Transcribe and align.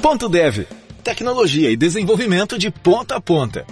Dev, 0.00 0.64
tecnologia 1.02 1.70
e 1.70 1.76
desenvolvimento 1.76 2.56
de 2.56 2.70
ponta 2.70 3.16
a 3.16 3.20
ponta. 3.20 3.66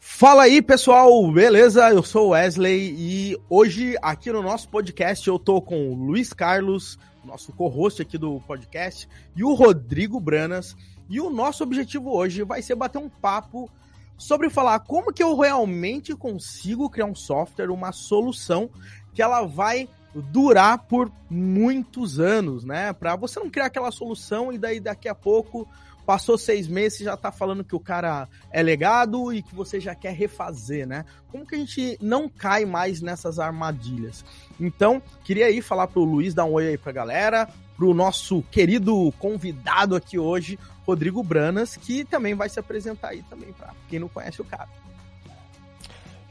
Fala 0.00 0.42
aí, 0.42 0.60
pessoal, 0.60 1.30
beleza? 1.30 1.88
Eu 1.88 2.02
sou 2.02 2.30
Wesley 2.30 2.94
e 2.98 3.38
hoje 3.48 3.96
aqui 4.02 4.32
no 4.32 4.42
nosso 4.42 4.68
podcast 4.68 5.26
eu 5.28 5.38
tô 5.38 5.62
com 5.62 5.92
o 5.92 5.94
Luiz 5.94 6.32
Carlos, 6.32 6.98
nosso 7.24 7.52
co-host 7.52 8.02
aqui 8.02 8.18
do 8.18 8.40
podcast, 8.40 9.08
e 9.36 9.44
o 9.44 9.54
Rodrigo 9.54 10.18
Branas. 10.18 10.76
E 11.08 11.20
o 11.20 11.30
nosso 11.30 11.62
objetivo 11.62 12.10
hoje 12.10 12.42
vai 12.42 12.60
ser 12.60 12.74
bater 12.74 12.98
um 12.98 13.08
papo 13.08 13.70
sobre 14.16 14.50
falar 14.50 14.80
como 14.80 15.12
que 15.12 15.22
eu 15.22 15.36
realmente 15.36 16.14
consigo 16.14 16.88
criar 16.88 17.06
um 17.06 17.14
software, 17.14 17.70
uma 17.70 17.92
solução 17.92 18.70
que 19.14 19.22
ela 19.22 19.46
vai 19.46 19.88
durar 20.14 20.78
por 20.78 21.10
muitos 21.28 22.20
anos, 22.20 22.64
né? 22.64 22.92
Para 22.92 23.16
você 23.16 23.40
não 23.40 23.50
criar 23.50 23.66
aquela 23.66 23.90
solução 23.90 24.52
e 24.52 24.58
daí 24.58 24.80
daqui 24.80 25.08
a 25.08 25.14
pouco 25.14 25.68
passou 26.04 26.36
seis 26.36 26.68
meses 26.68 27.00
já 27.00 27.16
tá 27.16 27.32
falando 27.32 27.64
que 27.64 27.74
o 27.74 27.80
cara 27.80 28.28
é 28.50 28.62
legado 28.62 29.32
e 29.32 29.42
que 29.42 29.54
você 29.54 29.80
já 29.80 29.94
quer 29.94 30.12
refazer, 30.12 30.86
né? 30.86 31.04
Como 31.30 31.46
que 31.46 31.54
a 31.54 31.58
gente 31.58 31.98
não 32.00 32.28
cai 32.28 32.64
mais 32.64 33.00
nessas 33.00 33.38
armadilhas? 33.38 34.24
Então, 34.60 35.02
queria 35.24 35.46
aí 35.46 35.62
falar 35.62 35.88
pro 35.88 36.04
Luiz 36.04 36.34
dar 36.34 36.44
um 36.44 36.52
oi 36.52 36.68
aí 36.68 36.78
pra 36.78 36.92
galera, 36.92 37.48
pro 37.76 37.94
nosso 37.94 38.42
querido 38.50 39.12
convidado 39.18 39.96
aqui 39.96 40.18
hoje, 40.18 40.58
Rodrigo 40.86 41.22
Branas, 41.22 41.76
que 41.76 42.04
também 42.04 42.34
vai 42.34 42.48
se 42.48 42.60
apresentar 42.60 43.08
aí 43.08 43.22
também 43.22 43.52
para 43.52 43.72
quem 43.88 43.98
não 43.98 44.08
conhece 44.08 44.40
o 44.40 44.44
cara. 44.44 44.68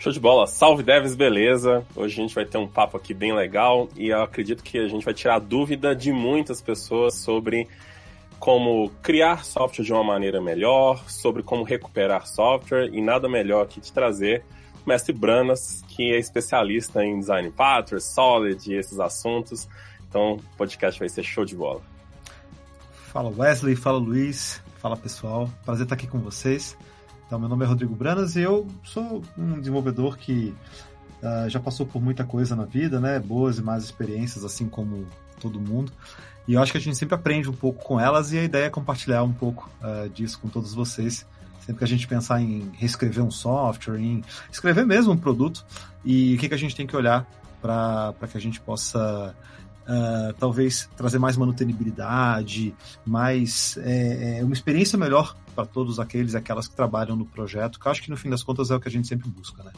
Show 0.03 0.11
de 0.11 0.19
bola, 0.19 0.45
salve 0.45 0.83
devs, 0.83 1.15
beleza? 1.15 1.87
Hoje 1.95 2.19
a 2.19 2.21
gente 2.23 2.35
vai 2.35 2.43
ter 2.43 2.57
um 2.57 2.67
papo 2.67 2.97
aqui 2.97 3.13
bem 3.13 3.33
legal 3.33 3.87
e 3.95 4.09
eu 4.09 4.21
acredito 4.21 4.61
que 4.61 4.77
a 4.77 4.85
gente 4.85 5.05
vai 5.05 5.13
tirar 5.13 5.39
dúvida 5.39 5.95
de 5.95 6.11
muitas 6.11 6.61
pessoas 6.61 7.13
sobre 7.15 7.69
como 8.37 8.89
criar 9.01 9.45
software 9.45 9.85
de 9.85 9.93
uma 9.93 10.03
maneira 10.03 10.41
melhor, 10.41 11.09
sobre 11.09 11.41
como 11.41 11.63
recuperar 11.63 12.27
software 12.27 12.89
e 12.91 13.01
nada 13.01 13.29
melhor 13.29 13.65
que 13.65 13.79
te 13.79 13.93
trazer 13.93 14.43
o 14.85 14.89
mestre 14.89 15.13
Branas, 15.13 15.81
que 15.87 16.13
é 16.13 16.19
especialista 16.19 17.01
em 17.01 17.17
design 17.17 17.49
patterns, 17.51 18.03
solid 18.03 18.69
e 18.69 18.75
esses 18.75 18.99
assuntos. 18.99 19.69
Então, 20.09 20.33
o 20.33 20.57
podcast 20.57 20.99
vai 20.99 21.07
ser 21.07 21.23
show 21.23 21.45
de 21.45 21.55
bola. 21.55 21.79
Fala 23.13 23.29
Wesley, 23.29 23.77
fala 23.77 23.99
Luiz, 23.99 24.61
fala 24.79 24.97
pessoal, 24.97 25.49
prazer 25.63 25.85
estar 25.85 25.95
aqui 25.95 26.07
com 26.07 26.19
vocês. 26.19 26.75
Então, 27.33 27.39
meu 27.39 27.49
nome 27.49 27.65
é 27.65 27.67
Rodrigo 27.67 27.95
Branas 27.95 28.35
e 28.35 28.41
eu 28.41 28.67
sou 28.83 29.23
um 29.35 29.57
desenvolvedor 29.57 30.19
que 30.19 30.53
uh, 31.19 31.49
já 31.49 31.59
passou 31.59 31.83
por 31.83 31.99
muita 31.99 32.23
coisa 32.23 32.55
na 32.55 32.63
vida, 32.63 32.99
né? 32.99 33.19
Boas 33.19 33.57
e 33.57 33.61
más 33.63 33.83
experiências, 33.83 34.45
assim 34.45 34.69
como 34.69 35.07
todo 35.41 35.59
mundo. 35.59 35.91
E 36.47 36.53
eu 36.53 36.61
acho 36.61 36.71
que 36.71 36.77
a 36.77 36.81
gente 36.81 36.95
sempre 36.95 37.15
aprende 37.15 37.49
um 37.49 37.53
pouco 37.53 37.83
com 37.83 37.99
elas 37.99 38.31
e 38.33 38.37
a 38.37 38.43
ideia 38.43 38.65
é 38.65 38.69
compartilhar 38.69 39.23
um 39.23 39.33
pouco 39.33 39.67
uh, 39.81 40.07
disso 40.09 40.39
com 40.39 40.47
todos 40.47 40.75
vocês. 40.75 41.25
Sempre 41.61 41.79
que 41.79 41.83
a 41.83 41.87
gente 41.87 42.07
pensar 42.07 42.39
em 42.39 42.69
reescrever 42.73 43.23
um 43.23 43.31
software, 43.31 43.97
em 43.97 44.23
escrever 44.51 44.85
mesmo 44.85 45.13
um 45.13 45.17
produto 45.17 45.65
e 46.05 46.35
o 46.35 46.37
que, 46.37 46.47
que 46.47 46.53
a 46.53 46.57
gente 46.57 46.75
tem 46.75 46.85
que 46.85 46.95
olhar 46.95 47.27
para 47.59 48.13
que 48.31 48.37
a 48.37 48.41
gente 48.41 48.61
possa 48.61 49.35
uh, 49.83 50.33
talvez 50.39 50.89
trazer 50.95 51.19
mais 51.19 51.37
manutenibilidade, 51.37 52.73
mais 53.05 53.77
é, 53.77 54.39
é, 54.39 54.43
uma 54.43 54.53
experiência 54.53 54.97
melhor 54.97 55.35
para 55.55 55.65
todos 55.65 55.99
aqueles 55.99 56.33
e 56.33 56.37
aquelas 56.37 56.67
que 56.67 56.75
trabalham 56.75 57.15
no 57.15 57.25
projeto, 57.25 57.79
que 57.79 57.87
acho 57.87 58.01
que 58.01 58.09
no 58.09 58.17
fim 58.17 58.29
das 58.29 58.43
contas 58.43 58.71
é 58.71 58.75
o 58.75 58.79
que 58.79 58.87
a 58.87 58.91
gente 58.91 59.07
sempre 59.07 59.29
busca, 59.29 59.63
né? 59.63 59.71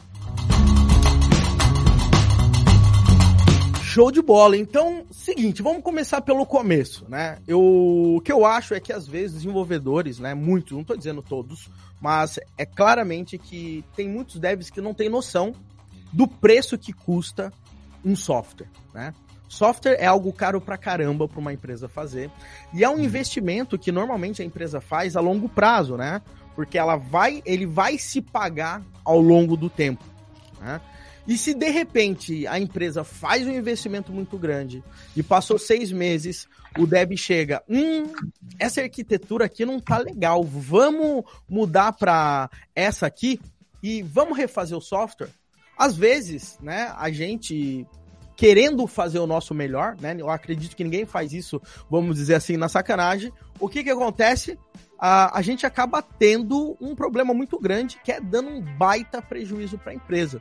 Show 3.82 4.10
de 4.10 4.20
bola. 4.20 4.58
Então, 4.58 5.06
seguinte, 5.10 5.62
vamos 5.62 5.82
começar 5.82 6.20
pelo 6.20 6.44
começo, 6.44 7.06
né? 7.08 7.38
Eu, 7.48 7.60
o 8.16 8.20
que 8.20 8.30
eu 8.30 8.44
acho 8.44 8.74
é 8.74 8.80
que 8.80 8.92
às 8.92 9.08
vezes 9.08 9.36
desenvolvedores, 9.36 10.18
né, 10.18 10.34
muitos, 10.34 10.72
não 10.72 10.82
estou 10.82 10.96
dizendo 10.98 11.22
todos, 11.22 11.70
mas 11.98 12.38
é 12.58 12.66
claramente 12.66 13.38
que 13.38 13.82
tem 13.94 14.06
muitos 14.06 14.38
devs 14.38 14.68
que 14.68 14.82
não 14.82 14.92
têm 14.92 15.08
noção 15.08 15.54
do 16.12 16.28
preço 16.28 16.76
que 16.76 16.92
custa 16.92 17.50
um 18.04 18.14
software, 18.14 18.68
né? 18.92 19.14
Software 19.48 19.96
é 19.98 20.06
algo 20.06 20.32
caro 20.32 20.60
pra 20.60 20.76
caramba 20.76 21.28
para 21.28 21.38
uma 21.38 21.52
empresa 21.52 21.88
fazer. 21.88 22.30
E 22.72 22.82
é 22.82 22.88
um 22.88 22.98
investimento 22.98 23.78
que 23.78 23.92
normalmente 23.92 24.42
a 24.42 24.44
empresa 24.44 24.80
faz 24.80 25.16
a 25.16 25.20
longo 25.20 25.48
prazo, 25.48 25.96
né? 25.96 26.20
Porque 26.54 26.78
ela 26.78 26.96
vai, 26.96 27.42
ele 27.44 27.66
vai 27.66 27.98
se 27.98 28.20
pagar 28.20 28.82
ao 29.04 29.20
longo 29.20 29.56
do 29.56 29.70
tempo. 29.70 30.04
Né? 30.60 30.80
E 31.26 31.36
se 31.36 31.54
de 31.54 31.68
repente 31.70 32.46
a 32.46 32.58
empresa 32.58 33.02
faz 33.02 33.46
um 33.46 33.50
investimento 33.50 34.12
muito 34.12 34.38
grande 34.38 34.82
e 35.14 35.22
passou 35.22 35.58
seis 35.58 35.90
meses, 35.90 36.48
o 36.78 36.86
dev 36.86 37.16
chega, 37.16 37.62
hum, 37.68 38.12
essa 38.58 38.80
arquitetura 38.80 39.46
aqui 39.46 39.66
não 39.66 39.80
tá 39.80 39.98
legal, 39.98 40.44
vamos 40.44 41.24
mudar 41.48 41.92
para 41.92 42.48
essa 42.74 43.06
aqui 43.06 43.40
e 43.82 44.02
vamos 44.02 44.38
refazer 44.38 44.78
o 44.78 44.80
software. 44.80 45.30
Às 45.76 45.96
vezes, 45.96 46.58
né, 46.60 46.94
a 46.96 47.10
gente 47.10 47.86
querendo 48.36 48.86
fazer 48.86 49.18
o 49.18 49.26
nosso 49.26 49.54
melhor, 49.54 49.96
né? 49.98 50.14
Eu 50.18 50.28
acredito 50.28 50.76
que 50.76 50.84
ninguém 50.84 51.06
faz 51.06 51.32
isso, 51.32 51.60
vamos 51.90 52.16
dizer 52.16 52.34
assim, 52.34 52.56
na 52.56 52.68
sacanagem. 52.68 53.32
O 53.58 53.68
que 53.68 53.82
que 53.82 53.90
acontece? 53.90 54.58
A, 54.98 55.36
a 55.38 55.42
gente 55.42 55.64
acaba 55.66 56.02
tendo 56.02 56.76
um 56.80 56.94
problema 56.94 57.32
muito 57.32 57.58
grande, 57.58 57.98
que 58.04 58.12
é 58.12 58.20
dando 58.20 58.50
um 58.50 58.60
baita 58.60 59.22
prejuízo 59.22 59.78
para 59.78 59.92
a 59.92 59.94
empresa. 59.94 60.40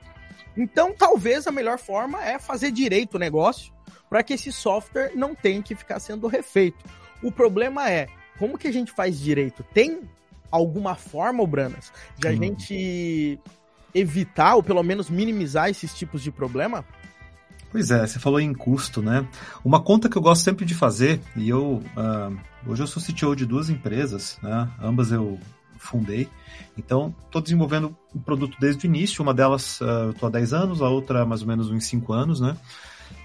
Então, 0.57 0.93
talvez 0.93 1.47
a 1.47 1.51
melhor 1.51 1.79
forma 1.79 2.23
é 2.23 2.37
fazer 2.37 2.71
direito 2.71 3.15
o 3.15 3.19
negócio 3.19 3.73
para 4.09 4.21
que 4.23 4.33
esse 4.33 4.51
software 4.51 5.11
não 5.15 5.33
tenha 5.33 5.61
que 5.61 5.75
ficar 5.75 5.99
sendo 5.99 6.27
refeito. 6.27 6.85
O 7.23 7.31
problema 7.31 7.89
é, 7.89 8.07
como 8.37 8.57
que 8.57 8.67
a 8.67 8.73
gente 8.73 8.91
faz 8.91 9.19
direito? 9.19 9.63
Tem 9.73 10.01
alguma 10.51 10.95
forma, 10.95 11.45
Branas, 11.45 11.91
de 12.17 12.27
a 12.27 12.31
hum. 12.31 12.35
gente 12.35 13.39
evitar 13.93 14.55
ou 14.55 14.63
pelo 14.63 14.83
menos 14.83 15.09
minimizar 15.09 15.69
esses 15.69 15.93
tipos 15.93 16.21
de 16.21 16.31
problema? 16.31 16.85
Pois 17.75 17.91
é, 17.91 18.07
você 18.07 18.19
falou 18.19 18.39
em 18.39 18.53
custo, 18.53 19.01
né? 19.01 19.27
Uma 19.61 19.81
conta 19.81 20.07
que 20.07 20.17
eu 20.17 20.21
gosto 20.21 20.41
sempre 20.41 20.63
de 20.63 20.73
fazer, 20.73 21.19
e 21.35 21.49
eu 21.49 21.83
uh, 21.97 22.37
hoje 22.65 22.81
eu 22.81 22.87
sou 22.87 23.03
CTO 23.03 23.35
de 23.35 23.45
duas 23.45 23.69
empresas, 23.69 24.39
né? 24.41 24.71
Ambas 24.81 25.11
eu 25.11 25.37
fundei. 25.77 26.29
Então, 26.77 27.13
estou 27.25 27.41
desenvolvendo 27.41 27.93
um 28.15 28.19
produto 28.21 28.55
desde 28.61 28.85
o 28.85 28.87
início. 28.87 29.21
Uma 29.21 29.33
delas 29.33 29.81
uh, 29.81 30.05
eu 30.05 30.11
estou 30.11 30.27
há 30.27 30.31
10 30.31 30.53
anos, 30.53 30.81
a 30.81 30.87
outra 30.87 31.25
mais 31.25 31.41
ou 31.41 31.49
menos 31.49 31.69
uns 31.69 31.85
5 31.85 32.13
anos, 32.13 32.39
né? 32.39 32.55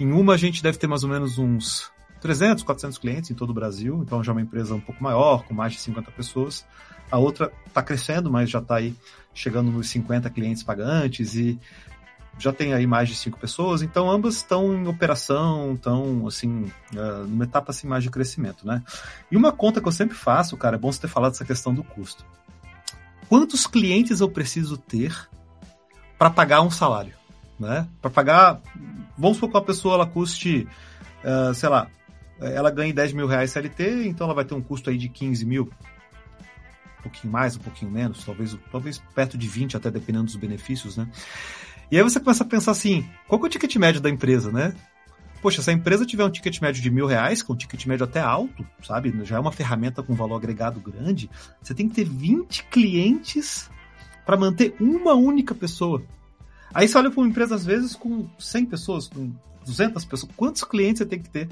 Em 0.00 0.10
uma 0.10 0.34
a 0.34 0.37
gente 0.37 0.65
deve 0.65 0.78
ter 0.78 0.89
mais 0.89 1.05
ou 1.05 1.10
menos 1.10 1.39
uns 1.39 1.89
300, 2.21 2.65
400 2.65 2.99
clientes 2.99 3.31
em 3.31 3.34
todo 3.34 3.50
o 3.50 3.55
Brasil. 3.55 4.00
Então, 4.03 4.25
já 4.25 4.33
é 4.33 4.34
uma 4.34 4.43
empresa 4.43 4.75
um 4.75 4.81
pouco 4.81 5.00
maior, 5.00 5.44
com 5.44 5.55
mais 5.55 5.75
de 5.75 5.78
50 5.78 6.10
pessoas. 6.10 6.66
A 7.09 7.19
outra 7.19 7.53
está 7.69 7.84
crescendo, 7.84 8.28
mas 8.28 8.50
já 8.50 8.59
está 8.59 8.78
aí 8.78 8.97
chegando 9.33 9.71
nos 9.71 9.89
50 9.91 10.28
clientes 10.31 10.65
pagantes 10.65 11.37
e 11.37 11.56
já 12.41 12.53
tem 12.53 12.73
aí 12.73 12.87
mais 12.87 13.09
de 13.09 13.15
cinco 13.15 13.39
pessoas, 13.39 13.83
então 13.83 14.11
ambas 14.11 14.37
estão 14.37 14.75
em 14.75 14.89
operação, 14.89 15.75
estão, 15.75 16.27
assim, 16.27 16.73
uh, 16.95 17.27
numa 17.28 17.45
etapa 17.45 17.71
assim, 17.71 17.87
mais 17.87 18.03
de 18.03 18.11
crescimento, 18.11 18.67
né? 18.67 18.83
E 19.31 19.37
uma 19.37 19.53
conta 19.53 19.81
que 19.81 19.87
eu 19.87 19.93
sempre 19.93 20.17
faço, 20.17 20.56
cara, 20.56 20.77
é 20.77 20.78
bom 20.78 20.91
você 20.91 21.03
ter 21.03 21.09
falado 21.09 21.33
dessa 21.33 21.45
questão 21.45 21.75
do 21.75 21.84
custo. 21.84 22.25
Quantos 23.28 23.67
clientes 23.67 24.21
eu 24.21 24.28
preciso 24.28 24.78
ter 24.78 25.28
para 26.19 26.31
pagar 26.31 26.62
um 26.62 26.71
salário, 26.71 27.15
né? 27.59 27.87
Para 28.01 28.11
pagar, 28.11 28.61
vamos 29.17 29.37
supor 29.37 29.51
que 29.51 29.57
uma 29.57 29.65
pessoa 29.65 29.95
ela 29.95 30.07
custe, 30.07 30.67
uh, 31.22 31.55
sei 31.55 31.69
lá, 31.69 31.89
ela 32.41 32.71
ganha 32.71 32.93
10 32.93 33.12
mil 33.12 33.27
reais 33.27 33.51
CLT, 33.51 34.07
então 34.07 34.27
ela 34.27 34.34
vai 34.34 34.47
ter 34.47 34.55
um 34.55 34.62
custo 34.62 34.89
aí 34.89 34.97
de 34.97 35.11
15 35.11 35.45
mil, 35.45 35.71
um 37.01 37.03
pouquinho 37.03 37.33
mais, 37.33 37.55
um 37.55 37.61
pouquinho 37.61 37.91
menos, 37.91 38.25
talvez, 38.25 38.57
talvez 38.72 38.99
perto 39.15 39.37
de 39.37 39.47
20, 39.47 39.77
até 39.77 39.91
dependendo 39.91 40.25
dos 40.25 40.37
benefícios, 40.37 40.97
né? 40.97 41.07
E 41.91 41.97
aí 41.97 42.03
você 42.03 42.21
começa 42.21 42.45
a 42.45 42.47
pensar 42.47 42.71
assim, 42.71 43.04
qual 43.27 43.42
é 43.42 43.47
o 43.47 43.48
ticket 43.48 43.75
médio 43.77 44.01
da 44.01 44.09
empresa, 44.09 44.53
né? 44.53 44.75
Poxa, 45.42 45.63
se 45.63 45.71
a 45.71 45.72
empresa 45.72 46.07
tiver 46.07 46.25
um 46.25 46.31
ticket 46.31 46.60
médio 46.60 46.83
de 46.83 46.91
mil 46.91 47.07
reais, 47.07 47.42
é 47.47 47.53
um 47.53 47.57
ticket 47.57 47.87
médio 47.87 48.04
até 48.04 48.21
alto, 48.21 48.65
sabe? 48.83 49.13
Já 49.25 49.37
é 49.37 49.41
uma 49.41 49.51
ferramenta 49.51 50.03
com 50.03 50.15
valor 50.15 50.37
agregado 50.37 50.78
grande, 50.78 51.28
você 51.60 51.75
tem 51.75 51.89
que 51.89 51.95
ter 51.95 52.04
20 52.04 52.65
clientes 52.65 53.71
para 54.25 54.37
manter 54.37 54.77
uma 54.78 55.15
única 55.15 55.54
pessoa. 55.54 56.03
Aí 56.72 56.87
você 56.87 56.97
olha 56.97 57.10
para 57.10 57.21
uma 57.21 57.28
empresa, 57.28 57.54
às 57.54 57.65
vezes, 57.65 57.97
com 57.97 58.28
100 58.39 58.66
pessoas, 58.66 59.09
com 59.09 59.33
200 59.65 60.04
pessoas. 60.04 60.31
Quantos 60.37 60.63
clientes 60.63 60.98
você 60.98 61.07
tem 61.07 61.21
que 61.21 61.28
ter 61.28 61.48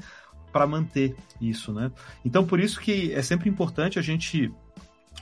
para 0.53 0.65
manter 0.65 1.15
isso, 1.41 1.73
né? 1.73 1.91
Então, 2.23 2.45
por 2.45 2.59
isso 2.59 2.79
que 2.79 3.11
é 3.11 3.21
sempre 3.21 3.49
importante 3.49 3.99
a 3.99 4.01
gente 4.01 4.51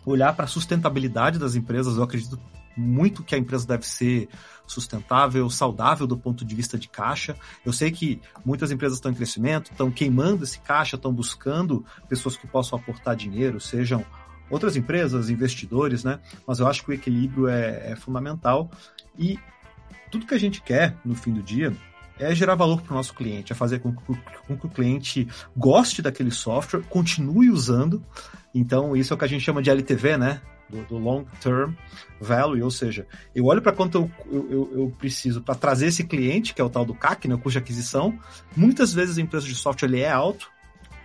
olhar 0.06 0.36
para 0.36 0.46
a 0.46 0.48
sustentabilidade 0.48 1.40
das 1.40 1.56
empresas. 1.56 1.98
Eu 1.98 2.04
acredito 2.04 2.40
muito 2.78 3.24
que 3.24 3.36
a 3.36 3.38
empresa 3.38 3.66
deve 3.66 3.86
ser 3.86 4.30
sustentável, 4.66 5.50
saudável 5.50 6.06
do 6.06 6.18
ponto 6.18 6.46
de 6.46 6.56
vista 6.56 6.78
de 6.78 6.88
caixa. 6.88 7.36
Eu 7.66 7.74
sei 7.74 7.92
que 7.92 8.22
muitas 8.46 8.72
empresas 8.72 8.98
estão 8.98 9.12
em 9.12 9.16
crescimento, 9.16 9.72
estão 9.72 9.90
queimando 9.90 10.44
esse 10.44 10.60
caixa, 10.60 10.96
estão 10.96 11.12
buscando 11.12 11.86
pessoas 12.08 12.38
que 12.38 12.46
possam 12.46 12.78
aportar 12.78 13.16
dinheiro, 13.16 13.60
sejam 13.60 14.06
outras 14.50 14.76
empresas, 14.76 15.30
investidores, 15.30 16.04
né? 16.04 16.20
Mas 16.46 16.60
eu 16.60 16.68
acho 16.68 16.84
que 16.84 16.92
o 16.92 16.94
equilíbrio 16.94 17.48
é, 17.48 17.92
é 17.92 17.96
fundamental 17.96 18.70
e 19.18 19.40
tudo 20.12 20.26
que 20.26 20.34
a 20.34 20.40
gente 20.40 20.62
quer 20.62 20.96
no 21.04 21.16
fim 21.16 21.34
do 21.34 21.42
dia 21.42 21.74
é 22.20 22.34
gerar 22.34 22.56
valor 22.56 22.82
para 22.82 22.94
o 22.94 22.96
nosso 22.96 23.14
cliente, 23.14 23.52
é 23.52 23.56
fazer 23.56 23.80
com, 23.80 23.94
com, 23.94 24.16
com, 24.48 24.58
que 24.58 24.66
o 24.66 24.70
cliente 24.70 25.28
goste 25.56 26.02
daquele 26.02 26.32
software, 26.32 26.82
continue 26.90 27.52
usando. 27.52 28.04
Então, 28.54 28.96
isso 28.96 29.14
é 29.14 29.16
o 29.16 29.18
que 29.18 29.26
a 29.26 29.28
gente 29.28 29.44
chama 29.44 29.62
de 29.62 29.70
LTV, 29.70 30.18
né? 30.18 30.42
Do, 30.70 30.84
do 30.84 30.98
Long 30.98 31.24
Term 31.40 31.74
Value, 32.20 32.62
ou 32.62 32.70
seja, 32.70 33.08
eu 33.34 33.46
olho 33.46 33.62
para 33.62 33.72
quanto 33.72 34.12
eu, 34.26 34.48
eu, 34.50 34.72
eu 34.74 34.96
preciso 34.98 35.42
para 35.42 35.56
trazer 35.56 35.88
esse 35.88 36.04
cliente, 36.04 36.54
que 36.54 36.60
é 36.60 36.64
o 36.64 36.70
tal 36.70 36.84
do 36.84 36.94
CAC, 36.94 37.26
né, 37.28 37.36
o 37.36 37.38
custo 37.38 37.52
de 37.52 37.60
aquisição. 37.60 38.20
Muitas 38.56 38.94
vezes 38.94 39.18
a 39.18 39.22
empresa 39.22 39.46
de 39.46 39.56
software 39.56 39.88
ele 39.88 40.02
é 40.02 40.12
alto. 40.12 40.52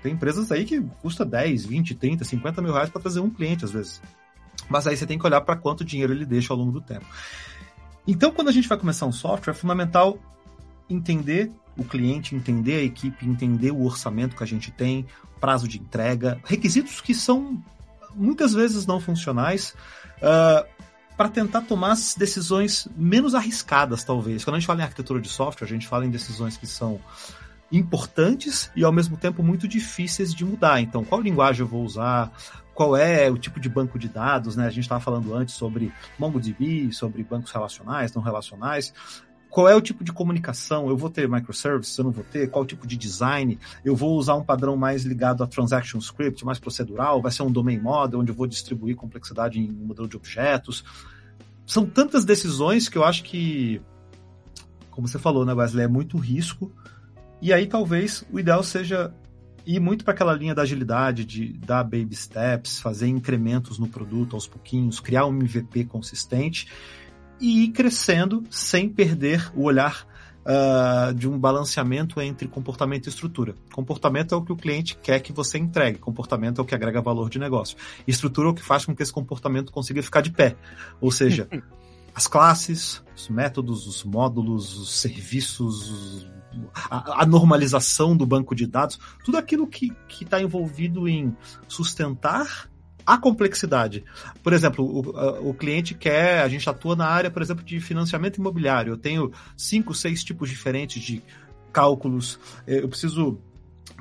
Tem 0.03 0.13
empresas 0.13 0.51
aí 0.51 0.65
que 0.65 0.81
custa 1.01 1.25
10, 1.25 1.65
20, 1.65 1.95
30, 1.95 2.25
50 2.25 2.61
mil 2.61 2.73
reais 2.73 2.91
para 2.91 3.01
trazer 3.01 3.21
um 3.21 3.31
cliente, 3.31 3.65
às 3.65 3.71
vezes. 3.71 4.03
Mas 4.69 4.87
aí 4.87 4.97
você 4.97 5.07
tem 5.07 5.19
que 5.19 5.25
olhar 5.25 5.41
para 5.43 5.55
quanto 5.55 5.85
dinheiro 5.85 6.13
ele 6.13 6.27
deixa 6.27 6.53
ao 6.53 6.59
longo 6.59 6.73
do 6.73 6.81
tempo. 6.81 7.07
Então, 8.07 8.33
quando 8.33 8.49
a 8.49 8.53
gente 8.53 8.69
vai 8.69 8.77
começar 8.77 9.07
um 9.07 9.13
software, 9.13 9.53
é 9.53 9.55
fundamental 9.55 10.19
entender 10.91 11.53
o 11.77 11.85
cliente, 11.85 12.35
entender 12.35 12.77
a 12.77 12.83
equipe, 12.83 13.27
entender 13.27 13.71
o 13.71 13.85
orçamento 13.85 14.37
que 14.37 14.43
a 14.43 14.47
gente 14.47 14.71
tem, 14.71 15.07
prazo 15.41 15.67
de 15.67 15.79
entrega, 15.79 16.41
requisitos 16.45 17.01
que 17.01 17.15
são 17.15 17.63
muitas 18.15 18.53
vezes 18.53 18.87
não 18.87 19.01
funcionais, 19.01 19.71
uh, 20.21 20.23
ah, 20.23 20.67
para 21.17 21.29
tentar 21.29 21.63
tomar 21.63 21.93
as 21.93 22.15
decisões 22.15 22.89
menos 22.97 23.35
arriscadas, 23.35 24.03
talvez. 24.03 24.45
Quando 24.45 24.57
a 24.57 24.59
gente 24.59 24.67
fala 24.67 24.81
em 24.81 24.85
arquitetura 24.85 25.21
de 25.21 25.29
software, 25.29 25.67
a 25.67 25.69
gente 25.69 25.87
fala 25.87 26.07
em 26.07 26.11
decisões 26.11 26.57
que 26.57 26.67
são 26.67 27.01
importantes 27.71 28.71
e 28.77 28.85
ao 28.85 28.93
mesmo 28.93 29.17
tempo 29.17 29.43
muito 29.43 29.69
difíceis 29.69 30.35
de 30.35 30.45
mudar. 30.45 30.81
Então, 30.81 31.05
qual 31.05 31.21
linguagem 31.21 31.63
eu 31.63 31.67
vou 31.67 31.85
usar? 31.85 32.33
Qual 32.75 32.97
é 32.97 33.31
o 33.31 33.39
tipo 33.39 33.61
de 33.61 33.69
banco 33.69 33.99
de 33.99 34.09
dados? 34.09 34.57
Né? 34.57 34.67
A 34.67 34.71
gente 34.71 34.85
estava 34.85 35.01
falando 35.01 35.35
antes 35.35 35.55
sobre 35.55 35.93
MongoDB, 36.19 36.93
sobre 36.93 37.23
bancos 37.23 37.53
relacionais, 37.53 38.13
não 38.13 38.23
relacionais 38.23 38.93
qual 39.53 39.69
é 39.69 39.77
o 39.77 39.83
tipo 39.83 40.03
de 40.03 40.11
comunicação? 40.11 40.89
Eu 40.89 40.97
vou 40.97 41.11
ter 41.11 41.29
microservices, 41.29 41.97
eu 41.99 42.05
não 42.05 42.11
vou 42.11 42.25
ter? 42.25 42.49
Qual 42.49 42.65
tipo 42.65 42.87
de 42.87 42.97
design? 42.97 43.59
Eu 43.85 43.95
vou 43.95 44.17
usar 44.17 44.35
um 44.35 44.43
padrão 44.43 44.79
mais 44.79 45.05
ligado 45.05 45.45
a 45.45 45.47
transaction 45.47 45.99
script, 45.99 46.43
mais 46.43 46.59
procedural? 46.59 47.21
Vai 47.21 47.31
ser 47.31 47.43
um 47.43 47.53
domain 47.53 47.79
model, 47.79 48.21
onde 48.21 48.33
eu 48.33 48.35
vou 48.35 48.47
distribuir 48.47 48.97
complexidade 48.97 49.61
em 49.61 49.71
um 49.71 49.85
modelo 49.89 50.09
de 50.09 50.17
objetos? 50.17 50.83
São 51.67 51.85
tantas 51.85 52.25
decisões 52.25 52.89
que 52.89 52.97
eu 52.97 53.05
acho 53.05 53.25
que, 53.25 53.79
como 54.91 55.07
você 55.07 55.19
falou, 55.19 55.45
né, 55.45 55.53
Wesley, 55.53 55.85
é 55.85 55.89
muito 55.89 56.17
risco. 56.17 56.73
E 57.39 57.53
aí 57.53 57.67
talvez 57.67 58.25
o 58.33 58.41
ideal 58.41 58.63
seja 58.63 59.13
ir 59.67 59.81
muito 59.81 60.03
para 60.03 60.15
aquela 60.15 60.33
linha 60.33 60.55
da 60.55 60.63
agilidade, 60.63 61.27
de 61.27 61.53
dar 61.59 61.85
baby 61.85 62.17
steps, 62.17 62.81
fazer 62.81 63.07
incrementos 63.07 63.79
no 63.79 63.87
produto 63.87 64.35
aos 64.35 64.47
pouquinhos, 64.47 64.99
criar 64.99 65.27
um 65.27 65.33
MVP 65.35 65.85
consistente 65.85 66.69
e 67.43 67.65
ir 67.65 67.69
crescendo 67.73 68.45
sem 68.49 68.89
perder 68.89 69.51
o 69.55 69.65
olhar 69.65 70.07
uh, 70.43 71.13
de 71.13 71.29
um 71.29 71.37
balanceamento 71.37 72.21
entre 72.21 72.47
comportamento 72.47 73.07
e 73.07 73.09
estrutura. 73.09 73.57
Comportamento 73.73 74.33
é 74.33 74.39
o 74.39 74.43
que 74.43 74.53
o 74.53 74.57
cliente 74.57 74.97
quer 74.97 75.19
que 75.21 75.33
você 75.33 75.59
entregue, 75.59 75.99
comportamento 75.99 76.61
é 76.61 76.63
o 76.63 76.65
que 76.65 76.75
agrega 76.75 77.03
valor 77.03 77.29
de 77.29 77.41
negócio. 77.41 77.77
Estrutura 78.07 78.49
é 78.49 78.51
o 78.53 78.55
que 78.55 78.63
faz 78.63 78.87
com 78.87 78.95
que 78.95 79.03
esse 79.03 79.13
comportamento 79.13 79.73
consiga 79.73 80.01
ficar 80.03 80.21
de 80.21 80.31
pé. 80.31 80.57
Ou 81.01 81.11
seja, 81.11 81.49
as 82.15 82.29
classes, 82.29 83.03
os 83.17 83.29
métodos, 83.29 83.89
os 83.89 84.05
módulos, 84.05 84.79
os 84.79 85.01
serviços, 85.01 86.29
a, 86.73 87.23
a, 87.23 87.27
normalização 87.27 88.17
do 88.17 88.25
banco 88.25 88.55
de 88.55 88.69
dados, 88.69 89.01
tudo 89.25 89.37
aquilo 89.37 89.67
que 89.67 89.93
está 90.21 90.41
envolvido 90.41 91.09
em 91.09 91.37
sustentar 91.67 92.71
a 93.07 93.19
complexidade. 93.19 94.05
Por 94.43 94.53
exemplo, 94.53 94.85
o, 94.85 95.51
o, 95.51 95.55
cliente 95.55 95.95
quer, 95.95 96.43
a 96.43 96.49
gente 96.49 96.69
atua 96.69 96.97
na 96.97 97.07
área, 97.07 97.31
por 97.31 97.43
exemplo, 97.43 97.65
de 97.65 97.81
financiamento 97.81 98.37
imobiliário. 98.37 98.93
Eu 98.93 98.97
tenho 98.97 99.33
cinco, 99.57 99.95
seis 99.95 100.23
tipos 100.23 100.49
diferentes 100.49 101.03
de 101.03 101.23
cálculos. 101.73 102.39
Eh, 102.67 102.81
eu 102.83 102.89
preciso 102.89 103.39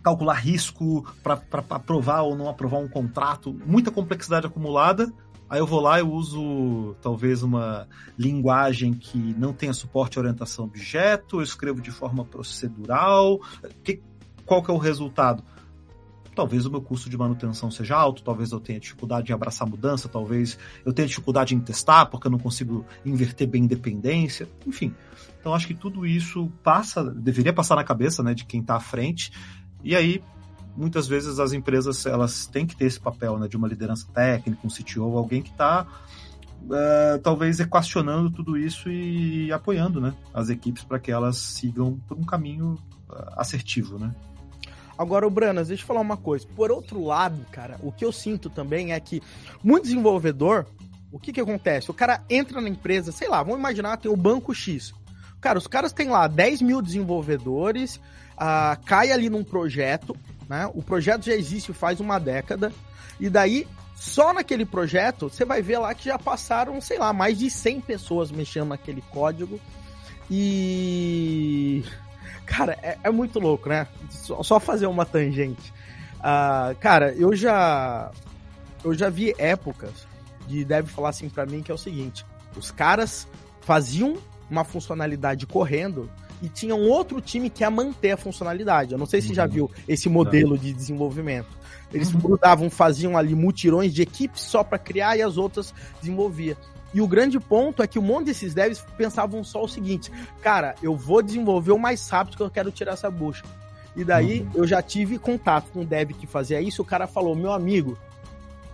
calcular 0.04 0.34
risco 0.34 1.06
para 1.24 1.42
aprovar 1.70 2.22
ou 2.22 2.36
não 2.36 2.50
aprovar 2.50 2.80
um 2.80 2.88
contrato. 2.88 3.56
Muita 3.66 3.92
complexidade 3.92 4.48
acumulada. 4.48 5.12
Aí 5.50 5.60
eu 5.60 5.68
vou 5.68 5.82
lá 5.82 6.00
e 6.00 6.02
uso 6.02 6.96
talvez 7.02 7.44
uma 7.44 7.86
linguagem 8.18 8.94
que 8.94 9.18
não 9.18 9.52
tenha 9.52 9.74
suporte 9.74 10.18
à 10.18 10.22
orientação 10.22 10.64
objeto, 10.64 11.40
eu 11.40 11.44
escrevo 11.44 11.82
de 11.82 11.92
forma 11.92 12.24
procedural. 12.24 13.38
Que, 13.84 14.02
qual 14.46 14.64
que 14.64 14.72
é 14.72 14.74
o 14.74 14.78
resultado? 14.78 15.44
Talvez 16.36 16.66
o 16.66 16.72
meu 16.72 16.82
custo 16.82 17.10
de 17.10 17.18
manutenção 17.18 17.70
seja 17.70 17.96
alto, 17.96 18.24
talvez 18.24 18.52
eu 18.52 18.60
tenha 18.60 18.80
dificuldade 18.80 19.32
em 19.32 19.36
abraçar 19.36 19.68
mudança, 19.68 20.08
talvez 20.08 20.58
eu 20.86 20.94
tenha 20.94 21.08
dificuldade 21.08 21.56
em 21.56 21.60
testar 21.60 22.06
porque 22.06 22.28
eu 22.28 22.32
não 22.32 22.40
consigo 22.40 22.86
inverter 23.06 23.48
bem 23.48 23.66
dependência, 23.68 24.48
enfim. 24.66 24.94
Então 25.40 25.54
acho 25.54 25.68
que 25.68 25.74
tudo 25.74 26.06
isso 26.06 26.52
passa, 26.64 27.04
deveria 27.04 27.54
passar 27.54 27.76
na 27.76 27.84
cabeça, 27.84 28.24
né, 28.24 28.34
de 28.34 28.46
quem 28.46 28.62
está 28.62 28.76
à 28.76 28.80
frente. 28.80 29.32
E 29.84 29.96
aí 29.96 30.24
muitas 30.76 31.08
vezes 31.08 31.40
as 31.40 31.52
empresas 31.52 32.06
elas 32.06 32.48
têm 32.48 32.66
que 32.66 32.76
ter 32.76 32.86
esse 32.86 33.00
papel, 33.00 33.38
né, 33.38 33.48
de 33.48 33.58
uma 33.58 33.68
liderança 33.68 34.08
técnica, 34.14 34.66
um 34.66 34.70
CTO, 34.70 35.18
alguém 35.18 35.42
que 35.42 35.52
está 35.52 35.88
Uh, 36.62 36.76
eh, 36.76 37.18
talvez 37.24 37.60
equacionando 37.60 38.30
tudo 38.30 38.56
isso 38.56 38.88
e 38.88 39.52
apoiando 39.52 40.00
né, 40.00 40.14
as 40.32 40.48
equipes 40.48 40.84
para 40.84 41.00
que 41.00 41.12
elas 41.12 41.36
sigam 41.36 42.00
por 42.08 42.16
um 42.16 42.24
caminho 42.24 42.78
uh, 43.10 43.34
assertivo, 43.36 43.98
né? 43.98 44.14
Agora, 45.02 45.26
o 45.26 45.32
Branas, 45.32 45.70
deixa 45.70 45.82
eu 45.82 45.88
falar 45.88 46.00
uma 46.00 46.16
coisa. 46.16 46.46
Por 46.56 46.72
outro 46.72 47.04
lado, 47.04 47.44
cara, 47.52 47.76
o 47.82 47.92
que 47.92 48.06
eu 48.06 48.12
sinto 48.12 48.52
também 48.52 48.94
é 48.94 49.00
que 49.00 49.20
muito 49.64 49.86
desenvolvedor, 49.86 50.68
o 51.12 51.20
que 51.20 51.34
que 51.34 51.42
acontece? 51.42 51.90
O 51.90 51.94
cara 51.94 52.24
entra 52.30 52.62
na 52.62 52.70
empresa, 52.70 53.12
sei 53.12 53.28
lá, 53.28 53.42
vamos 53.42 53.58
imaginar, 53.58 53.98
tem 53.98 54.12
o 54.12 54.16
Banco 54.16 54.54
X. 54.54 54.94
Cara, 55.42 55.58
os 55.58 55.66
caras 55.66 55.92
têm 55.92 56.08
lá 56.08 56.28
10 56.28 56.62
mil 56.62 56.84
desenvolvedores, 56.84 57.96
uh, 57.96 58.80
cai 58.86 59.12
ali 59.12 59.28
num 59.28 59.44
projeto, 59.44 60.16
né? 60.48 60.70
O 60.72 60.84
projeto 60.84 61.26
já 61.26 61.34
existe 61.34 61.74
faz 61.74 62.00
uma 62.00 62.20
década, 62.20 62.72
e 63.20 63.28
daí 63.28 63.68
só 63.96 64.32
naquele 64.32 64.68
projeto, 64.68 65.32
você 65.32 65.44
vai 65.44 65.64
ver 65.64 65.80
lá 65.80 65.96
que 65.96 66.06
já 66.06 66.20
passaram, 66.20 66.80
sei 66.80 67.00
lá, 67.00 67.12
mais 67.12 67.40
de 67.40 67.50
100 67.50 67.82
pessoas 67.82 68.30
mexendo 68.30 68.68
naquele 68.68 69.02
código. 69.02 69.60
E 70.30 71.84
Cara, 72.52 72.78
é, 72.84 72.98
é 73.02 73.10
muito 73.10 73.40
louco, 73.40 73.70
né? 73.70 73.88
Só, 74.10 74.44
só 74.44 74.60
fazer 74.60 74.86
uma 74.86 75.06
tangente. 75.06 75.74
Uh, 76.20 76.76
cara, 76.80 77.14
eu 77.14 77.34
já. 77.34 78.12
Eu 78.84 78.94
já 78.94 79.10
vi 79.10 79.34
épocas 79.38 80.06
de 80.48 80.66
deve 80.66 80.90
falar 80.90 81.10
assim 81.10 81.30
para 81.30 81.46
mim 81.46 81.62
que 81.62 81.72
é 81.72 81.74
o 81.74 81.78
seguinte: 81.78 82.26
os 82.58 82.70
caras 82.70 83.26
faziam 83.62 84.18
uma 84.50 84.66
funcionalidade 84.66 85.48
correndo 85.48 86.10
e 86.42 86.50
tinham 86.50 86.82
outro 86.82 87.22
time 87.22 87.50
que 87.50 87.64
ia 87.64 87.70
manter 87.70 88.12
a 88.12 88.18
funcionalidade. 88.18 88.92
Eu 88.92 88.98
não 88.98 89.06
sei 89.06 89.22
se 89.22 89.30
uhum. 89.30 89.36
já 89.36 89.46
viu 89.46 89.72
esse 89.88 90.10
modelo 90.10 90.58
de 90.58 90.74
desenvolvimento. 90.74 91.58
Eles 91.94 92.14
uhum. 92.14 92.20
grudavam, 92.20 92.70
faziam 92.70 93.18
ali 93.18 93.34
mutirões 93.34 93.94
de 93.94 94.02
equipes 94.02 94.42
só 94.42 94.62
para 94.62 94.78
criar 94.78 95.16
e 95.16 95.22
as 95.22 95.38
outras 95.38 95.74
desenvolvia. 96.02 96.58
E 96.94 97.02
o 97.02 97.08
grande 97.08 97.40
ponto 97.40 97.82
é 97.82 97.88
que 97.88 97.98
um 97.98 98.02
monte 98.02 98.26
desses 98.26 98.54
devs 98.54 98.84
pensavam 98.98 99.44
só 99.44 99.64
o 99.64 99.68
seguinte: 99.68 100.12
cara, 100.42 100.76
eu 100.82 100.96
vou 100.96 101.22
desenvolver 101.22 101.72
o 101.72 101.80
mais 101.80 102.08
rápido 102.10 102.38
que 102.38 102.44
eu 102.44 102.50
quero 102.50 102.72
tirar 102.72 102.94
essa 102.94 103.10
bucha. 103.10 103.44
E 103.96 104.04
daí 104.04 104.42
uhum. 104.42 104.52
eu 104.56 104.68
já 104.68 104.82
tive 104.82 105.18
contato 105.18 105.70
com 105.72 105.82
um 105.82 105.86
dev 105.86 106.12
que 106.12 106.28
fazia 106.28 106.62
isso. 106.62 106.82
O 106.82 106.86
cara 106.86 107.08
falou: 107.08 107.36
meu 107.36 107.52
amigo, 107.52 107.98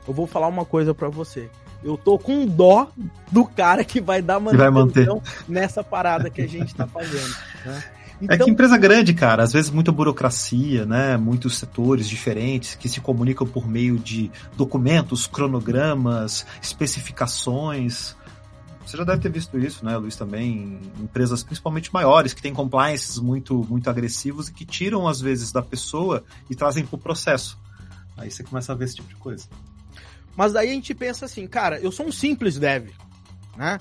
eu 0.08 0.14
vou 0.14 0.28
falar 0.28 0.48
uma 0.48 0.66
coisa 0.66 0.94
para 0.94 1.10
você. 1.10 1.50
Eu 1.84 1.96
tô 1.96 2.18
com 2.18 2.46
dó 2.46 2.88
do 3.32 3.46
cara 3.46 3.84
que 3.84 4.02
vai 4.02 4.22
dar 4.22 4.40
manutenção 4.40 5.22
nessa 5.48 5.84
parada 5.84 6.30
que 6.30 6.42
a 6.42 6.48
gente 6.48 6.74
tá 6.74 6.88
fazendo. 6.88 7.36
Né? 7.66 7.84
Então... 8.22 8.36
É 8.36 8.40
que 8.40 8.50
empresa 8.50 8.78
grande, 8.78 9.14
cara, 9.14 9.44
às 9.44 9.54
vezes 9.54 9.70
muita 9.70 9.92
burocracia, 9.92 10.86
né? 10.86 11.18
Muitos 11.18 11.58
setores 11.58 12.08
diferentes 12.08 12.76
que 12.76 12.90
se 12.90 13.00
comunicam 13.00 13.46
por 13.46 13.68
meio 13.68 13.98
de 14.00 14.32
documentos, 14.56 15.28
cronogramas, 15.28 16.46
especificações. 16.62 18.16
Você 18.86 18.96
já 18.96 19.04
deve 19.04 19.22
ter 19.22 19.30
visto 19.30 19.60
isso, 19.60 19.84
né, 19.84 19.98
Luiz, 19.98 20.16
também, 20.16 20.80
empresas 20.98 21.44
principalmente 21.44 21.94
maiores, 21.94 22.34
que 22.34 22.42
têm 22.42 22.54
compliances 22.54 23.20
muito, 23.20 23.66
muito 23.70 23.90
agressivos 23.90 24.48
e 24.48 24.54
que 24.54 24.66
tiram, 24.66 25.10
às 25.10 25.20
vezes, 25.20 25.52
da 25.52 25.62
pessoa 25.62 26.24
e 26.50 26.56
trazem 26.56 26.86
para 26.86 26.96
o 26.96 26.98
processo. 26.98 27.60
Aí 28.16 28.32
você 28.32 28.44
começa 28.44 28.72
a 28.72 28.76
ver 28.76 28.86
esse 28.86 28.96
tipo 28.96 29.10
de 29.10 29.16
coisa. 29.16 29.46
Mas 30.38 30.54
daí 30.54 30.70
a 30.70 30.74
gente 30.74 30.96
pensa 30.96 31.26
assim, 31.26 31.46
cara, 31.48 31.80
eu 31.80 31.92
sou 31.92 32.06
um 32.06 32.12
simples 32.12 32.58
dev, 32.58 32.92
né? 33.58 33.78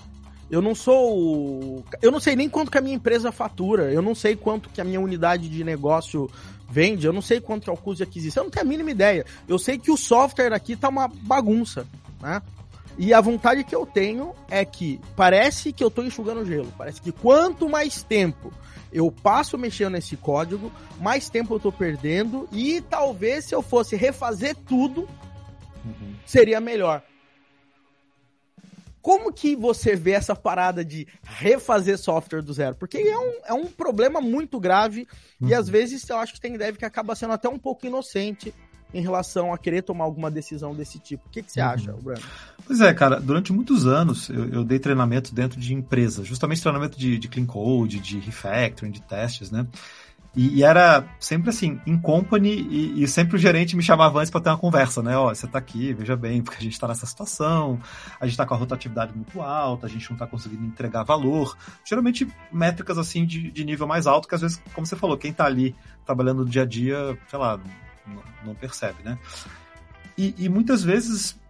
Eu 0.50 0.62
não 0.62 0.74
sou. 0.74 1.84
Eu 2.00 2.10
não 2.12 2.20
sei 2.20 2.36
nem 2.36 2.48
quanto 2.48 2.70
que 2.70 2.78
a 2.78 2.80
minha 2.80 2.94
empresa 2.94 3.32
fatura. 3.32 3.92
Eu 3.92 4.00
não 4.00 4.14
sei 4.14 4.36
quanto 4.36 4.68
que 4.68 4.80
a 4.80 4.84
minha 4.84 5.00
unidade 5.00 5.48
de 5.48 5.64
negócio 5.64 6.30
vende. 6.68 7.06
Eu 7.06 7.12
não 7.12 7.22
sei 7.22 7.40
quanto 7.40 7.64
que 7.64 7.70
é 7.70 7.72
o 7.72 7.76
custo 7.76 7.98
de 7.98 8.02
aquisição. 8.04 8.42
Eu 8.42 8.44
não 8.46 8.50
tenho 8.50 8.64
a 8.64 8.68
mínima 8.68 8.90
ideia. 8.90 9.24
Eu 9.48 9.58
sei 9.58 9.76
que 9.76 9.90
o 9.90 9.96
software 9.96 10.52
aqui 10.52 10.76
tá 10.76 10.88
uma 10.88 11.08
bagunça, 11.08 11.86
né? 12.20 12.40
E 12.98 13.12
a 13.12 13.20
vontade 13.20 13.62
que 13.64 13.74
eu 13.74 13.84
tenho 13.84 14.32
é 14.48 14.64
que 14.64 15.00
parece 15.14 15.72
que 15.72 15.84
eu 15.84 15.90
tô 15.90 16.02
enxugando 16.02 16.46
gelo. 16.46 16.72
Parece 16.78 17.00
que 17.02 17.12
quanto 17.12 17.68
mais 17.68 18.02
tempo 18.02 18.52
eu 18.92 19.10
passo 19.10 19.58
mexendo 19.58 19.92
nesse 19.92 20.16
código, 20.16 20.72
mais 20.98 21.28
tempo 21.28 21.54
eu 21.54 21.60
tô 21.60 21.72
perdendo. 21.72 22.48
E 22.52 22.80
talvez 22.80 23.46
se 23.46 23.54
eu 23.54 23.60
fosse 23.60 23.96
refazer 23.96 24.56
tudo, 24.56 25.08
uhum. 25.84 26.14
seria 26.24 26.60
melhor 26.60 27.02
Como 29.06 29.32
que 29.32 29.54
você 29.54 29.94
vê 29.94 30.10
essa 30.10 30.34
parada 30.34 30.84
de 30.84 31.06
refazer 31.22 31.96
software 31.96 32.42
do 32.42 32.52
zero? 32.52 32.74
Porque 32.74 32.98
é 32.98 33.16
um, 33.16 33.32
é 33.46 33.52
um 33.52 33.66
problema 33.66 34.20
muito 34.20 34.58
grave 34.58 35.06
uhum. 35.40 35.48
e 35.48 35.54
às 35.54 35.68
vezes 35.68 36.08
eu 36.08 36.16
acho 36.16 36.32
que 36.32 36.40
tem 36.40 36.58
dev 36.58 36.74
que 36.74 36.84
acaba 36.84 37.14
sendo 37.14 37.32
até 37.32 37.48
um 37.48 37.56
pouco 37.56 37.86
inocente 37.86 38.52
em 38.92 39.00
relação 39.00 39.54
a 39.54 39.58
querer 39.58 39.82
tomar 39.82 40.02
alguma 40.02 40.28
decisão 40.28 40.74
desse 40.74 40.98
tipo. 40.98 41.24
O 41.28 41.30
que, 41.30 41.40
que 41.40 41.52
você 41.52 41.60
uhum. 41.60 41.68
acha, 41.68 41.92
Bruno? 41.92 42.20
Pois 42.66 42.80
é, 42.80 42.92
cara, 42.92 43.20
durante 43.20 43.52
muitos 43.52 43.86
anos 43.86 44.28
eu, 44.28 44.48
eu 44.48 44.64
dei 44.64 44.80
treinamento 44.80 45.32
dentro 45.32 45.60
de 45.60 45.72
empresas, 45.72 46.26
justamente 46.26 46.60
treinamento 46.60 46.98
de, 46.98 47.16
de 47.16 47.28
clean 47.28 47.46
code, 47.46 48.00
de 48.00 48.18
refactoring, 48.18 48.90
de 48.90 49.02
testes, 49.02 49.52
né? 49.52 49.68
E, 50.36 50.58
e, 50.58 50.62
era 50.62 51.08
sempre 51.18 51.48
assim, 51.48 51.80
em 51.86 51.98
company, 51.98 52.50
e, 52.50 53.02
e, 53.02 53.08
sempre 53.08 53.36
o 53.36 53.38
gerente 53.38 53.74
me 53.74 53.82
chamava 53.82 54.18
antes 54.18 54.30
para 54.30 54.42
ter 54.42 54.50
uma 54.50 54.58
conversa, 54.58 55.02
né? 55.02 55.16
Ó, 55.16 55.34
você 55.34 55.46
tá 55.46 55.58
aqui, 55.58 55.94
veja 55.94 56.14
bem, 56.14 56.42
porque 56.42 56.58
a 56.58 56.62
gente 56.62 56.78
tá 56.78 56.86
nessa 56.86 57.06
situação, 57.06 57.80
a 58.20 58.26
gente 58.26 58.36
tá 58.36 58.44
com 58.44 58.52
a 58.52 58.56
rotatividade 58.58 59.14
muito 59.16 59.40
alta, 59.40 59.86
a 59.86 59.88
gente 59.88 60.10
não 60.10 60.18
tá 60.18 60.26
conseguindo 60.26 60.62
entregar 60.62 61.04
valor. 61.04 61.56
Geralmente 61.82 62.28
métricas 62.52 62.98
assim 62.98 63.24
de, 63.24 63.50
de 63.50 63.64
nível 63.64 63.86
mais 63.86 64.06
alto, 64.06 64.28
que 64.28 64.34
às 64.34 64.42
vezes, 64.42 64.62
como 64.74 64.86
você 64.86 64.94
falou, 64.94 65.16
quem 65.16 65.32
tá 65.32 65.46
ali 65.46 65.74
trabalhando 66.04 66.44
no 66.44 66.50
dia 66.50 66.62
a 66.62 66.66
dia, 66.66 67.18
sei 67.28 67.38
lá, 67.38 67.58
não, 68.06 68.22
não 68.44 68.54
percebe, 68.54 69.02
né? 69.02 69.18
E, 70.18 70.34
e, 70.36 70.48
muitas 70.50 70.84
vezes 70.84 71.40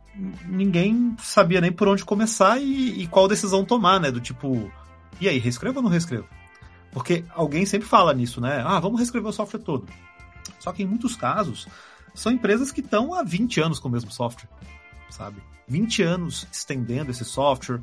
ninguém 0.47 1.17
sabia 1.19 1.61
nem 1.61 1.73
por 1.73 1.89
onde 1.89 2.05
começar 2.05 2.59
e, 2.61 3.03
e 3.03 3.07
qual 3.09 3.27
decisão 3.27 3.65
tomar, 3.65 3.99
né? 3.99 4.13
Do 4.13 4.21
tipo, 4.21 4.71
e 5.21 5.29
aí, 5.29 5.39
reescrevo 5.39 5.79
ou 5.79 5.83
não 5.83 5.91
reescrevo? 5.91 6.29
Porque 6.97 7.27
alguém 7.35 7.67
sempre 7.67 7.87
fala 7.87 8.15
nisso, 8.15 8.41
né? 8.41 8.63
Ah, 8.65 8.81
vamos 8.81 8.99
reescrever 8.99 9.29
o 9.29 9.33
software 9.33 9.61
todo. 9.61 9.87
Só 10.59 10.73
que 10.73 10.83
em 10.83 10.87
muitos 10.87 11.15
casos, 11.15 11.69
são 12.15 12.33
empresas 12.33 12.73
que 12.73 12.81
estão 12.81 13.13
há 13.13 13.23
20 13.23 13.61
anos 13.61 13.79
com 13.79 13.89
o 13.89 13.93
mesmo 13.93 14.11
software, 14.11 14.49
sabe? 15.11 15.43
20 15.69 16.03
anos 16.03 16.49
estendendo 16.51 17.11
esse 17.11 17.23
software. 17.23 17.83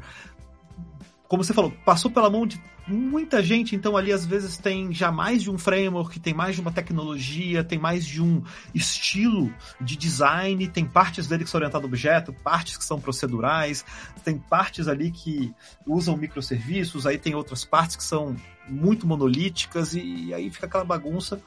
Como 1.27 1.43
você 1.43 1.53
falou, 1.53 1.71
passou 1.85 2.09
pela 2.09 2.27
mão 2.27 2.47
de 2.47 2.59
muita 2.87 3.41
gente, 3.41 3.75
então 3.75 3.95
ali 3.95 4.11
às 4.11 4.25
vezes 4.25 4.57
tem 4.57 4.93
já 4.93 5.11
mais 5.11 5.41
de 5.41 5.49
um 5.49 5.57
framework, 5.57 6.19
tem 6.19 6.33
mais 6.33 6.55
de 6.55 6.61
uma 6.61 6.71
tecnologia, 6.71 7.63
tem 7.63 7.79
mais 7.79 8.05
de 8.05 8.21
um 8.21 8.43
estilo 8.73 9.53
de 9.79 9.95
design, 9.95 10.67
tem 10.67 10.85
partes 10.85 11.27
dele 11.27 11.43
que 11.43 11.49
são 11.49 11.59
orientadas 11.59 11.85
a 11.85 11.87
objeto, 11.87 12.33
partes 12.33 12.77
que 12.77 12.83
são 12.83 12.99
procedurais, 12.99 13.85
tem 14.23 14.37
partes 14.37 14.87
ali 14.87 15.11
que 15.11 15.53
usam 15.85 16.17
microserviços, 16.17 17.07
aí 17.07 17.17
tem 17.17 17.35
outras 17.35 17.63
partes 17.63 17.95
que 17.95 18.03
são 18.03 18.35
muito 18.67 19.07
monolíticas 19.07 19.93
e, 19.93 20.25
e 20.25 20.33
aí 20.33 20.49
fica 20.49 20.65
aquela 20.65 20.83
bagunça. 20.83 21.41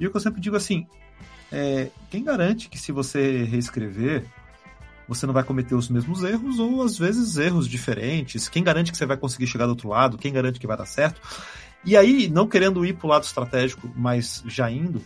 E 0.00 0.06
o 0.06 0.10
que 0.10 0.16
eu 0.16 0.20
sempre 0.20 0.40
digo 0.40 0.56
assim, 0.56 0.86
é, 1.52 1.90
quem 2.10 2.22
garante 2.22 2.68
que 2.68 2.78
se 2.78 2.92
você 2.92 3.44
reescrever, 3.44 4.24
você 5.08 5.26
não 5.26 5.32
vai 5.32 5.42
cometer 5.42 5.74
os 5.74 5.88
mesmos 5.88 6.22
erros 6.22 6.58
ou 6.58 6.82
às 6.82 6.98
vezes 6.98 7.38
erros 7.38 7.66
diferentes? 7.66 8.48
Quem 8.48 8.62
garante 8.62 8.92
que 8.92 8.98
você 8.98 9.06
vai 9.06 9.16
conseguir 9.16 9.46
chegar 9.46 9.64
do 9.64 9.70
outro 9.70 9.88
lado? 9.88 10.18
Quem 10.18 10.32
garante 10.32 10.60
que 10.60 10.66
vai 10.66 10.76
dar 10.76 10.86
certo? 10.86 11.20
E 11.84 11.96
aí, 11.96 12.28
não 12.28 12.46
querendo 12.46 12.84
ir 12.84 12.94
para 12.94 13.06
o 13.06 13.10
lado 13.10 13.24
estratégico, 13.24 13.90
mas 13.96 14.42
já 14.46 14.70
indo, 14.70 15.00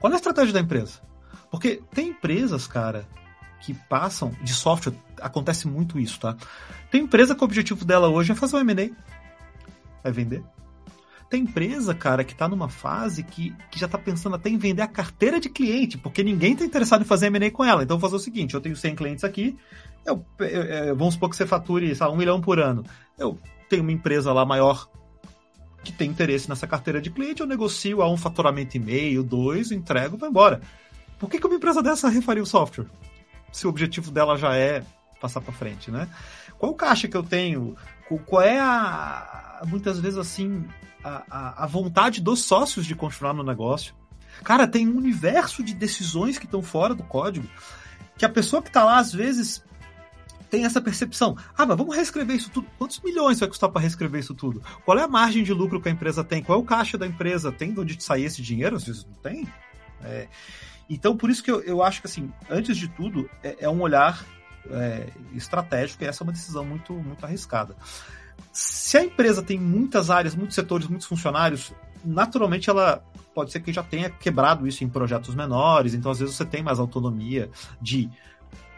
qual 0.00 0.12
é 0.12 0.16
a 0.16 0.18
estratégia 0.18 0.52
da 0.52 0.60
empresa? 0.60 1.00
Porque 1.50 1.80
tem 1.94 2.08
empresas, 2.08 2.66
cara, 2.66 3.06
que 3.60 3.72
passam 3.72 4.32
de 4.42 4.52
software, 4.52 4.94
acontece 5.20 5.68
muito 5.68 5.98
isso, 5.98 6.18
tá? 6.18 6.36
Tem 6.90 7.02
empresa 7.02 7.34
que 7.34 7.42
o 7.42 7.44
objetivo 7.44 7.84
dela 7.84 8.08
hoje 8.08 8.32
é 8.32 8.34
fazer 8.34 8.56
um 8.56 8.60
M&A, 8.60 8.90
vai 10.02 10.12
vender. 10.12 10.42
Tem 11.28 11.42
empresa, 11.42 11.94
cara, 11.94 12.22
que 12.22 12.32
está 12.32 12.48
numa 12.48 12.68
fase 12.68 13.22
que, 13.22 13.52
que 13.70 13.78
já 13.78 13.86
está 13.86 13.98
pensando 13.98 14.36
até 14.36 14.48
em 14.48 14.56
vender 14.56 14.82
a 14.82 14.86
carteira 14.86 15.40
de 15.40 15.48
cliente, 15.48 15.98
porque 15.98 16.22
ninguém 16.22 16.52
está 16.52 16.64
interessado 16.64 17.02
em 17.02 17.04
fazer 17.04 17.26
M&A 17.26 17.50
com 17.50 17.64
ela. 17.64 17.82
Então, 17.82 17.98
vou 17.98 18.08
fazer 18.08 18.20
o 18.20 18.24
seguinte, 18.24 18.54
eu 18.54 18.60
tenho 18.60 18.76
100 18.76 18.94
clientes 18.94 19.24
aqui, 19.24 19.56
eu, 20.04 20.24
eu, 20.38 20.46
eu, 20.46 20.96
vamos 20.96 21.14
supor 21.14 21.28
que 21.28 21.36
você 21.36 21.46
fature, 21.46 21.94
sabe, 21.96 22.12
um 22.12 22.16
milhão 22.16 22.40
por 22.40 22.60
ano. 22.60 22.84
Eu 23.18 23.38
tenho 23.68 23.82
uma 23.82 23.90
empresa 23.90 24.32
lá 24.32 24.44
maior 24.44 24.88
que 25.82 25.92
tem 25.92 26.10
interesse 26.10 26.48
nessa 26.48 26.66
carteira 26.66 27.00
de 27.00 27.10
cliente, 27.10 27.40
eu 27.40 27.46
negocio 27.46 28.02
a 28.02 28.10
um 28.10 28.16
faturamento 28.16 28.76
e 28.76 28.80
meio, 28.80 29.22
dois, 29.22 29.70
entrego, 29.70 30.16
vai 30.16 30.28
embora. 30.28 30.60
Por 31.18 31.30
que, 31.30 31.38
que 31.38 31.46
uma 31.46 31.56
empresa 31.56 31.82
dessa 31.82 32.08
refaria 32.08 32.42
o 32.42 32.46
software? 32.46 32.86
Se 33.52 33.66
o 33.66 33.70
objetivo 33.70 34.10
dela 34.10 34.36
já 34.36 34.54
é 34.56 34.82
passar 35.20 35.40
para 35.40 35.52
frente, 35.52 35.90
né? 35.90 36.08
Qual 36.58 36.74
caixa 36.74 37.08
que 37.08 37.16
eu 37.16 37.22
tenho? 37.22 37.76
Qual 38.08 38.42
é 38.42 38.58
a, 38.58 39.62
muitas 39.66 39.98
vezes 39.98 40.18
assim, 40.18 40.64
a, 41.02 41.22
a, 41.30 41.64
a 41.64 41.66
vontade 41.66 42.20
dos 42.20 42.44
sócios 42.44 42.84
de 42.84 42.94
continuar 42.94 43.32
no 43.32 43.42
negócio. 43.42 43.94
Cara, 44.42 44.66
tem 44.66 44.86
um 44.88 44.96
universo 44.96 45.62
de 45.62 45.74
decisões 45.74 46.38
que 46.38 46.44
estão 46.44 46.62
fora 46.62 46.94
do 46.94 47.02
código 47.02 47.48
que 48.18 48.24
a 48.24 48.28
pessoa 48.28 48.62
que 48.62 48.68
está 48.68 48.82
lá, 48.82 48.98
às 48.98 49.12
vezes, 49.12 49.62
tem 50.50 50.64
essa 50.64 50.80
percepção. 50.80 51.36
Ah, 51.56 51.66
mas 51.66 51.76
vamos 51.76 51.94
reescrever 51.94 52.36
isso 52.36 52.50
tudo. 52.50 52.66
Quantos 52.78 53.00
milhões 53.00 53.40
vai 53.40 53.48
custar 53.48 53.70
para 53.70 53.80
reescrever 53.80 54.20
isso 54.20 54.34
tudo? 54.34 54.62
Qual 54.84 54.98
é 54.98 55.02
a 55.02 55.08
margem 55.08 55.42
de 55.42 55.52
lucro 55.52 55.80
que 55.80 55.88
a 55.88 55.92
empresa 55.92 56.24
tem? 56.24 56.42
Qual 56.42 56.58
é 56.58 56.62
o 56.62 56.64
caixa 56.64 56.96
da 56.96 57.06
empresa? 57.06 57.52
Tem 57.52 57.72
de 57.72 57.80
onde 57.80 58.02
sair 58.02 58.24
esse 58.24 58.40
dinheiro? 58.40 58.76
Às 58.76 58.84
vezes 58.84 59.04
não 59.04 59.14
tem. 59.14 59.46
É, 60.02 60.28
então, 60.88 61.16
por 61.16 61.30
isso 61.30 61.42
que 61.42 61.50
eu, 61.50 61.60
eu 61.62 61.82
acho 61.82 62.00
que, 62.00 62.06
assim, 62.06 62.32
antes 62.48 62.76
de 62.76 62.88
tudo, 62.88 63.28
é, 63.42 63.56
é 63.60 63.68
um 63.68 63.80
olhar 63.80 64.24
é, 64.70 65.08
estratégico 65.34 66.02
e 66.04 66.06
essa 66.06 66.22
é 66.22 66.24
uma 66.24 66.32
decisão 66.32 66.64
muito, 66.64 66.92
muito 66.92 67.24
arriscada. 67.24 67.76
Se 68.52 68.96
a 68.96 69.04
empresa 69.04 69.42
tem 69.42 69.58
muitas 69.58 70.10
áreas, 70.10 70.34
muitos 70.34 70.54
setores, 70.54 70.86
muitos 70.86 71.06
funcionários, 71.06 71.72
naturalmente 72.04 72.70
ela 72.70 73.02
pode 73.34 73.52
ser 73.52 73.60
que 73.60 73.72
já 73.72 73.82
tenha 73.82 74.08
quebrado 74.08 74.66
isso 74.66 74.82
em 74.82 74.88
projetos 74.88 75.34
menores, 75.34 75.92
então 75.92 76.10
às 76.10 76.20
vezes 76.20 76.34
você 76.34 76.44
tem 76.44 76.62
mais 76.62 76.78
autonomia 76.78 77.50
de 77.80 78.10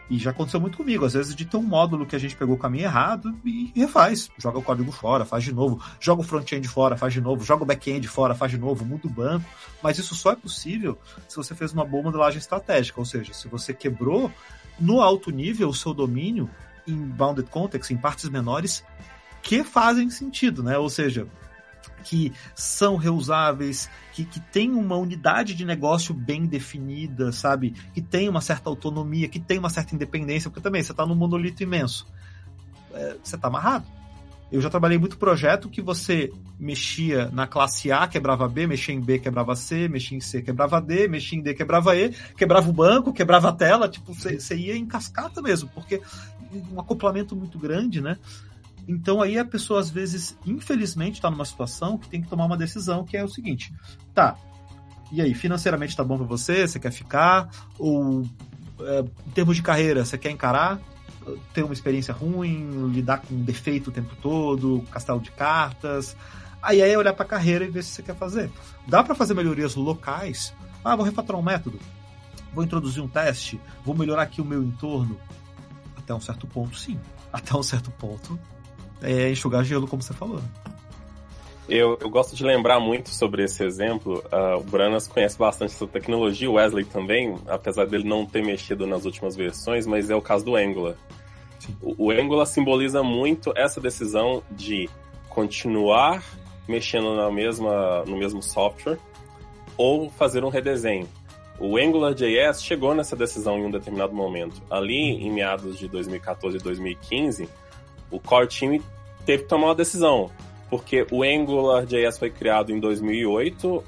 e 0.09 0.17
já 0.17 0.31
aconteceu 0.31 0.59
muito 0.59 0.75
comigo, 0.75 1.05
às 1.05 1.13
vezes 1.13 1.35
de 1.35 1.45
ter 1.45 1.55
um 1.55 1.61
módulo 1.61 2.05
que 2.05 2.15
a 2.15 2.19
gente 2.19 2.35
pegou 2.35 2.55
o 2.55 2.57
caminho 2.57 2.85
errado 2.85 3.37
e 3.45 3.71
refaz. 3.75 4.31
Joga 4.39 4.57
o 4.57 4.63
código 4.63 4.91
fora, 4.91 5.23
faz 5.23 5.43
de 5.43 5.53
novo. 5.53 5.79
Joga 5.99 6.21
o 6.21 6.23
front-end 6.23 6.67
fora, 6.67 6.97
faz 6.97 7.13
de 7.13 7.21
novo. 7.21 7.43
Joga 7.43 7.61
o 7.61 7.65
back-end 7.65 8.07
fora, 8.07 8.33
faz 8.33 8.51
de 8.51 8.57
novo. 8.57 8.83
Muda 8.83 9.05
o 9.05 9.09
banco. 9.09 9.45
Mas 9.83 9.99
isso 9.99 10.15
só 10.15 10.31
é 10.31 10.35
possível 10.35 10.97
se 11.27 11.35
você 11.35 11.53
fez 11.53 11.73
uma 11.73 11.85
boa 11.85 12.01
modelagem 12.01 12.39
estratégica. 12.39 12.99
Ou 12.99 13.05
seja, 13.05 13.33
se 13.33 13.47
você 13.47 13.71
quebrou 13.71 14.31
no 14.79 15.01
alto 15.01 15.31
nível 15.31 15.69
o 15.69 15.73
seu 15.73 15.93
domínio 15.93 16.49
em 16.87 16.95
bounded 16.95 17.49
context, 17.49 17.91
em 17.91 17.97
partes 17.97 18.29
menores, 18.29 18.83
que 19.41 19.63
fazem 19.63 20.09
sentido, 20.09 20.63
né? 20.63 20.77
Ou 20.77 20.89
seja, 20.89 21.27
que 22.03 22.33
são 22.55 22.95
reusáveis, 22.95 23.89
que, 24.13 24.25
que 24.25 24.39
tem 24.39 24.71
uma 24.71 24.95
unidade 24.95 25.53
de 25.53 25.65
negócio 25.65 26.13
bem 26.13 26.45
definida, 26.45 27.31
sabe? 27.31 27.71
Que 27.93 28.01
tem 28.01 28.27
uma 28.27 28.41
certa 28.41 28.69
autonomia, 28.69 29.27
que 29.27 29.39
tem 29.39 29.57
uma 29.57 29.69
certa 29.69 29.95
independência, 29.95 30.49
porque 30.49 30.63
também 30.63 30.81
você 30.83 30.91
está 30.91 31.05
num 31.05 31.15
monolito 31.15 31.63
imenso. 31.63 32.07
É, 32.93 33.17
você 33.23 33.35
está 33.35 33.47
amarrado. 33.47 33.85
Eu 34.51 34.61
já 34.61 34.69
trabalhei 34.69 34.97
muito 34.97 35.17
projeto 35.17 35.69
que 35.69 35.81
você 35.81 36.31
mexia 36.59 37.29
na 37.31 37.45
classe 37.45 37.91
A, 37.91 38.07
quebrava 38.07 38.47
B, 38.47 38.65
mexia 38.65 38.95
em 38.95 38.99
B, 38.99 39.19
quebrava 39.19 39.55
C, 39.55 39.87
mexia 39.87 40.17
em 40.17 40.21
C, 40.21 40.41
quebrava 40.41 40.81
D, 40.81 41.07
mexia 41.07 41.37
em 41.37 41.41
D, 41.41 41.53
quebrava 41.53 41.95
E, 41.95 42.09
quebrava 42.35 42.69
o 42.69 42.73
banco, 42.73 43.13
quebrava 43.13 43.49
a 43.49 43.53
tela, 43.53 43.87
tipo, 43.87 44.13
você, 44.13 44.55
ia 44.55 44.75
em 44.75 44.85
cascata 44.85 45.41
mesmo, 45.41 45.69
porque 45.69 46.01
um 46.71 46.79
acoplamento 46.79 47.35
muito 47.35 47.59
grande, 47.59 48.01
né? 48.01 48.17
Então 48.87 49.21
aí 49.21 49.37
a 49.37 49.45
pessoa 49.45 49.79
às 49.79 49.91
vezes, 49.91 50.35
infelizmente, 50.45 51.15
está 51.15 51.29
numa 51.29 51.45
situação 51.45 51.97
que 51.97 52.09
tem 52.09 52.21
que 52.21 52.27
tomar 52.27 52.45
uma 52.45 52.57
decisão 52.57 53.05
que 53.05 53.15
é 53.15 53.23
o 53.23 53.29
seguinte: 53.29 53.71
tá, 54.15 54.35
e 55.11 55.21
aí, 55.21 55.33
financeiramente 55.33 55.95
tá 55.95 56.03
bom 56.03 56.17
para 56.17 56.25
você? 56.25 56.67
Você 56.67 56.79
quer 56.79 56.91
ficar? 56.91 57.49
Ou 57.77 58.23
é, 58.81 58.99
em 58.99 59.31
termos 59.31 59.55
de 59.55 59.63
carreira, 59.63 60.05
você 60.05 60.17
quer 60.17 60.29
encarar? 60.29 60.79
Ter 61.53 61.63
uma 61.63 61.73
experiência 61.73 62.13
ruim, 62.13 62.89
lidar 62.91 63.19
com 63.19 63.35
defeito 63.41 63.89
o 63.89 63.91
tempo 63.91 64.15
todo, 64.21 64.83
castelo 64.91 65.19
de 65.19 65.31
cartas. 65.31 66.15
Aí 66.61 66.81
é 66.81 66.97
olhar 66.97 67.13
para 67.13 67.25
a 67.25 67.27
carreira 67.27 67.65
e 67.65 67.69
ver 67.69 67.83
se 67.83 67.91
você 67.91 68.03
quer 68.03 68.15
fazer. 68.15 68.49
Dá 68.87 69.03
para 69.03 69.15
fazer 69.15 69.33
melhorias 69.33 69.75
locais? 69.75 70.53
Ah, 70.83 70.95
vou 70.95 71.05
refatorar 71.05 71.39
um 71.39 71.43
método. 71.43 71.79
Vou 72.53 72.63
introduzir 72.63 73.01
um 73.01 73.07
teste. 73.07 73.59
Vou 73.85 73.95
melhorar 73.95 74.23
aqui 74.23 74.41
o 74.41 74.45
meu 74.45 74.61
entorno. 74.61 75.17
Até 75.95 76.13
um 76.13 76.19
certo 76.19 76.47
ponto, 76.47 76.77
sim. 76.77 76.99
Até 77.31 77.55
um 77.55 77.63
certo 77.63 77.91
ponto, 77.91 78.39
é, 79.01 79.29
enxugar 79.29 79.63
gelo, 79.63 79.87
como 79.87 80.01
você 80.01 80.13
falou. 80.13 80.41
Eu, 81.69 81.99
eu, 82.01 82.09
gosto 82.09 82.35
de 82.35 82.43
lembrar 82.43 82.79
muito 82.79 83.09
sobre 83.09 83.43
esse 83.43 83.63
exemplo. 83.63 84.23
Uh, 84.33 84.57
o 84.57 84.63
Branas 84.63 85.07
conhece 85.07 85.37
bastante 85.37 85.71
essa 85.71 85.85
tecnologia, 85.85 86.49
o 86.49 86.53
Wesley 86.53 86.83
também, 86.83 87.37
apesar 87.47 87.85
dele 87.85 88.05
não 88.05 88.25
ter 88.25 88.43
mexido 88.43 88.87
nas 88.87 89.05
últimas 89.05 89.35
versões, 89.35 89.85
mas 89.85 90.09
é 90.09 90.15
o 90.15 90.21
caso 90.21 90.43
do 90.43 90.55
Angular. 90.55 90.95
O, 91.81 92.11
Angular 92.11 92.45
simboliza 92.45 93.03
muito 93.03 93.53
essa 93.55 93.79
decisão 93.79 94.43
de 94.51 94.89
continuar 95.29 96.23
mexendo 96.67 97.15
na 97.15 97.31
mesma, 97.31 98.03
no 98.05 98.17
mesmo 98.17 98.41
software 98.43 98.97
ou 99.77 100.09
fazer 100.09 100.43
um 100.43 100.49
redesenho. 100.49 101.07
O 101.59 101.77
AngularJS 101.77 102.63
chegou 102.63 102.95
nessa 102.95 103.15
decisão 103.15 103.57
em 103.57 103.65
um 103.65 103.71
determinado 103.71 104.13
momento. 104.13 104.61
Ali, 104.69 104.93
em 104.93 105.31
meados 105.31 105.77
de 105.77 105.87
2014 105.87 106.57
e 106.57 106.59
2015, 106.59 107.49
o 108.09 108.19
core 108.19 108.47
team 108.47 108.79
teve 109.25 109.43
que 109.43 109.49
tomar 109.49 109.67
uma 109.67 109.75
decisão, 109.75 110.31
porque 110.69 111.05
o 111.11 111.21
AngularJS 111.21 112.17
foi 112.17 112.29
criado 112.29 112.71
em 112.71 112.79
2008 112.79 113.83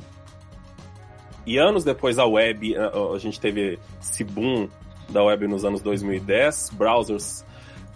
e 1.45 1.57
anos 1.57 1.83
depois 1.83 2.19
a 2.19 2.25
web, 2.25 2.75
a, 2.77 3.17
gente 3.17 3.39
teve 3.39 3.79
esse 3.99 4.23
boom 4.23 4.69
da 5.09 5.23
web 5.23 5.47
nos 5.47 5.65
anos 5.65 5.81
2010, 5.81 6.71
browsers 6.73 7.43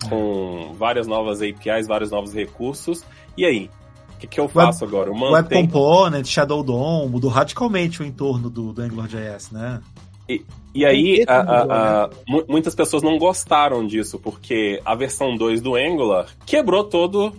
com 0.09 0.73
várias 0.77 1.07
novas 1.07 1.41
APIs, 1.41 1.87
vários 1.87 2.11
novos 2.11 2.33
recursos. 2.33 3.03
E 3.37 3.45
aí? 3.45 3.69
O 4.15 4.17
que, 4.17 4.27
que 4.27 4.39
eu 4.39 4.47
faço 4.47 4.85
Web, 4.85 4.95
agora? 4.95 5.09
Eu 5.09 5.15
mantenho... 5.15 5.61
Web 5.61 5.73
Component, 5.73 6.25
Shadow 6.25 6.63
DOM, 6.63 7.09
mudou 7.09 7.29
radicalmente 7.29 8.01
o 8.01 8.05
entorno 8.05 8.49
do, 8.49 8.71
do 8.71 8.81
AngularJS, 8.81 9.51
né? 9.51 9.81
E, 10.27 10.43
e 10.73 10.85
aí, 10.85 11.23
a, 11.27 11.37
a, 11.37 12.03
a, 12.05 12.09
muitas 12.47 12.73
pessoas 12.73 13.03
não 13.03 13.17
gostaram 13.17 13.85
disso, 13.85 14.17
porque 14.17 14.81
a 14.83 14.95
versão 14.95 15.35
2 15.35 15.61
do 15.61 15.75
Angular 15.75 16.27
quebrou 16.45 16.83
todo 16.83 17.33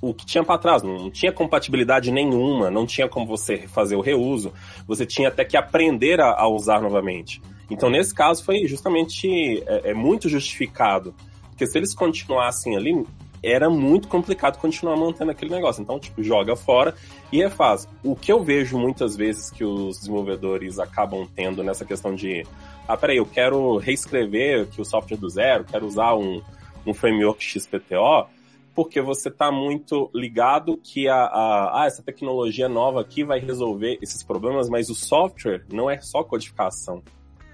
o 0.00 0.14
que 0.14 0.24
tinha 0.24 0.44
para 0.44 0.58
trás, 0.58 0.82
não 0.82 1.10
tinha 1.10 1.32
compatibilidade 1.32 2.10
nenhuma, 2.10 2.70
não 2.70 2.86
tinha 2.86 3.08
como 3.08 3.26
você 3.26 3.66
fazer 3.66 3.96
o 3.96 4.00
reuso, 4.00 4.52
você 4.86 5.04
tinha 5.04 5.28
até 5.28 5.44
que 5.44 5.56
aprender 5.56 6.20
a, 6.20 6.32
a 6.32 6.48
usar 6.48 6.80
novamente. 6.80 7.40
Então, 7.70 7.90
nesse 7.90 8.14
caso, 8.14 8.44
foi 8.44 8.66
justamente 8.66 9.62
é, 9.66 9.90
é, 9.90 9.94
muito 9.94 10.28
justificado, 10.28 11.14
porque 11.56 11.66
se 11.66 11.78
eles 11.78 11.94
continuassem 11.94 12.76
ali, 12.76 13.02
era 13.42 13.70
muito 13.70 14.08
complicado 14.08 14.58
continuar 14.58 14.94
mantendo 14.94 15.30
aquele 15.30 15.50
negócio. 15.50 15.80
Então, 15.80 15.98
tipo, 15.98 16.22
joga 16.22 16.54
fora 16.54 16.94
e 17.32 17.38
refaz. 17.38 17.88
O 18.04 18.14
que 18.14 18.30
eu 18.30 18.44
vejo 18.44 18.78
muitas 18.78 19.16
vezes 19.16 19.50
que 19.50 19.64
os 19.64 20.00
desenvolvedores 20.00 20.78
acabam 20.78 21.26
tendo 21.34 21.64
nessa 21.64 21.86
questão 21.86 22.14
de 22.14 22.46
ah, 22.86 22.94
peraí, 22.94 23.16
eu 23.16 23.24
quero 23.24 23.78
reescrever 23.78 24.64
aqui 24.64 24.82
o 24.82 24.84
software 24.84 25.16
do 25.16 25.30
zero, 25.30 25.64
quero 25.64 25.86
usar 25.86 26.14
um, 26.14 26.42
um 26.86 26.92
framework 26.92 27.42
XPTO, 27.42 28.28
porque 28.74 29.00
você 29.00 29.30
está 29.30 29.50
muito 29.50 30.10
ligado 30.14 30.76
que 30.76 31.08
a, 31.08 31.24
a, 31.24 31.82
ah, 31.82 31.86
essa 31.86 32.02
tecnologia 32.02 32.68
nova 32.68 33.00
aqui 33.00 33.24
vai 33.24 33.40
resolver 33.40 33.98
esses 34.02 34.22
problemas, 34.22 34.68
mas 34.68 34.90
o 34.90 34.94
software 34.94 35.64
não 35.72 35.88
é 35.88 35.98
só 36.02 36.22
codificação. 36.22 37.02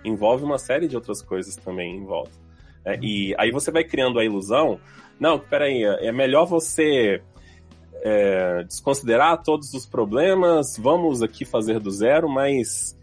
Envolve 0.04 0.42
uma 0.42 0.59
série 0.59 0.88
de 0.88 0.97
outras 0.97 1.23
coisas 1.23 1.54
também 1.54 1.97
em 1.97 2.04
volta. 2.04 2.42
É, 2.84 2.98
e 3.00 3.34
aí 3.38 3.50
você 3.50 3.70
vai 3.70 3.84
criando 3.84 4.18
a 4.18 4.24
ilusão 4.24 4.80
não, 5.22 5.38
peraí, 5.38 5.84
é 5.84 6.10
melhor 6.10 6.46
você 6.46 7.22
é, 8.02 8.64
desconsiderar 8.64 9.40
todos 9.40 9.72
os 9.72 9.86
problemas, 9.86 10.76
vamos 10.76 11.22
aqui 11.22 11.44
fazer 11.44 11.78
do 11.78 11.92
zero, 11.92 12.28
mas 12.28 12.98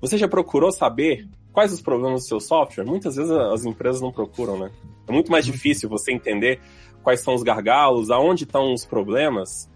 você 0.00 0.16
já 0.16 0.26
procurou 0.26 0.72
saber 0.72 1.28
quais 1.52 1.70
os 1.70 1.82
problemas 1.82 2.22
do 2.22 2.26
seu 2.26 2.40
software? 2.40 2.86
Muitas 2.86 3.16
vezes 3.16 3.30
as 3.30 3.66
empresas 3.66 4.00
não 4.00 4.10
procuram, 4.10 4.58
né? 4.58 4.70
É 5.06 5.12
muito 5.12 5.30
mais 5.30 5.44
difícil 5.44 5.90
você 5.90 6.10
entender 6.10 6.58
quais 7.02 7.20
são 7.20 7.34
os 7.34 7.42
gargalos, 7.42 8.10
aonde 8.10 8.44
estão 8.44 8.72
os 8.72 8.86
problemas. 8.86 9.68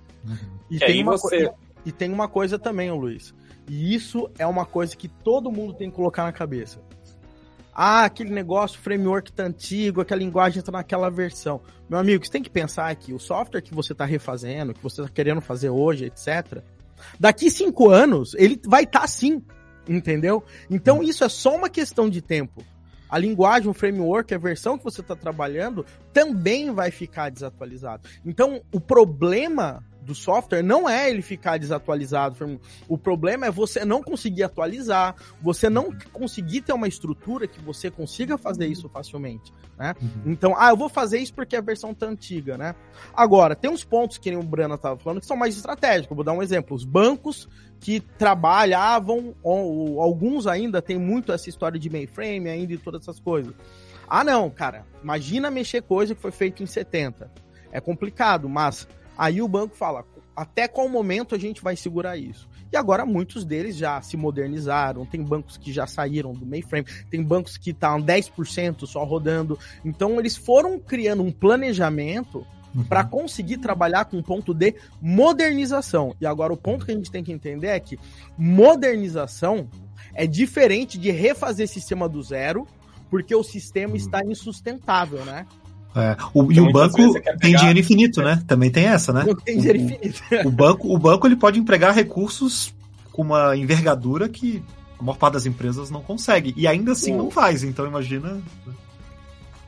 E, 0.71 0.79
tem, 0.79 0.89
aí 0.89 1.03
você... 1.03 1.53
e 1.85 1.93
tem 1.93 2.11
uma 2.11 2.27
coisa 2.27 2.59
também, 2.59 2.91
Luiz. 2.91 3.35
E 3.69 3.95
isso 3.95 4.31
é 4.39 4.47
uma 4.47 4.65
coisa 4.65 4.97
que 4.97 5.09
todo 5.09 5.53
mundo 5.53 5.75
tem 5.75 5.91
que 5.91 5.97
colocar 5.97 6.25
na 6.25 6.33
cabeça. 6.33 6.81
Ah, 7.75 8.05
aquele 8.05 8.31
negócio, 8.31 8.79
o 8.79 8.83
framework 8.83 9.33
tá 9.33 9.45
antigo, 9.45 10.01
aquela 10.01 10.21
linguagem 10.21 10.63
tá 10.63 10.71
naquela 10.71 11.11
versão. 11.11 11.61
Meu 11.89 11.99
amigo, 11.99 12.25
você 12.25 12.31
tem 12.31 12.43
que 12.43 12.51
pensar 12.51 12.95
que 12.97 13.15
o 13.15 13.19
software 13.19 13.63
que 13.63 13.75
você 13.75 13.95
tá 13.95 14.05
refazendo, 14.05 14.75
que 14.75 14.83
você 14.83 15.03
tá 15.03 15.09
querendo 15.09 15.41
fazer 15.41 15.71
hoje, 15.71 16.05
etc. 16.05 16.63
Daqui 17.19 17.51
cinco 17.51 17.89
anos, 17.89 18.35
ele 18.35 18.61
vai 18.67 18.85
estar 18.85 19.01
tá 19.01 19.05
assim, 19.07 19.43
entendeu? 19.89 20.45
Então 20.71 21.03
isso 21.03 21.25
é 21.25 21.29
só 21.29 21.57
uma 21.57 21.71
questão 21.71 22.11
de 22.11 22.21
tempo. 22.21 22.63
A 23.09 23.19
linguagem, 23.19 23.69
o 23.69 23.75
framework, 23.75 24.35
a 24.35 24.39
versão 24.39 24.79
que 24.79 24.85
você 24.85 25.03
está 25.03 25.15
trabalhando 25.15 25.85
também 26.15 26.71
vai 26.73 26.91
ficar 26.91 27.31
desatualizado. 27.31 28.09
Então, 28.25 28.63
o 28.73 28.81
problema 28.81 29.85
do 30.03 30.15
software 30.15 30.63
não 30.63 30.89
é 30.89 31.09
ele 31.09 31.23
ficar 31.23 31.59
desatualizado. 31.59 32.61
O 32.89 32.99
problema 32.99 33.47
é 33.47 33.51
você 33.51 33.85
não 33.85 34.03
conseguir 34.03 34.43
atualizar, 34.43 35.15
você 35.41 35.71
não 35.71 35.93
conseguir 36.13 36.63
ter 36.63 36.73
uma 36.73 36.89
estrutura 36.89 37.47
que 37.47 37.61
você 37.61 37.91
consiga 37.91 38.37
fazer 38.37 38.67
isso 38.67 38.89
facilmente, 38.89 39.53
né? 39.79 39.95
Uhum. 40.01 40.33
Então, 40.33 40.55
ah, 40.59 40.71
eu 40.71 40.77
vou 40.77 40.89
fazer 40.89 41.19
isso 41.19 41.33
porque 41.33 41.57
a 41.57 41.61
versão 41.61 41.95
tá 41.95 42.07
antiga, 42.07 42.59
né? 42.59 42.75
Agora, 43.15 43.55
tem 43.55 43.71
uns 43.71 43.85
pontos 43.85 44.19
que 44.19 44.35
o 44.35 44.43
Brana 44.43 44.75
estava 44.75 44.99
falando 44.99 45.21
que 45.21 45.27
são 45.27 45.37
mais 45.37 45.57
estratégicos. 45.57 46.15
Vou 46.15 46.25
dar 46.25 46.33
um 46.33 46.43
exemplo. 46.43 46.77
Os 46.77 46.85
bancos 46.85 47.49
que 47.81 48.01
trabalhavam, 48.01 49.35
ou, 49.43 50.01
alguns 50.01 50.47
ainda 50.47 50.81
tem 50.81 50.99
muito 50.99 51.33
essa 51.33 51.49
história 51.49 51.79
de 51.79 51.91
mainframe 51.91 52.49
ainda 52.49 52.73
e 52.73 52.79
todas 52.79 53.03
essas 53.03 53.19
coisas. 53.21 53.55
Ah, 54.09 54.23
não, 54.23 54.51
cara, 54.51 54.85
imagina 55.03 55.51
mexer 55.51 55.83
coisa 55.83 56.15
que 56.15 56.21
foi 56.21 56.31
feita 56.31 56.63
em 56.63 56.67
70. 56.67 57.31
É 57.73 57.81
complicado, 57.81 58.49
mas 58.49 58.87
Aí 59.17 59.43
o 59.43 59.49
banco 59.49 59.77
fala: 59.77 60.05
até 60.35 60.67
qual 60.67 60.89
momento 60.89 61.35
a 61.35 61.39
gente 61.39 61.63
vai 61.63 61.77
segurar 61.77 62.17
isso? 62.17 62.49
E 62.73 62.77
agora 62.77 63.05
muitos 63.05 63.45
deles 63.45 63.77
já 63.77 64.01
se 64.01 64.17
modernizaram, 64.17 65.05
tem 65.05 65.23
bancos 65.23 65.59
que 65.59 65.71
já 65.71 65.87
saíram 65.87 66.33
do 66.33 66.47
mainframe, 66.47 66.87
tem 67.11 67.23
bancos 67.23 67.59
que 67.59 67.71
estão 67.71 68.01
10% 68.01 68.87
só 68.87 69.05
rodando. 69.05 69.59
Então 69.85 70.19
eles 70.19 70.37
foram 70.37 70.79
criando 70.79 71.23
um 71.23 71.31
planejamento 71.31 72.47
uhum. 72.75 72.85
para 72.85 73.05
conseguir 73.05 73.59
trabalhar 73.59 74.07
com 74.07 74.17
um 74.17 74.23
ponto 74.23 74.55
de 74.55 74.75
modernização. 75.03 76.17
E 76.19 76.25
agora 76.25 76.53
o 76.53 76.57
ponto 76.57 76.87
que 76.87 76.93
a 76.93 76.95
gente 76.95 77.11
tem 77.11 77.23
que 77.23 77.33
entender 77.33 77.69
é 77.69 77.79
que 77.79 77.99
modernização 78.39 79.69
é 80.15 80.27
diferente 80.27 80.99
de 80.99 81.11
refazer 81.11 81.69
sistema 81.69 82.09
do 82.09 82.23
zero, 82.23 82.67
porque 83.11 83.35
o 83.35 83.43
sistema 83.43 83.91
uhum. 83.91 83.97
está 83.97 84.23
insustentável, 84.25 85.23
né? 85.27 85.47
É, 85.95 86.17
o, 86.33 86.51
e 86.51 86.59
o 86.59 86.73
banco 86.73 86.97
tem 87.39 87.55
dinheiro 87.55 87.79
infinito, 87.79 88.23
né? 88.23 88.43
Também 88.47 88.71
tem 88.71 88.87
essa, 88.87 89.13
né? 89.13 89.25
Tem 89.45 89.59
dinheiro 89.59 89.79
o, 89.79 89.83
infinito. 89.83 90.23
O, 90.45 90.51
banco, 90.51 90.95
o 90.95 90.99
banco 90.99 91.27
ele 91.27 91.37
pode 91.37 91.59
empregar 91.59 91.95
recursos 91.95 92.75
com 93.13 93.23
uma 93.23 93.57
envergadura 93.57 94.29
que 94.29 94.63
a 94.99 95.03
maior 95.03 95.19
parte 95.19 95.35
das 95.35 95.47
empresas 95.47 95.91
não 95.91 96.01
consegue. 96.01 96.55
E 96.57 96.67
ainda 96.67 96.93
assim 96.93 97.13
o... 97.13 97.19
não 97.19 97.31
faz, 97.31 97.63
então 97.63 97.87
imagina. 97.87 98.41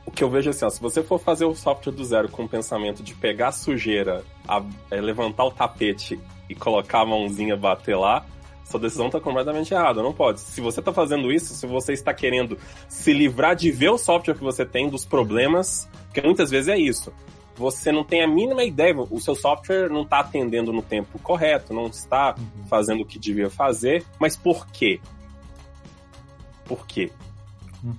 O 0.05 0.11
que 0.11 0.23
eu 0.23 0.29
vejo 0.29 0.49
é 0.49 0.51
assim, 0.51 0.65
ó, 0.65 0.69
se 0.69 0.81
você 0.81 1.03
for 1.03 1.19
fazer 1.19 1.45
o 1.45 1.53
software 1.53 1.93
do 1.93 2.03
zero 2.03 2.29
com 2.29 2.45
o 2.45 2.49
pensamento 2.49 3.03
de 3.03 3.13
pegar 3.13 3.49
a 3.49 3.51
sujeira, 3.51 4.23
a, 4.47 4.63
é, 4.89 4.99
levantar 5.01 5.45
o 5.45 5.51
tapete 5.51 6.19
e 6.49 6.55
colocar 6.55 7.01
a 7.01 7.05
mãozinha 7.05 7.55
bater 7.55 7.95
lá, 7.95 8.25
sua 8.65 8.79
decisão 8.79 9.05
está 9.05 9.19
completamente 9.19 9.73
errada, 9.73 10.01
não 10.01 10.11
pode. 10.11 10.39
Se 10.41 10.59
você 10.59 10.79
está 10.79 10.91
fazendo 10.91 11.31
isso, 11.31 11.53
se 11.53 11.67
você 11.67 11.93
está 11.93 12.13
querendo 12.13 12.57
se 12.89 13.13
livrar 13.13 13.55
de 13.55 13.71
ver 13.71 13.89
o 13.89 13.97
software 13.97 14.33
que 14.33 14.43
você 14.43 14.65
tem, 14.65 14.89
dos 14.89 15.05
problemas, 15.05 15.87
porque 16.05 16.21
muitas 16.21 16.49
vezes 16.49 16.67
é 16.67 16.77
isso. 16.77 17.13
Você 17.55 17.91
não 17.91 18.03
tem 18.03 18.21
a 18.21 18.27
mínima 18.27 18.63
ideia, 18.63 18.95
o 18.97 19.21
seu 19.21 19.35
software 19.35 19.87
não 19.89 20.01
está 20.01 20.19
atendendo 20.19 20.73
no 20.73 20.81
tempo 20.81 21.19
correto, 21.19 21.73
não 21.73 21.85
está 21.85 22.35
uhum. 22.37 22.65
fazendo 22.67 23.01
o 23.01 23.05
que 23.05 23.19
devia 23.19 23.49
fazer, 23.49 24.03
mas 24.19 24.35
por 24.35 24.67
quê? 24.67 24.99
Por 26.65 26.85
quê? 26.87 27.11
Uhum. 27.83 27.95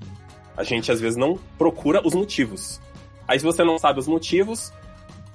A 0.57 0.65
gente 0.65 0.91
às 0.91 1.01
vezes 1.01 1.17
não 1.17 1.39
procura 1.57 2.03
os 2.05 2.13
motivos. 2.13 2.81
Aí 3.27 3.39
se 3.39 3.45
você 3.45 3.65
não 3.65 3.79
sabe 3.79 4.01
os 4.01 4.09
motivos, 4.09 4.73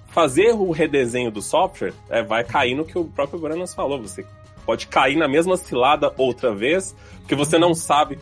fazer 0.07 0.51
o 0.53 0.71
redesenho 0.71 1.31
do 1.31 1.41
software 1.41 1.93
é, 2.09 2.21
vai 2.21 2.43
cair 2.43 2.75
no 2.75 2.85
que 2.85 2.97
o 2.99 3.05
próprio 3.05 3.39
Branas 3.39 3.73
falou. 3.73 4.01
Você 4.01 4.25
pode 4.71 4.87
cair 4.87 5.17
na 5.17 5.27
mesma 5.27 5.57
cilada 5.57 6.13
outra 6.17 6.55
vez, 6.55 6.95
porque 7.19 7.35
você 7.35 7.59
não 7.59 7.73
sabe 7.73 8.17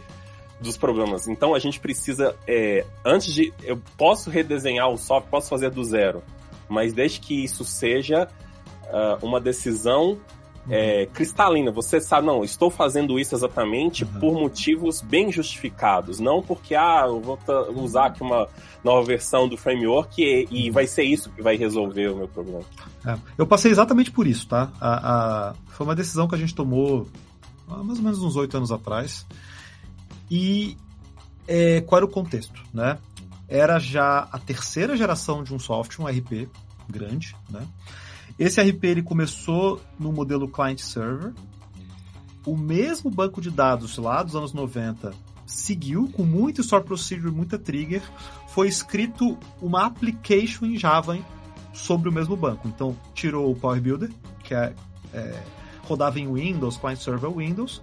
dos 0.59 0.75
problemas. 0.75 1.27
Então 1.27 1.53
a 1.53 1.59
gente 1.59 1.79
precisa, 1.79 2.35
é, 2.47 2.83
antes 3.05 3.31
de. 3.31 3.53
Eu 3.62 3.79
posso 3.95 4.31
redesenhar 4.31 4.89
o 4.89 4.97
software, 4.97 5.29
posso 5.29 5.47
fazer 5.47 5.69
do 5.69 5.83
zero, 5.83 6.23
mas 6.67 6.91
desde 6.91 7.19
que 7.19 7.43
isso 7.43 7.63
seja 7.63 8.27
uh, 8.85 9.23
uma 9.23 9.39
decisão 9.39 10.19
é, 10.69 11.05
cristalina. 11.08 11.71
Você 11.71 11.99
sabe, 11.99 12.27
não, 12.27 12.43
estou 12.43 12.69
fazendo 12.69 13.19
isso 13.19 13.36
exatamente 13.36 14.03
uhum. 14.03 14.19
por 14.19 14.34
motivos 14.34 15.01
bem 15.01 15.32
justificados, 15.32 16.19
não 16.19 16.41
porque, 16.41 16.75
ah, 16.75 17.05
eu 17.08 17.19
vou 17.19 17.39
usar 17.75 18.08
aqui 18.08 18.21
uma 18.21 18.47
nova 18.84 19.05
versão 19.05 19.47
do 19.47 19.58
framework 19.58 20.21
e, 20.21 20.47
e 20.49 20.71
vai 20.71 20.88
ser 20.88 21.03
isso 21.03 21.29
que 21.32 21.41
vai 21.41 21.58
resolver 21.58 22.10
o 22.10 22.15
meu 22.15 22.27
problema. 22.27 22.63
É, 23.05 23.17
eu 23.38 23.47
passei 23.47 23.71
exatamente 23.71 24.12
por 24.12 24.27
isso, 24.27 24.47
tá? 24.47 24.71
A, 24.79 25.49
a, 25.49 25.53
foi 25.67 25.86
uma 25.86 25.95
decisão 25.95 26.27
que 26.27 26.36
a 26.36 26.38
gente 26.38 26.53
tomou 26.53 27.08
há 27.67 27.84
mais 27.84 27.99
ou 27.99 28.05
menos 28.05 28.21
uns 28.21 28.36
oito 28.36 28.55
anos 28.58 28.71
atrás. 28.71 29.25
E 30.29 30.77
é, 31.47 31.82
qual 31.82 31.97
era 31.97 32.05
o 32.05 32.10
contexto, 32.10 32.62
né? 32.73 32.97
Era 33.47 33.79
já 33.79 34.27
a 34.32 34.38
terceira 34.38 34.95
geração 34.95 35.43
de 35.43 35.53
um 35.53 35.58
software, 35.58 36.05
um 36.05 36.08
RP 36.08 36.47
grande, 36.88 37.36
né? 37.49 37.65
Esse 38.39 38.62
RP 38.62 38.86
ele 38.86 39.04
começou 39.04 39.82
no 39.99 40.13
modelo 40.13 40.47
client-server. 40.47 41.34
O 42.45 42.56
mesmo 42.56 43.12
banco 43.12 43.41
de 43.41 43.52
dados 43.52 43.97
lá 43.97 44.23
dos 44.23 44.34
anos 44.34 44.54
90 44.54 45.13
seguiu 45.45 46.10
com 46.13 46.23
muito 46.23 46.62
store 46.62 46.86
procedure, 46.86 47.34
muita 47.34 47.60
trigger. 47.60 48.02
Foi 48.47 48.69
escrito 48.69 49.38
uma 49.62 49.86
application 49.86 50.65
em 50.65 50.78
Java 50.78 51.19
sobre 51.73 52.08
o 52.08 52.13
mesmo 52.13 52.38
banco. 52.38 52.65
Então, 52.65 52.95
tirou 53.13 53.52
o 53.52 53.56
Power 53.56 53.82
Builder, 53.82 54.10
que 54.41 54.54
é, 54.54 54.73
é, 55.13 55.43
rodava 55.84 56.17
em 56.17 56.32
Windows, 56.32 56.78
client-server 56.78 57.30
Windows, 57.30 57.82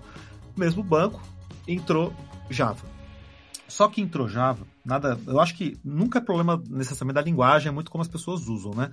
mesmo 0.57 0.83
banco, 0.83 1.21
entrou 1.69 2.15
Java. 2.49 2.87
Só 3.69 3.89
que 3.89 4.01
entrou 4.01 4.27
Java, 4.27 4.67
nada, 4.87 5.19
eu 5.27 5.41
acho 5.41 5.55
que 5.55 5.77
nunca 5.85 6.19
é 6.19 6.23
problema 6.23 6.63
necessariamente 6.71 7.17
da 7.17 7.23
linguagem, 7.23 7.69
é 7.69 7.73
muito 7.73 7.91
como 7.91 8.03
as 8.03 8.09
pessoas 8.09 8.47
usam, 8.47 8.73
né? 8.73 8.91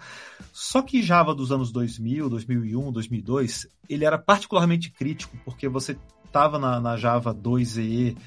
Só 0.51 0.81
que 0.81 1.03
Java 1.03 1.35
dos 1.35 1.51
anos 1.51 1.71
2000, 1.71 2.29
2001, 2.29 2.91
2002, 2.91 3.67
ele 3.87 4.03
era 4.03 4.17
particularmente 4.17 4.89
crítico, 4.89 5.37
porque 5.45 5.69
você 5.69 5.95
estava 6.25 6.57
na, 6.57 6.79
na, 6.79 6.97
Java 6.97 7.33
2EE 7.33 8.17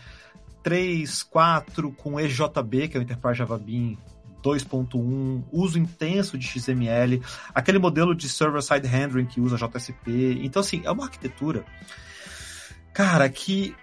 3, 0.62 1.22
4, 1.24 1.92
com 1.92 2.20
EJB, 2.20 2.88
que 2.88 2.96
é 2.96 3.00
o 3.00 3.02
Enterprise 3.02 3.38
Java 3.38 3.58
Bean 3.58 3.96
2.1, 4.44 5.44
uso 5.50 5.76
intenso 5.76 6.38
de 6.38 6.46
XML, 6.46 7.20
aquele 7.52 7.80
modelo 7.80 8.14
de 8.14 8.28
server-side 8.28 8.86
rendering 8.86 9.26
que 9.26 9.40
usa 9.40 9.56
JSP. 9.56 10.38
Então, 10.42 10.60
assim, 10.60 10.82
é 10.84 10.90
uma 10.90 11.04
arquitetura, 11.04 11.64
cara, 12.92 13.28
que 13.28 13.74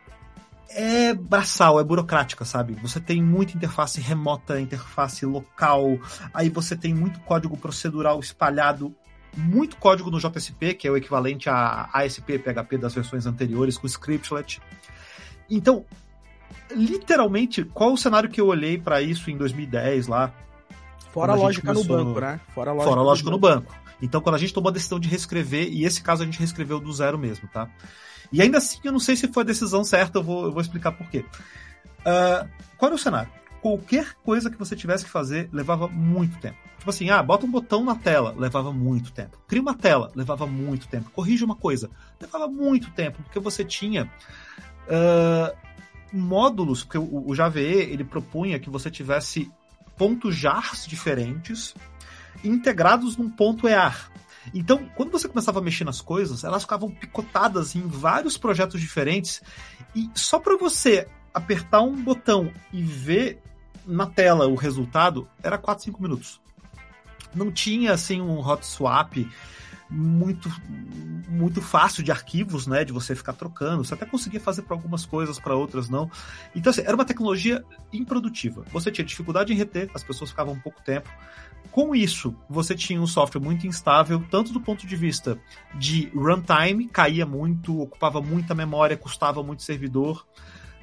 é 0.75 1.13
braçal, 1.13 1.79
é 1.79 1.83
burocrática, 1.83 2.43
sabe? 2.45 2.73
Você 2.81 2.99
tem 2.99 3.21
muita 3.21 3.55
interface 3.55 4.01
remota, 4.01 4.59
interface 4.59 5.25
local, 5.25 5.99
aí 6.33 6.49
você 6.49 6.75
tem 6.75 6.93
muito 6.93 7.19
código 7.21 7.57
procedural 7.57 8.19
espalhado, 8.19 8.93
muito 9.35 9.77
código 9.77 10.11
no 10.11 10.19
JSP, 10.19 10.73
que 10.73 10.87
é 10.87 10.91
o 10.91 10.97
equivalente 10.97 11.49
a 11.49 11.89
ASP 11.93 12.39
PHP 12.39 12.77
das 12.77 12.93
versões 12.93 13.25
anteriores, 13.25 13.77
com 13.77 13.87
scriptlet. 13.87 14.61
Então, 15.49 15.85
literalmente, 16.75 17.63
qual 17.63 17.93
o 17.93 17.97
cenário 17.97 18.29
que 18.29 18.41
eu 18.41 18.47
olhei 18.47 18.77
para 18.77 19.01
isso 19.01 19.29
em 19.29 19.37
2010 19.37 20.07
lá? 20.07 20.33
Fora 21.11 21.33
a 21.33 21.35
lógica 21.35 21.67
começou... 21.67 21.97
no 21.97 22.05
banco, 22.05 22.19
né? 22.19 22.39
Fora 22.53 22.71
a 22.71 22.73
lógica, 22.73 22.89
Fora 22.89 23.01
a 23.01 23.03
lógica 23.03 23.29
no 23.29 23.37
banco. 23.37 23.71
banco. 23.71 23.83
Então, 24.01 24.19
quando 24.19 24.35
a 24.35 24.39
gente 24.39 24.53
tomou 24.53 24.69
a 24.69 24.73
decisão 24.73 24.99
de 24.99 25.07
reescrever, 25.07 25.67
e 25.71 25.85
esse 25.85 26.01
caso 26.01 26.23
a 26.23 26.25
gente 26.25 26.39
reescreveu 26.39 26.79
do 26.79 26.91
zero 26.91 27.17
mesmo, 27.17 27.47
tá? 27.47 27.69
E 28.33 28.41
ainda 28.41 28.57
assim, 28.57 28.79
eu 28.83 28.91
não 28.91 28.99
sei 28.99 29.15
se 29.15 29.27
foi 29.27 29.43
a 29.43 29.45
decisão 29.45 29.83
certa, 29.83 30.17
eu 30.17 30.23
vou, 30.23 30.45
eu 30.45 30.51
vou 30.51 30.61
explicar 30.61 30.91
por 30.91 31.07
quê. 31.07 31.23
Uh, 31.99 32.49
qual 32.77 32.87
era 32.89 32.95
o 32.95 32.99
cenário? 32.99 33.31
Qualquer 33.61 34.15
coisa 34.25 34.49
que 34.49 34.57
você 34.57 34.75
tivesse 34.75 35.05
que 35.05 35.11
fazer 35.11 35.47
levava 35.53 35.87
muito 35.87 36.37
tempo. 36.39 36.57
Tipo 36.79 36.89
assim, 36.89 37.11
ah, 37.11 37.21
bota 37.23 37.45
um 37.45 37.51
botão 37.51 37.85
na 37.85 37.95
tela, 37.95 38.35
levava 38.37 38.73
muito 38.73 39.13
tempo. 39.13 39.37
Cria 39.47 39.61
uma 39.61 39.75
tela, 39.75 40.11
levava 40.15 40.45
muito 40.47 40.87
tempo. 40.87 41.11
Corrige 41.11 41.45
uma 41.45 41.55
coisa, 41.55 41.89
levava 42.19 42.47
muito 42.47 42.91
tempo, 42.91 43.21
porque 43.23 43.39
você 43.39 43.63
tinha 43.63 44.11
uh, 44.87 45.55
módulos, 46.11 46.83
porque 46.83 46.97
o, 46.97 47.29
o 47.29 47.33
ele 47.55 48.03
propunha 48.03 48.59
que 48.59 48.69
você 48.69 48.91
tivesse 48.91 49.49
pontos 49.95 50.35
jars 50.35 50.85
diferentes 50.85 51.73
integrados 52.43 53.15
num 53.15 53.29
ponto 53.29 53.67
EAR. 53.67 54.11
Então, 54.53 54.89
quando 54.95 55.11
você 55.11 55.27
começava 55.27 55.59
a 55.59 55.61
mexer 55.61 55.83
nas 55.83 56.01
coisas, 56.01 56.43
elas 56.43 56.63
ficavam 56.63 56.89
picotadas 56.89 57.75
em 57.75 57.81
vários 57.81 58.37
projetos 58.37 58.81
diferentes 58.81 59.41
e 59.95 60.09
só 60.15 60.39
para 60.39 60.57
você 60.57 61.07
apertar 61.33 61.81
um 61.81 61.95
botão 62.03 62.51
e 62.71 62.81
ver 62.81 63.41
na 63.85 64.05
tela 64.05 64.47
o 64.47 64.55
resultado 64.55 65.27
era 65.41 65.57
4, 65.57 65.85
5 65.85 66.01
minutos. 66.01 66.41
Não 67.33 67.51
tinha 67.51 67.93
assim 67.93 68.21
um 68.21 68.39
hot 68.39 68.65
swap 68.65 69.17
muito 69.93 70.49
muito 71.29 71.61
fácil 71.61 72.03
de 72.03 72.11
arquivos, 72.11 72.67
né, 72.67 72.83
de 72.83 72.93
você 72.93 73.15
ficar 73.15 73.33
trocando. 73.33 73.83
Você 73.83 73.93
até 73.93 74.05
conseguia 74.05 74.39
fazer 74.39 74.63
para 74.63 74.75
algumas 74.75 75.05
coisas, 75.05 75.39
para 75.39 75.55
outras 75.55 75.89
não. 75.89 76.09
Então 76.55 76.69
assim, 76.69 76.81
era 76.81 76.95
uma 76.95 77.05
tecnologia 77.05 77.63
improdutiva. 77.91 78.63
Você 78.71 78.91
tinha 78.91 79.05
dificuldade 79.05 79.51
em 79.53 79.55
reter, 79.55 79.89
as 79.93 80.03
pessoas 80.03 80.29
ficavam 80.29 80.53
um 80.53 80.59
pouco 80.59 80.81
tempo. 80.83 81.09
Com 81.71 81.95
isso, 81.95 82.35
você 82.49 82.75
tinha 82.75 83.01
um 83.01 83.07
software 83.07 83.41
muito 83.41 83.65
instável, 83.65 84.23
tanto 84.29 84.53
do 84.53 84.59
ponto 84.59 84.85
de 84.85 84.95
vista 84.95 85.39
de 85.73 86.11
runtime, 86.13 86.87
caía 86.87 87.25
muito, 87.25 87.79
ocupava 87.79 88.21
muita 88.21 88.53
memória, 88.53 88.97
custava 88.97 89.41
muito 89.41 89.63
servidor, 89.63 90.25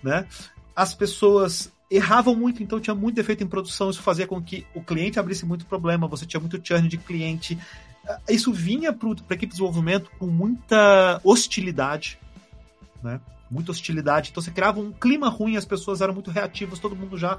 né? 0.02 0.26
As 0.74 0.94
pessoas 0.94 1.72
erravam 1.90 2.34
muito, 2.34 2.62
então 2.62 2.80
tinha 2.80 2.94
muito 2.94 3.16
defeito 3.16 3.42
em 3.42 3.46
produção, 3.46 3.90
isso 3.90 4.00
fazia 4.00 4.26
com 4.26 4.40
que 4.40 4.64
o 4.74 4.80
cliente 4.80 5.18
abrisse 5.18 5.44
muito 5.44 5.66
problema, 5.66 6.06
você 6.06 6.24
tinha 6.24 6.40
muito 6.40 6.60
churn 6.62 6.88
de 6.88 6.96
cliente. 6.96 7.58
Isso 8.28 8.52
vinha 8.52 8.92
para 8.92 9.08
a 9.08 9.12
equipe 9.12 9.46
de 9.46 9.52
desenvolvimento 9.52 10.10
com 10.18 10.26
muita 10.26 11.20
hostilidade, 11.22 12.18
né? 13.02 13.20
Muita 13.50 13.72
hostilidade. 13.72 14.30
Então 14.30 14.42
você 14.42 14.50
criava 14.50 14.80
um 14.80 14.92
clima 14.92 15.28
ruim, 15.28 15.56
as 15.56 15.64
pessoas 15.64 16.00
eram 16.00 16.14
muito 16.14 16.30
reativas, 16.30 16.78
todo 16.78 16.96
mundo 16.96 17.18
já 17.18 17.38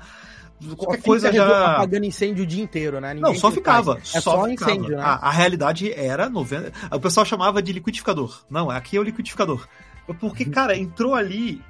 qualquer 0.77 1.01
coisa 1.01 1.31
já 1.31 1.73
apagando 1.73 2.05
incêndio 2.05 2.43
o 2.43 2.47
dia 2.47 2.63
inteiro, 2.63 2.99
né? 3.01 3.13
Ninguém 3.13 3.33
não, 3.33 3.39
só 3.39 3.51
ficava. 3.51 3.97
É 3.97 4.21
só, 4.21 4.35
só 4.37 4.47
ficava. 4.47 4.71
incêndio, 4.71 4.97
né? 4.97 5.03
A, 5.03 5.27
a, 5.27 5.31
realidade 5.31 5.91
era 5.91 6.29
90. 6.29 6.71
O 6.95 6.99
pessoal 6.99 7.25
chamava 7.25 7.61
de 7.61 7.73
liquidificador. 7.73 8.43
Não, 8.49 8.69
aqui 8.69 8.97
é 8.97 8.99
o 8.99 9.03
liquidificador. 9.03 9.67
Porque, 10.19 10.43
uhum. 10.43 10.51
cara, 10.51 10.77
entrou 10.77 11.15
ali. 11.15 11.61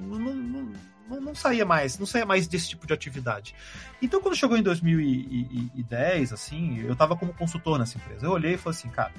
Não, 0.00 0.18
não, 0.18 0.72
não, 1.10 1.20
não, 1.20 1.34
saía 1.34 1.66
mais, 1.66 1.98
não 1.98 2.06
saía 2.06 2.24
mais 2.24 2.46
desse 2.46 2.68
tipo 2.68 2.86
de 2.86 2.92
atividade. 2.92 3.54
Então, 4.00 4.20
quando 4.20 4.36
chegou 4.36 4.56
em 4.56 4.62
2010, 4.62 6.32
assim, 6.32 6.78
eu 6.80 6.94
tava 6.94 7.16
como 7.16 7.34
consultor 7.34 7.78
nessa 7.78 7.98
empresa. 7.98 8.24
Eu 8.24 8.30
olhei 8.30 8.54
e 8.54 8.56
falei 8.56 8.78
assim, 8.78 8.88
cara, 8.88 9.12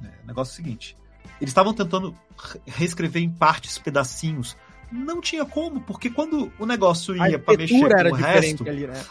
né, 0.00 0.12
o 0.24 0.26
negócio 0.26 0.50
é 0.50 0.54
o 0.54 0.56
seguinte. 0.56 0.96
Eles 1.40 1.50
estavam 1.50 1.72
tentando 1.72 2.14
reescrever 2.66 3.22
em 3.22 3.30
partes, 3.30 3.78
pedacinhos, 3.78 4.56
não 4.90 5.20
tinha 5.20 5.44
como, 5.44 5.80
porque 5.80 6.10
quando 6.10 6.50
o 6.58 6.66
negócio 6.66 7.14
ia 7.16 7.38
para 7.38 7.56
mexer 7.56 7.78
com 7.78 8.10
o 8.10 8.12
resto. 8.14 8.68
Ali, 8.68 8.86
né? 8.86 9.04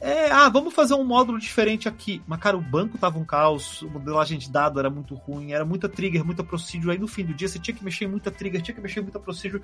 É, 0.00 0.30
ah, 0.30 0.48
vamos 0.48 0.74
fazer 0.74 0.94
um 0.94 1.04
módulo 1.04 1.38
diferente 1.38 1.88
aqui. 1.88 2.22
Mas, 2.26 2.38
cara, 2.38 2.56
o 2.56 2.60
banco 2.60 2.98
tava 2.98 3.18
um 3.18 3.24
caos, 3.24 3.80
o 3.82 3.88
modelagem 3.88 4.38
de 4.38 4.50
dado 4.50 4.78
era 4.78 4.90
muito 4.90 5.14
ruim, 5.14 5.52
era 5.52 5.64
muita 5.64 5.88
trigger, 5.88 6.24
muita 6.24 6.44
procedure. 6.44 6.92
Aí 6.92 6.98
no 6.98 7.08
fim 7.08 7.24
do 7.24 7.32
dia 7.32 7.48
você 7.48 7.58
tinha 7.58 7.74
que 7.74 7.84
mexer 7.84 8.04
em 8.04 8.08
muita 8.08 8.30
trigger, 8.30 8.60
tinha 8.60 8.74
que 8.74 8.80
mexer 8.80 9.00
em 9.00 9.04
muita 9.04 9.18
procedure. 9.18 9.62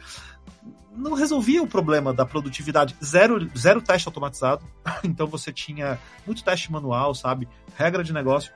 Não 0.96 1.12
resolvia 1.14 1.62
o 1.62 1.66
problema 1.66 2.12
da 2.12 2.24
produtividade. 2.24 2.96
Zero, 3.04 3.50
zero 3.56 3.82
teste 3.82 4.08
automatizado. 4.08 4.64
Então 5.04 5.26
você 5.26 5.52
tinha 5.52 5.98
muito 6.26 6.44
teste 6.44 6.70
manual, 6.70 7.14
sabe? 7.14 7.48
Regra 7.76 8.04
de 8.04 8.12
negócio. 8.12 8.52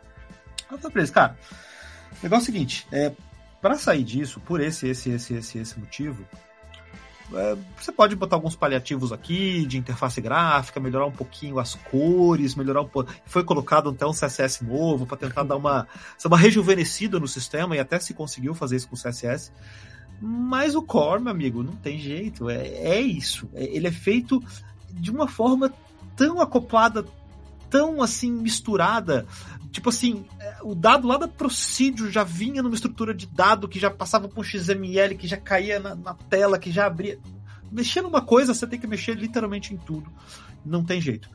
Eu 0.71 0.79
falei 0.79 0.93
pra 0.93 1.01
eles, 1.01 1.11
cara, 1.11 1.39
negócio 2.23 2.43
é 2.49 2.51
o 2.51 2.53
seguinte, 2.53 2.87
é, 2.91 3.13
para 3.61 3.77
sair 3.77 4.03
disso, 4.03 4.41
por 4.41 4.61
esse, 4.61 4.89
esse, 4.89 5.11
esse, 5.11 5.35
esse, 5.35 5.59
esse 5.59 5.79
motivo, 5.79 6.27
é, 7.37 7.57
você 7.77 7.93
pode 7.93 8.17
botar 8.17 8.37
alguns 8.37 8.57
paliativos 8.57 9.13
aqui 9.13 9.65
de 9.67 9.79
interface 9.79 10.21
gráfica, 10.21 10.81
melhorar 10.81 11.07
um 11.07 11.13
pouquinho 11.13 11.59
as 11.59 11.75
cores, 11.75 12.55
melhorar 12.55 12.83
um 12.83 12.89
pouco. 12.89 13.13
Foi 13.27 13.45
colocado 13.45 13.91
até 13.91 14.07
um 14.07 14.13
CSS 14.13 14.65
novo 14.65 15.07
para 15.07 15.17
tentar 15.17 15.43
dar 15.43 15.57
uma, 15.57 15.87
uma 16.25 16.39
rejuvenescida 16.39 17.19
no 17.19 17.29
sistema 17.29 17.77
e 17.77 17.81
até 17.81 17.99
se 17.99 18.15
conseguiu 18.15 18.55
fazer 18.55 18.77
isso 18.77 18.89
com 18.89 18.97
CSS. 18.97 19.53
Mas 20.21 20.75
o 20.75 20.83
core, 20.83 21.23
meu 21.23 21.33
amigo, 21.33 21.63
não 21.63 21.77
tem 21.77 21.99
jeito. 21.99 22.49
É, 22.49 22.67
é 22.67 23.01
isso. 23.01 23.49
É, 23.55 23.65
ele 23.65 23.89
é 23.89 23.93
feito 23.93 24.43
de 24.91 25.11
uma 25.11 25.29
forma 25.29 25.73
tão 26.17 26.41
acoplada, 26.41 27.05
tão 27.75 28.01
assim 28.01 28.31
misturada 28.31 29.27
Tipo 29.75 29.89
assim, 29.89 30.25
é, 30.39 30.59
o 30.63 30.73
dado 30.73 31.09
lá 31.09 31.17
da 31.17 31.27
Procedure 31.27 32.09
já 32.09 32.23
vinha 32.23 32.63
numa 32.63 32.77
estrutura 32.77 33.13
de 33.13 33.27
dado 33.27 33.67
que 33.67 33.81
já 33.81 33.91
passava 33.91 34.29
por 34.29 34.45
XML, 34.47 35.17
que 35.17 35.27
já 35.27 35.37
caía 35.37 35.81
na, 35.81 35.97
na 35.97 36.15
tela, 36.15 36.61
que 36.61 36.71
já 36.71 36.87
abria. 36.87 37.19
Mexer 37.73 38.01
numa 38.01 38.23
coisa, 38.23 38.55
você 38.55 38.69
tem 38.69 38.79
que 38.79 38.87
mexer 38.87 39.17
literalmente 39.17 39.75
em 39.75 39.77
tudo. 39.77 40.09
Não 40.65 40.85
tem 40.85 41.01
jeito. 41.01 41.29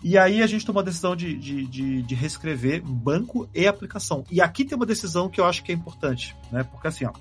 E 0.00 0.16
aí 0.16 0.44
a 0.44 0.46
gente 0.46 0.64
tomou 0.64 0.80
a 0.80 0.84
decisão 0.84 1.16
de, 1.16 1.36
de, 1.36 1.66
de, 1.66 2.02
de, 2.02 2.14
reescrever 2.14 2.80
banco 2.84 3.50
e 3.52 3.66
aplicação. 3.66 4.24
E 4.30 4.40
aqui 4.40 4.64
tem 4.64 4.76
uma 4.76 4.86
decisão 4.86 5.28
que 5.28 5.40
eu 5.40 5.44
acho 5.44 5.64
que 5.64 5.72
é 5.72 5.74
importante, 5.74 6.36
né? 6.52 6.62
Porque 6.62 6.86
assim, 6.86 7.04
ó, 7.04 7.12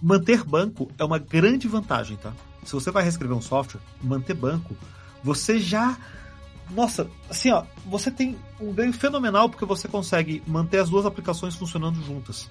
manter 0.00 0.44
banco 0.44 0.90
é 0.96 1.04
uma 1.04 1.18
grande 1.18 1.68
vantagem, 1.68 2.16
tá? 2.16 2.32
Se 2.64 2.72
você 2.72 2.90
vai 2.90 3.02
reescrever 3.02 3.36
um 3.36 3.42
software, 3.42 3.82
manter 4.02 4.32
banco, 4.32 4.74
você 5.22 5.58
já 5.58 5.98
nossa, 6.70 7.08
assim, 7.30 7.50
ó, 7.50 7.64
você 7.84 8.10
tem 8.10 8.36
um 8.60 8.72
ganho 8.72 8.92
fenomenal 8.92 9.48
porque 9.48 9.64
você 9.64 9.86
consegue 9.86 10.42
manter 10.46 10.78
as 10.78 10.90
duas 10.90 11.06
aplicações 11.06 11.54
funcionando 11.54 12.02
juntas. 12.02 12.48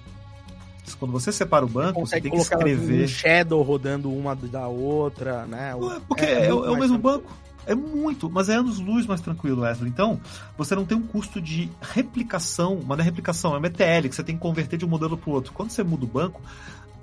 Quando 0.98 1.12
você 1.12 1.32
separa 1.32 1.64
o 1.64 1.68
banco, 1.68 2.00
você, 2.00 2.16
você 2.16 2.20
tem 2.20 2.30
que 2.30 2.38
escrever. 2.38 3.04
Um 3.04 3.08
shadow 3.08 3.62
rodando 3.62 4.10
uma 4.12 4.36
da 4.36 4.68
outra, 4.68 5.44
né? 5.44 5.72
É, 5.72 6.00
porque 6.06 6.24
é, 6.24 6.44
é, 6.44 6.46
é 6.46 6.52
o 6.52 6.76
mesmo 6.76 6.96
banco. 6.96 7.30
É 7.66 7.74
muito, 7.74 8.30
mas 8.30 8.48
é 8.48 8.54
anos-luz 8.54 9.06
mais 9.06 9.20
tranquilo, 9.20 9.62
Wesley. 9.62 9.90
Então, 9.90 10.20
você 10.56 10.76
não 10.76 10.86
tem 10.86 10.96
um 10.96 11.02
custo 11.02 11.40
de 11.40 11.68
replicação, 11.80 12.80
mas 12.86 12.96
não 12.96 13.02
é 13.02 13.04
replicação, 13.04 13.54
é 13.56 13.58
uma 13.58 13.66
ETL, 13.66 14.08
que 14.08 14.14
você 14.14 14.22
tem 14.22 14.36
que 14.36 14.40
converter 14.40 14.76
de 14.76 14.84
um 14.84 14.88
modelo 14.88 15.18
para 15.18 15.28
o 15.28 15.32
outro. 15.32 15.52
Quando 15.52 15.70
você 15.70 15.82
muda 15.82 16.04
o 16.04 16.08
banco, 16.08 16.40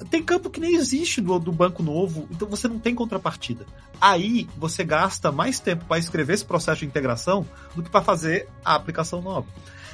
tem 0.05 0.23
campo 0.23 0.49
que 0.49 0.59
nem 0.59 0.75
existe 0.75 1.21
do, 1.21 1.37
do 1.39 1.51
banco 1.51 1.83
novo, 1.83 2.27
então 2.31 2.47
você 2.47 2.67
não 2.67 2.79
tem 2.79 2.95
contrapartida. 2.95 3.65
Aí 3.99 4.47
você 4.57 4.83
gasta 4.83 5.31
mais 5.31 5.59
tempo 5.59 5.85
para 5.85 5.99
escrever 5.99 6.33
esse 6.33 6.45
processo 6.45 6.79
de 6.79 6.85
integração 6.85 7.45
do 7.75 7.83
que 7.83 7.89
para 7.89 8.01
fazer 8.01 8.47
a 8.63 8.75
aplicação 8.75 9.21
nova. 9.21 9.47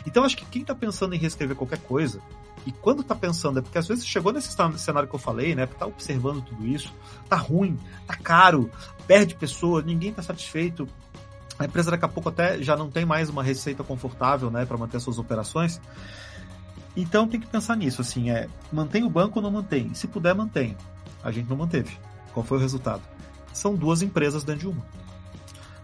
Então 0.05 0.23
acho 0.23 0.37
que 0.37 0.45
quem 0.45 0.61
está 0.61 0.73
pensando 0.73 1.13
em 1.13 1.17
reescrever 1.17 1.55
qualquer 1.55 1.79
coisa, 1.79 2.21
e 2.65 2.71
quando 2.71 3.01
está 3.01 3.15
pensando, 3.15 3.59
é 3.59 3.61
porque 3.61 3.77
às 3.77 3.87
vezes 3.87 4.05
chegou 4.05 4.33
nesse 4.33 4.55
cenário 4.77 5.07
que 5.07 5.15
eu 5.15 5.19
falei, 5.19 5.55
né? 5.55 5.65
Tá 5.65 5.85
observando 5.85 6.41
tudo 6.41 6.67
isso, 6.67 6.93
tá 7.27 7.35
ruim, 7.35 7.79
tá 8.05 8.15
caro, 8.15 8.69
perde 9.07 9.35
pessoa, 9.35 9.81
ninguém 9.81 10.09
está 10.09 10.21
satisfeito. 10.21 10.87
A 11.57 11.65
empresa 11.65 11.91
daqui 11.91 12.05
a 12.05 12.07
pouco 12.07 12.29
até 12.29 12.61
já 12.61 12.75
não 12.75 12.89
tem 12.89 13.05
mais 13.05 13.29
uma 13.29 13.43
receita 13.43 13.83
confortável, 13.83 14.49
né, 14.49 14.65
para 14.65 14.77
manter 14.77 14.99
suas 14.99 15.19
operações. 15.19 15.81
Então 16.95 17.27
tem 17.27 17.39
que 17.39 17.47
pensar 17.47 17.75
nisso, 17.75 18.01
assim, 18.01 18.29
é 18.29 18.47
mantém 18.71 19.03
o 19.03 19.09
banco 19.09 19.39
ou 19.39 19.43
não 19.43 19.51
mantém? 19.51 19.93
Se 19.93 20.07
puder, 20.07 20.33
mantém. 20.33 20.75
A 21.23 21.31
gente 21.31 21.49
não 21.49 21.57
manteve. 21.57 21.97
Qual 22.33 22.45
foi 22.45 22.57
o 22.57 22.61
resultado? 22.61 23.01
São 23.53 23.75
duas 23.75 24.01
empresas 24.01 24.43
dentro 24.43 24.61
de 24.61 24.67
uma. 24.67 24.85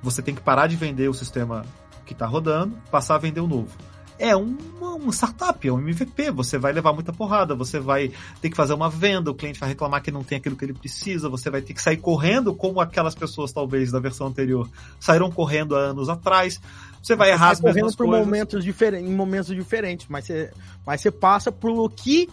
Você 0.01 0.21
tem 0.21 0.35
que 0.35 0.41
parar 0.41 0.67
de 0.67 0.75
vender 0.75 1.09
o 1.09 1.13
sistema 1.13 1.65
que 2.05 2.13
está 2.13 2.25
rodando, 2.25 2.77
passar 2.91 3.15
a 3.15 3.19
vender 3.19 3.39
o 3.39 3.47
novo. 3.47 3.75
É 4.17 4.36
uma, 4.36 4.95
uma 4.95 5.12
startup, 5.12 5.67
é 5.67 5.71
um 5.71 5.80
MVP. 5.80 6.32
Você 6.32 6.58
vai 6.58 6.71
levar 6.71 6.93
muita 6.93 7.12
porrada, 7.12 7.56
você 7.56 7.80
vai 7.80 8.12
ter 8.41 8.49
que 8.49 8.56
fazer 8.56 8.73
uma 8.73 8.89
venda, 8.89 9.32
o 9.32 9.36
cliente 9.36 9.60
vai 9.60 9.69
reclamar 9.69 10.01
que 10.01 10.12
não 10.12 10.23
tem 10.23 10.38
aquilo 10.38 10.56
que 10.56 10.65
ele 10.65 10.73
precisa, 10.73 11.30
você 11.30 11.49
vai 11.49 11.62
ter 11.62 11.73
que 11.73 11.82
sair 11.82 11.97
correndo, 11.97 12.54
como 12.54 12.80
aquelas 12.80 13.15
pessoas, 13.15 13.51
talvez, 13.51 13.91
da 13.91 13.99
versão 13.99 14.28
anterior, 14.28 14.69
saíram 14.99 15.32
correndo 15.32 15.75
há 15.75 15.80
anos 15.80 16.10
atrás. 16.10 16.60
Você 17.01 17.15
vai 17.15 17.32
errar 17.32 17.51
as 17.51 17.62
mesmas 17.62 17.95
por 17.95 18.08
coisas. 18.08 18.25
momentos 18.25 18.63
diferentes, 18.63 19.10
em 19.10 19.13
momentos 19.13 19.56
diferentes, 19.56 20.08
mas 20.10 20.25
você, 20.25 20.51
mas 20.86 21.01
você 21.01 21.12
passa 21.12 21.51
por 21.51 21.91
que 21.91 22.30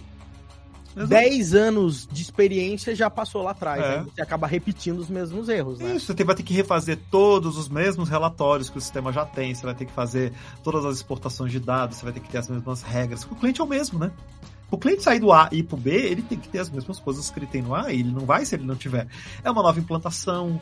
10 0.95 1.55
anos 1.55 2.09
de 2.11 2.23
experiência 2.23 2.95
já 2.95 3.09
passou 3.09 3.43
lá 3.43 3.53
atrás. 3.53 3.83
É. 3.83 3.99
Aí 3.99 4.05
você 4.05 4.23
acaba 4.23 4.47
repetindo 4.47 4.99
os 4.99 5.09
mesmos 5.09 5.49
erros, 5.49 5.79
né? 5.79 5.97
Isso, 5.97 6.15
você 6.15 6.25
vai 6.25 6.35
ter 6.35 6.43
que 6.43 6.55
refazer 6.55 6.99
todos 7.11 7.57
os 7.57 7.69
mesmos 7.69 8.09
relatórios 8.09 8.69
que 8.69 8.79
o 8.79 8.81
sistema 8.81 9.13
já 9.13 9.25
tem, 9.25 9.55
você 9.55 9.65
vai 9.65 9.75
ter 9.75 9.87
que 9.87 9.93
fazer 9.93 10.33
todas 10.63 10.85
as 10.85 10.97
exportações 10.97 11.51
de 11.51 11.61
dados, 11.61 11.97
você 11.99 12.05
vai 12.05 12.13
ter 12.13 12.21
que 12.21 12.29
ter 12.29 12.39
as 12.39 12.49
mesmas 12.49 12.83
regras, 12.83 13.25
o 13.25 13.35
cliente 13.35 13.61
é 13.61 13.65
o 13.65 13.67
mesmo, 13.67 13.99
né? 13.99 14.13
O 14.73 14.79
cliente 14.79 15.03
sair 15.03 15.21
do 15.21 15.31
A 15.31 15.51
e 15.53 15.59
ir 15.59 15.65
pro 15.65 15.77
B, 15.77 15.91
ele 15.91 16.23
tem 16.23 16.39
que 16.39 16.49
ter 16.49 16.59
as 16.59 16.71
mesmas 16.71 16.99
coisas 16.99 17.29
que 17.29 17.39
ele 17.39 17.47
tem 17.47 17.61
no 17.61 17.75
A, 17.75 17.93
e 17.93 18.01
ele 18.01 18.11
não 18.11 18.25
vai 18.25 18.43
se 18.47 18.55
ele 18.55 18.65
não 18.65 18.75
tiver. 18.75 19.07
É 19.45 19.51
uma 19.51 19.63
nova 19.63 19.79
implantação, 19.79 20.59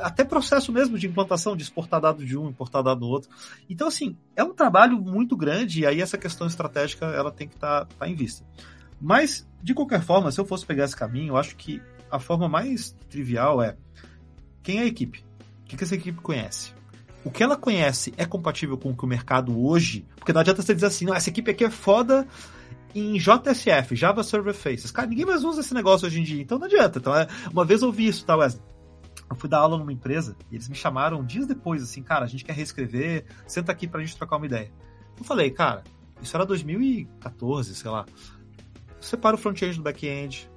até 0.00 0.24
processo 0.24 0.72
mesmo 0.72 0.98
de 0.98 1.06
implantação, 1.06 1.56
de 1.56 1.62
exportar 1.62 2.00
dado 2.00 2.26
de 2.26 2.36
um, 2.36 2.48
importar 2.48 2.82
dado 2.82 2.98
do 2.98 3.06
outro. 3.06 3.30
Então, 3.70 3.86
assim, 3.86 4.16
é 4.34 4.42
um 4.42 4.52
trabalho 4.52 5.00
muito 5.00 5.36
grande, 5.36 5.82
e 5.82 5.86
aí 5.86 6.00
essa 6.00 6.18
questão 6.18 6.44
estratégica, 6.44 7.06
ela 7.06 7.30
tem 7.30 7.46
que 7.46 7.54
estar 7.54 7.84
tá, 7.84 7.94
tá 8.00 8.08
em 8.08 8.16
vista. 8.16 8.44
Mas, 9.02 9.44
de 9.60 9.74
qualquer 9.74 10.00
forma, 10.00 10.30
se 10.30 10.40
eu 10.40 10.44
fosse 10.44 10.64
pegar 10.64 10.84
esse 10.84 10.94
caminho, 10.94 11.32
eu 11.32 11.36
acho 11.36 11.56
que 11.56 11.82
a 12.08 12.20
forma 12.20 12.48
mais 12.48 12.96
trivial 13.10 13.60
é 13.60 13.76
quem 14.62 14.78
é 14.78 14.82
a 14.82 14.86
equipe? 14.86 15.24
O 15.62 15.64
que, 15.64 15.82
essa 15.82 15.96
equipe 15.96 16.20
conhece? 16.20 16.72
O 17.24 17.30
que 17.30 17.42
ela 17.42 17.56
conhece 17.56 18.14
é 18.16 18.24
compatível 18.24 18.78
com 18.78 18.90
o 18.90 18.96
que 18.96 19.04
o 19.04 19.08
mercado 19.08 19.60
hoje? 19.60 20.06
Porque 20.16 20.32
não 20.32 20.40
adianta 20.40 20.62
você 20.62 20.72
dizer 20.72 20.86
assim, 20.86 21.04
não, 21.04 21.14
essa 21.14 21.30
equipe 21.30 21.50
aqui 21.50 21.64
é 21.64 21.70
foda 21.70 22.28
em 22.94 23.18
JSF, 23.18 23.96
Java 23.96 24.22
Server 24.22 24.54
Faces. 24.54 24.92
Cara, 24.92 25.08
ninguém 25.08 25.24
mais 25.24 25.42
usa 25.42 25.62
esse 25.62 25.74
negócio 25.74 26.06
hoje 26.06 26.20
em 26.20 26.22
dia, 26.22 26.40
então 26.40 26.58
não 26.58 26.66
adianta. 26.66 27.00
Então, 27.00 27.16
é, 27.16 27.26
uma 27.50 27.64
vez 27.64 27.82
eu 27.82 27.88
ouvi 27.88 28.06
isso, 28.06 28.24
tá, 28.24 28.36
Wesley? 28.36 28.62
Eu 29.28 29.34
fui 29.34 29.48
dar 29.48 29.58
aula 29.58 29.78
numa 29.78 29.92
empresa 29.92 30.36
e 30.50 30.54
eles 30.54 30.68
me 30.68 30.76
chamaram 30.76 31.24
dias 31.24 31.46
depois, 31.46 31.82
assim, 31.82 32.02
cara, 32.02 32.24
a 32.24 32.28
gente 32.28 32.44
quer 32.44 32.52
reescrever, 32.52 33.24
senta 33.46 33.72
aqui 33.72 33.88
pra 33.88 34.00
gente 34.00 34.16
trocar 34.16 34.36
uma 34.36 34.46
ideia. 34.46 34.70
Eu 35.18 35.24
falei, 35.24 35.50
cara, 35.50 35.82
isso 36.20 36.36
era 36.36 36.46
2014, 36.46 37.74
sei 37.74 37.90
lá. 37.90 38.06
Separa 39.02 39.36
o 39.36 39.38
front-end 39.38 39.76
do 39.76 39.82
back-end, 39.82 40.50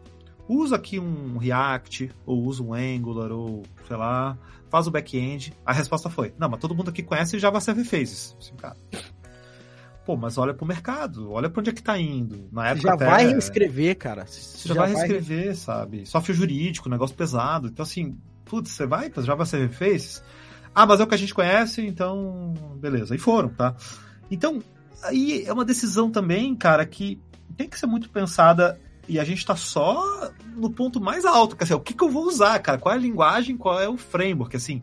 usa 0.48 0.76
aqui 0.76 1.00
um 1.00 1.38
React, 1.38 2.12
ou 2.26 2.44
usa 2.44 2.64
um 2.64 2.74
Angular, 2.74 3.32
ou 3.32 3.64
sei 3.88 3.98
lá, 3.98 4.38
faz 4.70 4.88
o 4.88 4.92
back-end. 4.92 5.54
A 5.66 5.74
resposta 5.74 6.10
foi: 6.10 6.34
não, 6.38 6.50
mas 6.50 6.60
todo 6.60 6.76
mundo 6.76 6.90
aqui 6.90 7.04
conhece 7.04 7.40
Java 7.40 7.60
Server 7.60 7.86
Faces. 7.86 8.36
Assim, 8.40 8.56
cara. 8.56 8.78
Pô, 10.06 10.16
mas 10.16 10.38
olha 10.38 10.54
pro 10.54 10.68
mercado, 10.68 11.32
olha 11.32 11.50
pra 11.50 11.62
onde 11.62 11.72
é 11.72 11.74
que 11.74 11.82
tá 11.82 11.98
indo. 12.00 12.48
Na 12.52 12.68
época 12.68 12.90
já 12.90 12.94
até, 12.94 13.06
vai 13.06 13.26
reescrever, 13.26 13.98
cara. 13.98 14.28
Você 14.28 14.68
já, 14.68 14.76
já 14.76 14.82
vai 14.82 14.94
reescrever, 14.94 15.46
vai... 15.46 15.56
sabe? 15.56 16.06
Software 16.06 16.36
jurídico, 16.36 16.90
negócio 16.90 17.16
pesado. 17.16 17.70
Então, 17.70 17.82
assim, 17.82 18.16
putz, 18.46 18.70
você 18.70 18.86
vai 18.86 19.10
pra 19.10 19.24
Java 19.24 19.46
Server 19.46 19.72
Faces? 19.76 20.24
Ah, 20.76 20.86
mas 20.86 21.00
é 21.00 21.04
o 21.04 21.08
que 21.08 21.16
a 21.16 21.18
gente 21.18 21.34
conhece, 21.34 21.82
então, 21.82 22.54
beleza. 22.76 23.16
E 23.16 23.18
foram, 23.18 23.50
tá? 23.50 23.76
Então, 24.30 24.62
aí 25.02 25.44
é 25.44 25.52
uma 25.52 25.66
decisão 25.66 26.12
também, 26.12 26.54
cara, 26.54 26.86
que 26.86 27.20
tem 27.56 27.70
que 27.70 27.80
ser 27.80 27.86
muito 27.86 28.10
pensada 28.10 28.80
e 29.08 29.20
a 29.20 29.24
gente 29.24 29.40
está 29.40 29.56
só 29.56 30.32
no 30.56 30.70
ponto 30.70 31.00
mais 31.00 31.26
alto, 31.26 31.56
quer 31.56 31.66
dizer, 31.66 31.76
o 31.76 31.80
que, 31.80 31.94
que 31.94 32.04
eu 32.04 32.10
vou 32.10 32.26
usar, 32.26 32.58
cara? 32.60 32.78
Qual 32.78 32.94
é 32.94 32.98
a 32.98 33.02
linguagem, 33.02 33.56
qual 33.56 33.80
é 33.80 33.88
o 33.88 33.98
framework, 33.98 34.56
assim. 34.56 34.82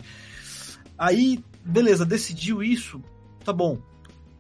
Aí, 0.97 1.43
beleza, 1.65 2.05
decidiu 2.05 2.63
isso, 2.63 3.03
tá 3.45 3.53
bom. 3.53 3.79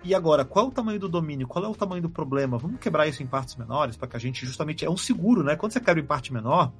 E 0.04 0.14
agora, 0.14 0.44
qual 0.44 0.66
é 0.66 0.68
o 0.68 0.72
tamanho 0.72 0.98
do 0.98 1.08
domínio? 1.08 1.46
Qual 1.46 1.64
é 1.64 1.68
o 1.68 1.74
tamanho 1.74 2.02
do 2.02 2.10
problema? 2.10 2.58
Vamos 2.58 2.80
quebrar 2.80 3.06
isso 3.06 3.22
em 3.22 3.26
partes 3.26 3.54
menores 3.56 3.96
para 3.96 4.08
que 4.08 4.16
a 4.16 4.20
gente 4.20 4.44
justamente 4.44 4.84
é 4.84 4.90
um 4.90 4.96
seguro, 4.96 5.44
né? 5.44 5.54
Quando 5.56 5.72
você 5.72 5.80
quebra 5.80 6.02
em 6.02 6.06
parte 6.06 6.32
menor, 6.32 6.72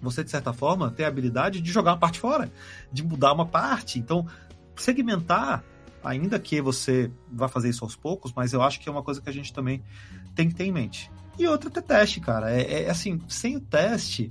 você 0.00 0.24
de 0.24 0.30
certa 0.30 0.52
forma 0.52 0.90
tem 0.90 1.04
a 1.04 1.08
habilidade 1.08 1.60
de 1.60 1.70
jogar 1.70 1.92
uma 1.92 1.98
parte 1.98 2.18
fora, 2.18 2.50
de 2.90 3.02
mudar 3.02 3.32
uma 3.32 3.46
parte. 3.46 3.98
Então, 3.98 4.26
segmentar, 4.74 5.62
ainda 6.06 6.38
que 6.38 6.60
você 6.60 7.10
vá 7.30 7.48
fazer 7.48 7.68
isso 7.68 7.84
aos 7.84 7.96
poucos, 7.96 8.32
mas 8.34 8.52
eu 8.52 8.62
acho 8.62 8.80
que 8.80 8.88
é 8.88 8.92
uma 8.92 9.02
coisa 9.02 9.20
que 9.20 9.28
a 9.28 9.32
gente 9.32 9.52
também 9.52 9.82
tem 10.34 10.48
que 10.48 10.54
ter 10.54 10.64
em 10.64 10.72
mente. 10.72 11.10
E 11.38 11.46
outra 11.46 11.68
ter 11.70 11.82
teste, 11.82 12.20
cara. 12.20 12.50
É, 12.50 12.84
é 12.84 12.90
assim, 12.90 13.20
sem 13.28 13.56
o 13.56 13.60
teste, 13.60 14.30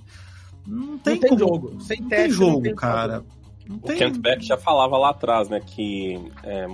não 0.65 0.97
tem, 0.97 1.13
não 1.15 1.19
tem 1.21 1.29
como, 1.29 1.39
jogo. 1.39 1.81
Sem 1.81 1.99
não 2.01 2.09
teste, 2.09 2.23
tem 2.25 2.31
jogo, 2.31 2.51
não 2.53 2.61
tem 2.61 2.75
cara. 2.75 3.23
Não 3.67 3.77
O 3.77 3.79
tem... 3.79 3.97
Kent 3.97 4.17
Beck 4.19 4.43
já 4.45 4.57
falava 4.57 4.97
lá 4.97 5.09
atrás, 5.09 5.49
né, 5.49 5.59
que 5.59 6.19
é, 6.43 6.65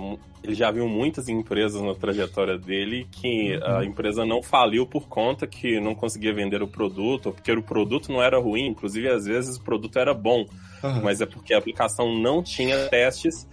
ele 0.42 0.54
já 0.54 0.70
viu 0.70 0.86
muitas 0.88 1.26
empresas 1.28 1.80
na 1.80 1.94
trajetória 1.94 2.58
dele 2.58 3.06
que 3.10 3.56
Uhum. 3.56 3.76
a 3.78 3.84
empresa 3.84 4.26
não 4.26 4.42
faliu 4.42 4.86
por 4.86 5.08
conta 5.08 5.46
que 5.46 5.80
não 5.80 5.94
conseguia 5.94 6.34
vender 6.34 6.62
o 6.62 6.68
produto, 6.68 7.26
ou 7.26 7.32
porque 7.32 7.50
o 7.52 7.62
produto 7.62 8.12
não 8.12 8.22
era 8.22 8.38
ruim, 8.38 8.66
inclusive 8.66 9.08
às 9.08 9.24
vezes 9.24 9.56
o 9.56 9.62
produto 9.62 9.98
era 9.98 10.12
bom, 10.12 10.44
Aham. 10.84 11.00
mas 11.02 11.20
é 11.20 11.26
porque 11.26 11.54
a 11.54 11.58
aplicação 11.58 12.14
não 12.18 12.42
tinha 12.42 12.88
testes 12.88 13.46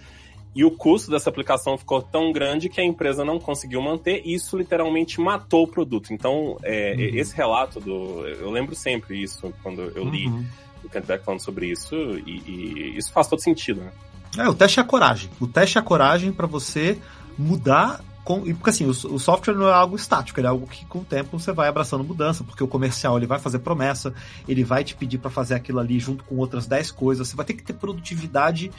e 0.56 0.66
o 0.66 0.72
custo 0.72 1.12
dessa 1.12 1.30
aplicação 1.30 1.78
ficou 1.78 2.02
tão 2.02 2.32
grande 2.32 2.70
que 2.70 2.82
a 2.82 2.84
empresa 2.84 3.24
não 3.24 3.40
conseguiu 3.40 3.82
manter 3.82 4.22
e 4.26 4.34
isso 4.34 4.58
literalmente 4.58 5.22
matou 5.22 5.64
o 5.64 5.68
produto. 5.68 6.12
Então, 6.12 6.58
é, 6.64 6.96
Uhum. 6.98 7.20
esse 7.20 7.36
relato 7.36 7.80
do. 7.80 8.26
Eu 8.28 8.50
lembro 8.50 8.76
sempre 8.76 9.22
isso 9.22 9.54
quando 9.62 9.82
eu 9.96 10.04
li 10.04 10.28
Uhum. 10.28 10.46
o 10.84 10.90
Kent 10.90 11.06
Beck 11.06 11.24
falando 11.24 11.42
sobre 11.42 11.68
isso, 11.68 11.96
e, 12.26 12.42
e 12.48 12.98
isso 12.98 13.12
faz 13.12 13.28
todo 13.28 13.40
sentido, 13.42 13.82
né? 13.82 13.92
É, 14.38 14.48
o 14.48 14.54
teste 14.54 14.80
é 14.80 14.84
a 14.84 14.86
coragem. 14.86 15.30
O 15.40 15.48
teste 15.48 15.78
é 15.78 15.82
a 15.82 15.84
coragem 15.84 16.32
para 16.32 16.48
você 16.48 16.98
mudar. 17.38 18.04
Com, 18.24 18.42
porque 18.42 18.70
assim, 18.70 18.86
o, 18.86 18.90
o, 18.90 19.20
software 19.20 19.56
não 19.56 19.68
é 19.68 19.74
algo 19.74 19.96
estático, 19.96 20.40
ele 20.40 20.46
é 20.46 20.50
algo 20.52 20.68
que 20.68 20.86
com 20.86 21.00
o 21.00 21.04
tempo 21.04 21.40
você 21.40 21.52
vai 21.52 21.68
abraçando 21.68 22.04
mudança, 22.04 22.44
porque 22.44 22.64
o 22.64 22.68
comercial 22.68 23.18
ele 23.18 23.26
vai 23.26 23.40
fazer 23.40 23.58
promessa, 23.60 24.14
ele 24.48 24.64
vai 24.64 24.84
te 24.84 24.94
pedir 24.94 25.18
para 25.18 25.32
fazer 25.32 25.56
aquilo 25.56 25.80
ali 25.80 26.00
junto 26.00 26.24
com 26.24 26.36
outras 26.36 26.68
10 26.68 26.92
coisas, 26.92 27.28
você 27.28 27.36
vai 27.36 27.44
ter 27.46 27.56
que 27.56 27.64
ter 27.64 27.74
produtividade 27.74 28.72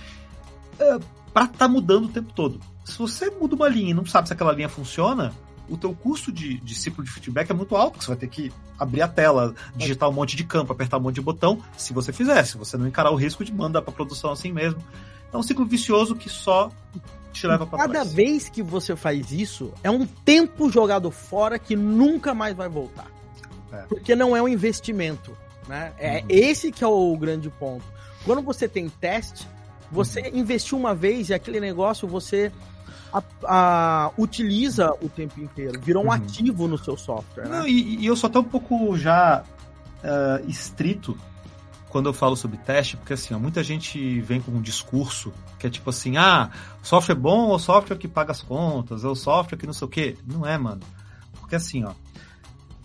é, 0.78 0.98
para 1.33 1.45
estar 1.45 1.59
tá 1.59 1.69
mudando 1.69 2.07
o 2.07 2.09
tempo 2.09 2.33
todo. 2.33 2.61
Se 2.85 2.99
você 2.99 3.31
muda 3.31 3.55
uma 3.55 3.69
linha 3.69 3.90
e 3.90 3.95
não 3.95 4.05
sabe 4.07 4.29
se 4.29 4.33
aquela 4.35 4.53
linha 4.53 4.69
funciona, 4.69 5.33
o 5.69 5.77
teu 5.77 5.95
custo 5.95 6.33
de, 6.33 6.59
de 6.61 6.75
ciclo 6.75 7.05
de 7.05 7.11
feedback 7.11 7.51
é 7.51 7.55
muito 7.55 7.77
alto, 7.77 7.93
porque 7.93 8.05
você 8.05 8.11
vai 8.11 8.16
ter 8.16 8.29
que 8.29 8.53
abrir 8.79 9.03
a 9.03 9.09
tela, 9.09 9.55
digitar 9.77 10.09
um 10.09 10.12
monte 10.12 10.35
de 10.37 10.43
campo, 10.45 10.73
apertar 10.73 10.97
um 10.99 11.01
monte 11.01 11.16
de 11.16 11.21
botão, 11.21 11.62
se 11.77 11.93
você 11.93 12.12
fizer, 12.12 12.43
se 12.45 12.57
você 12.57 12.77
não 12.77 12.88
encarar 12.88 13.11
o 13.11 13.14
risco 13.16 13.45
de 13.45 13.53
mandar 13.53 13.83
para 13.83 13.93
produção 13.93 14.33
assim 14.33 14.51
mesmo. 14.53 14.83
É 15.33 15.37
um 15.37 15.43
ciclo 15.43 15.64
vicioso 15.64 16.16
que 16.16 16.29
só 16.29 16.71
te 17.33 17.47
leva 17.47 17.64
para 17.64 17.79
Cada 17.79 17.93
trás. 17.93 18.12
vez 18.12 18.49
que 18.49 18.62
você 18.62 18.97
faz 18.97 19.31
isso, 19.31 19.73
é 19.85 19.90
um 19.90 20.05
tempo 20.05 20.69
jogado 20.69 21.11
fora 21.12 21.57
que 21.59 21.77
nunca 21.77 22.35
mais 22.35 22.57
vai 22.57 22.69
voltar. 22.69 23.07
É. 23.73 23.83
Porque 23.83 24.16
não 24.16 24.37
é 24.37 24.43
um 24.43 24.49
investimento, 24.49 25.37
né? 25.69 25.93
É 25.97 26.19
Uhum. 26.23 26.27
esse 26.29 26.73
que 26.73 26.83
é 26.83 26.88
o 26.88 27.16
grande 27.16 27.49
ponto. 27.49 27.85
Quando 28.25 28.43
você 28.43 28.69
tem 28.69 28.88
teste, 28.88 29.47
você 29.90 30.20
Uhum. 30.22 30.38
investiu 30.38 30.79
uma 30.79 30.94
vez 30.94 31.29
e 31.31 31.35
aquele 31.35 31.61
negócio 31.61 32.07
você 32.09 32.53
a- 33.12 33.22
a- 33.44 34.11
utiliza 34.16 34.92
o 35.03 35.09
tempo 35.09 35.40
inteiro, 35.40 35.81
virou 35.81 36.05
um 36.05 36.07
Uhum. 36.07 36.12
ativo 36.12 36.68
no 36.68 36.79
seu 36.79 36.96
software, 36.96 37.48
né? 37.48 37.59
Não, 37.59 37.66
e, 37.66 37.96
e 37.98 38.07
eu 38.07 38.14
sou 38.14 38.29
até 38.29 38.38
um 38.38 38.44
pouco 38.44 38.96
já 38.96 39.42
ah, 40.03 40.40
estrito 40.46 41.18
quando 41.90 42.09
eu 42.09 42.12
falo 42.14 42.37
sobre 42.37 42.57
teste, 42.59 42.96
porque 42.96 43.12
assim, 43.14 43.35
ó, 43.35 43.38
muita 43.38 43.62
gente 43.64 44.20
vem 44.20 44.40
com 44.40 44.53
um 44.53 44.62
discurso 44.62 45.33
que 45.59 45.66
é 45.66 45.70
tipo 45.70 45.90
assim, 45.90 46.16
ah, 46.16 46.50
software 46.83 47.16
bom 47.16 47.48
ou 47.48 47.59
software 47.59 47.96
que 47.98 48.07
paga 48.09 48.31
as 48.31 48.40
contas, 48.42 49.03
ou 49.05 49.14
software 49.16 49.59
que 49.59 49.66
não 49.66 49.72
sei 49.74 49.87
o 49.87 49.90
quê. 49.90 50.16
Não 50.24 50.46
é, 50.46 50.57
mano. 50.57 50.81
Porque 51.40 51.57
assim, 51.57 51.85
ó, 51.85 51.92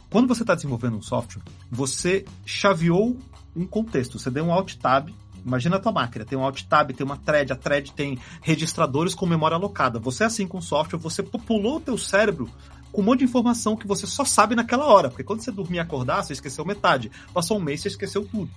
quando 0.10 0.28
você 0.28 0.41
está 0.44 0.56
desenvolvendo 0.56 0.98
um 0.98 1.02
software, 1.02 1.44
você 1.72 2.26
chaveou 2.46 3.15
um 3.56 3.65
contexto, 3.68 4.18
você 4.18 4.30
deu 4.32 4.46
um 4.46 4.52
alt 4.52 4.74
tab, 4.76 5.10
imagina 5.46 5.76
a 5.76 5.80
tua 5.80 5.92
máquina, 5.92 6.26
tem 6.26 6.38
um 6.38 6.44
alt 6.44 6.64
tab, 6.64 6.92
tem 6.92 7.06
uma 7.06 7.18
thread, 7.18 7.54
a 7.54 7.56
thread 7.56 7.92
tem 7.92 8.18
registradores 8.42 9.14
com 9.14 9.26
memória 9.26 9.56
alocada. 9.56 10.00
Você 10.00 10.24
assim 10.24 10.48
com 10.48 10.60
software, 10.60 11.00
você 11.00 11.22
populou 11.22 11.78
o 11.78 11.80
teu 11.80 11.98
cérebro 11.98 12.50
com 12.92 13.02
um 13.02 13.04
monte 13.06 13.20
de 13.20 13.26
informação 13.26 13.76
que 13.76 13.86
você 13.86 14.08
só 14.08 14.26
sabe 14.26 14.56
naquela 14.56 14.86
hora. 14.86 15.10
Porque 15.10 15.24
quando 15.24 15.42
você 15.42 15.52
dormir 15.52 15.78
e 15.78 15.80
acordar, 15.80 16.24
você 16.24 16.34
esqueceu 16.34 16.66
metade. 16.66 17.12
Passou 17.34 17.58
um 17.58 17.62
mês, 17.62 17.82
você 17.82 17.90
esqueceu 17.90 18.26
tudo. 18.26 18.50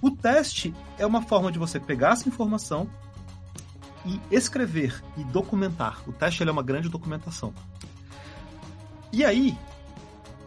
O 0.00 0.10
teste 0.10 0.72
é 0.96 1.04
uma 1.04 1.22
forma 1.22 1.50
de 1.52 1.58
você 1.58 1.78
pegar 1.80 2.12
essa 2.12 2.28
informação 2.28 2.88
e 4.06 4.20
escrever 4.30 5.02
e 5.16 5.24
documentar. 5.24 6.00
O 6.06 6.12
teste 6.12 6.42
é 6.42 6.50
uma 6.50 6.62
grande 6.62 6.88
documentação. 6.88 7.52
E 9.12 9.24
aí, 9.24 9.58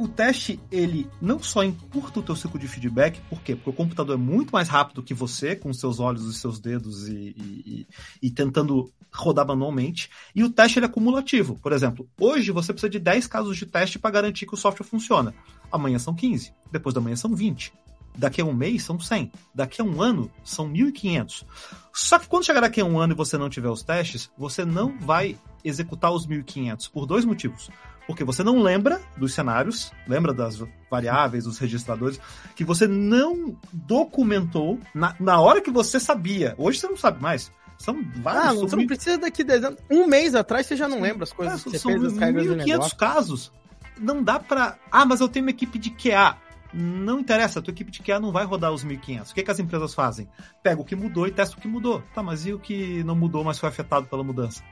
o 0.02 0.08
teste, 0.08 0.60
ele 0.72 1.08
não 1.22 1.42
só 1.42 1.64
encurta 1.64 2.20
o 2.20 2.24
teu 2.24 2.36
ciclo 2.36 2.60
de 2.60 2.68
feedback, 2.68 3.20
por 3.30 3.42
quê? 3.42 3.56
Porque 3.56 3.70
o 3.70 3.74
computador 3.74 4.16
é 4.16 4.18
muito 4.18 4.52
mais 4.52 4.68
rápido 4.68 5.04
que 5.04 5.14
você, 5.14 5.56
com 5.56 5.72
seus 5.72 6.00
olhos 6.00 6.26
e 6.26 6.34
seus 6.34 6.60
dedos 6.60 7.08
e, 7.08 7.14
e, 7.14 7.88
e, 8.22 8.28
e 8.28 8.32
tentando 8.32 8.92
rodar 9.14 9.46
manualmente. 9.46 10.10
E 10.34 10.44
o 10.44 10.50
teste 10.50 10.80
ele 10.80 10.88
é 10.88 10.90
cumulativo. 10.90 11.60
Por 11.62 11.72
exemplo, 11.72 12.10
hoje 12.20 12.52
você 12.52 12.74
precisa 12.74 12.90
de 12.90 12.98
10 12.98 13.28
casos 13.28 13.56
de 13.56 13.66
teste 13.66 14.00
para 14.00 14.10
garantir 14.10 14.48
que 14.48 14.56
o 14.56 14.58
software 14.58 14.86
funciona. 14.86 15.36
Amanhã 15.72 16.00
são 16.00 16.16
15, 16.16 16.52
depois 16.72 16.96
da 16.96 17.02
manhã 17.02 17.16
são 17.16 17.36
20. 17.36 17.72
Daqui 18.18 18.42
a 18.42 18.46
um 18.46 18.54
mês 18.54 18.84
são 18.84 19.00
100. 19.00 19.32
Daqui 19.54 19.82
a 19.82 19.86
um 19.86 20.02
ano 20.02 20.32
são 20.44 20.68
1.500. 20.68 21.46
Só 21.94 22.20
que 22.20 22.28
quando 22.28 22.46
chegar 22.46 22.62
daqui 22.62 22.82
a 22.82 22.86
um 22.86 23.00
ano 23.00 23.14
e 23.14 23.16
você 23.16 23.38
não 23.38 23.50
tiver 23.50 23.70
os 23.70 23.84
testes, 23.84 24.30
você 24.38 24.66
não 24.66 24.98
vai 25.00 25.38
executar 25.64 26.12
os 26.12 26.28
1.500 26.28 26.92
por 26.92 27.06
dois 27.06 27.24
motivos. 27.24 27.70
Porque 28.08 28.24
você 28.24 28.44
não 28.44 28.62
lembra 28.62 29.02
dos 29.16 29.34
cenários, 29.34 29.92
lembra 30.08 30.34
das 30.34 30.62
variáveis, 30.90 31.46
dos 31.46 31.58
registradores, 31.58 32.20
que 32.56 32.64
você 32.64 32.88
não 32.88 33.56
documentou 33.72 34.80
na, 34.94 35.16
na 35.20 35.40
hora 35.40 35.62
que 35.62 35.72
você 35.72 36.00
sabia. 36.00 36.56
Hoje 36.58 36.80
você 36.80 36.88
não 36.88 36.98
sabe 36.98 37.22
mais. 37.22 37.52
São 37.82 38.04
vários. 38.18 38.46
Ah, 38.46 38.54
você 38.54 38.76
não 38.76 38.86
precisa 38.86 39.18
daqui 39.18 39.44
10 39.44 39.64
anos. 39.64 39.80
Um 39.90 40.06
mês 40.08 40.36
atrás 40.36 40.68
você 40.68 40.76
já 40.76 40.88
não 40.88 41.02
lembra 41.02 41.24
as 41.24 41.34
coisas 41.34 41.60
é, 41.60 41.64
que 41.64 41.70
você 41.72 41.80
são 41.80 41.92
fez, 41.92 42.04
as 42.04 42.18
regras 42.18 42.46
1.500 42.46 42.96
casos. 42.96 43.52
Não 43.98 44.22
dá 44.22 44.40
pra. 44.40 44.78
Ah, 44.92 45.06
mas 45.06 45.20
eu 45.20 45.28
tenho 45.28 45.46
uma 45.46 45.52
equipe 45.52 45.80
de 45.80 45.90
QA. 45.90 46.38
Não 46.74 47.20
interessa, 47.20 47.60
a 47.60 47.62
tua 47.62 47.72
equipe 47.72 47.92
de 47.92 48.02
QA 48.02 48.20
não 48.20 48.32
vai 48.32 48.46
rodar 48.46 48.72
os 48.72 48.86
1.500. 48.86 49.32
O 49.32 49.34
que, 49.34 49.44
que 49.44 49.52
as 49.52 49.60
empresas 49.60 49.94
fazem? 49.94 50.30
Pega 50.64 50.80
o 50.80 50.86
que 50.86 50.96
mudou 50.96 51.28
e 51.28 51.32
testa 51.32 51.58
o 51.58 51.60
que 51.60 51.68
mudou. 51.68 52.02
Tá, 52.14 52.24
mas 52.24 52.46
e 52.46 52.54
o 52.54 52.60
que 52.60 53.04
não 53.04 53.16
mudou, 53.16 53.44
mas 53.44 53.60
foi 53.60 53.68
afetado 53.68 54.06
pela 54.06 54.24
mudança? 54.24 54.64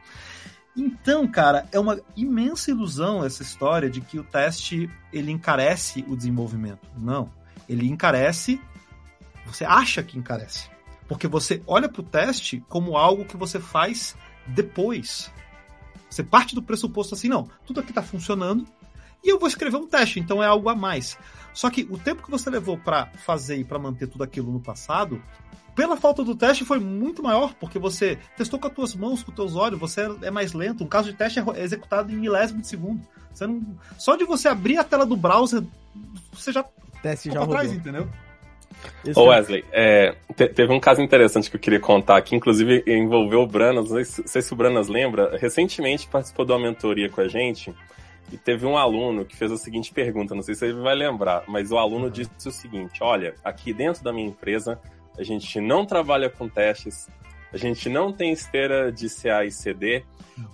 Então, 0.80 1.28
cara, 1.28 1.68
é 1.74 1.78
uma 1.78 2.00
imensa 2.16 2.72
ilusão 2.72 3.26
essa 3.26 3.44
história 3.44 3.90
de 3.90 4.00
que 4.00 4.18
o 4.18 4.24
teste 4.24 4.90
ele 5.12 5.30
encarece 5.30 6.06
o 6.08 6.16
desenvolvimento. 6.16 6.88
Não, 6.98 7.30
ele 7.68 7.86
encarece. 7.90 8.62
Você 9.46 9.66
acha 9.66 10.02
que 10.02 10.18
encarece, 10.18 10.70
porque 11.06 11.28
você 11.28 11.62
olha 11.68 11.90
para 11.90 12.00
o 12.00 12.06
teste 12.06 12.64
como 12.70 12.96
algo 12.96 13.26
que 13.26 13.36
você 13.36 13.60
faz 13.60 14.16
depois. 14.48 15.30
Você 16.10 16.24
parte 16.24 16.56
do 16.56 16.64
pressuposto 16.64 17.14
assim, 17.14 17.28
não, 17.28 17.50
tudo 17.66 17.82
aqui 17.82 17.92
está 17.92 18.02
funcionando 18.02 18.66
e 19.24 19.30
eu 19.30 19.40
vou 19.40 19.48
escrever 19.48 19.78
um 19.78 19.88
teste, 19.88 20.20
então 20.20 20.44
é 20.44 20.48
algo 20.48 20.70
a 20.70 20.76
mais. 20.76 21.18
Só 21.54 21.70
que 21.70 21.88
o 21.90 21.98
tempo 21.98 22.24
que 22.24 22.32
você 22.32 22.50
levou 22.50 22.78
para 22.78 23.08
fazer 23.26 23.58
e 23.58 23.64
para 23.64 23.80
manter 23.80 24.08
tudo 24.08 24.24
aquilo 24.24 24.52
no 24.52 24.60
passado 24.60 25.22
pela 25.76 25.96
falta 25.96 26.24
do 26.26 26.36
teste 26.36 26.66
foi 26.66 26.78
muito 26.78 27.24
maior, 27.24 27.54
porque 27.54 27.80
você 27.80 28.18
testou 28.36 28.60
com 28.60 28.68
as 28.68 28.74
tuas 28.74 28.96
mãos, 28.96 29.24
com 29.24 29.32
os 29.32 29.36
teus 29.36 29.56
olhos, 29.56 29.80
você 29.80 30.02
é 30.22 30.30
mais 30.30 30.52
lento. 30.52 30.84
Um 30.84 30.88
caso 30.88 31.10
de 31.10 31.18
teste 31.18 31.40
é 31.40 31.64
executado 31.64 32.12
em 32.12 32.18
milésimo 32.18 32.60
de 32.60 32.68
segundo. 32.68 33.02
Você 33.34 33.48
não... 33.48 33.62
Só 33.98 34.18
de 34.18 34.26
você 34.26 34.50
abrir 34.50 34.78
a 34.78 34.84
tela 34.84 35.06
do 35.06 35.16
browser, 35.16 35.64
você 36.34 36.52
já 36.52 36.66
teste 37.02 37.32
já 37.32 37.44
atrás, 37.44 37.72
entendeu? 37.72 38.10
Ô 39.16 39.26
Wesley, 39.26 39.64
é, 39.72 40.16
teve 40.36 40.74
um 40.74 40.80
caso 40.80 41.02
interessante 41.02 41.50
que 41.50 41.56
eu 41.56 41.60
queria 41.62 41.80
contar 41.80 42.18
aqui, 42.18 42.36
inclusive 42.36 42.84
envolveu 42.86 43.42
o 43.42 43.48
Branas, 43.48 43.90
não 43.90 44.04
sei, 44.04 44.24
sei 44.26 44.42
se 44.42 44.52
o 44.52 44.56
Branas 44.56 44.88
lembra, 44.88 45.38
recentemente 45.38 46.08
participou 46.08 46.46
de 46.46 46.52
uma 46.52 46.60
mentoria 46.60 47.10
com 47.10 47.22
a 47.22 47.28
gente 47.28 47.74
e 48.32 48.38
teve 48.38 48.66
um 48.66 48.78
aluno 48.78 49.26
que 49.26 49.36
fez 49.36 49.52
a 49.52 49.58
seguinte 49.58 49.92
pergunta, 49.92 50.36
não 50.36 50.42
sei 50.42 50.56
se 50.56 50.66
ele 50.66 50.80
vai 50.80 50.96
lembrar, 50.96 51.44
mas 51.48 51.72
o 51.72 51.78
aluno 51.78 52.06
uhum. 52.06 52.12
disse 52.12 52.48
o 52.48 52.52
seguinte, 52.52 53.02
olha, 53.02 53.36
aqui 53.44 53.74
dentro 53.74 54.04
da 54.04 54.14
minha 54.14 54.28
empresa 54.28 54.80
a 55.18 55.24
gente 55.24 55.60
não 55.60 55.86
trabalha 55.86 56.30
com 56.30 56.48
testes, 56.48 57.08
a 57.52 57.58
gente 57.58 57.90
não 57.90 58.14
tem 58.14 58.32
esteira 58.32 58.92
de 58.92 59.10
CA 59.10 59.44
e 59.44 59.52
CD. 59.52 60.04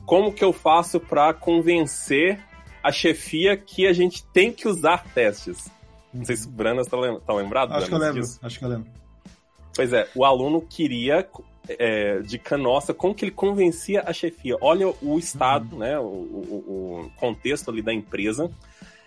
Como 0.05 0.33
que 0.33 0.43
eu 0.43 0.51
faço 0.51 0.99
para 0.99 1.33
convencer 1.33 2.39
a 2.81 2.91
chefia 2.91 3.55
que 3.55 3.85
a 3.85 3.93
gente 3.93 4.25
tem 4.27 4.51
que 4.51 4.67
usar 4.67 5.03
testes? 5.13 5.69
Não 6.13 6.23
sei 6.23 6.37
se 6.37 6.47
o 6.47 6.51
Branas 6.51 6.87
tá, 6.87 6.97
lem 6.97 7.19
tá 7.19 7.33
lembrado. 7.33 7.73
Acho 7.73 7.87
que 7.87 7.93
eu 7.93 7.99
lembro, 7.99 8.21
disso. 8.21 8.39
acho 8.41 8.57
que 8.57 8.65
eu 8.65 8.69
lembro. 8.69 8.89
Pois 9.75 9.91
é, 9.91 10.07
o 10.15 10.23
aluno 10.23 10.61
queria, 10.61 11.27
é, 11.69 12.19
dica 12.19 12.57
nossa, 12.57 12.93
como 12.93 13.13
que 13.13 13.25
ele 13.25 13.31
convencia 13.31 14.03
a 14.05 14.13
chefia. 14.13 14.55
Olha 14.61 14.93
o 15.01 15.17
estado, 15.17 15.73
uhum. 15.73 15.79
né, 15.79 15.99
o, 15.99 16.03
o, 16.03 17.05
o, 17.05 17.11
contexto 17.17 17.71
ali 17.71 17.81
da 17.81 17.93
empresa, 17.93 18.49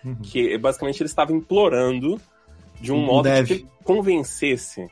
uhum. 0.03 0.15
que 0.15 0.57
basicamente 0.57 1.01
ele 1.01 1.09
estava 1.09 1.31
implorando 1.31 2.19
de 2.79 2.91
um, 2.91 2.99
modo 2.99 3.29
de 3.29 3.43
que 3.45 3.53
ele 3.53 3.67
convencesse 3.83 4.89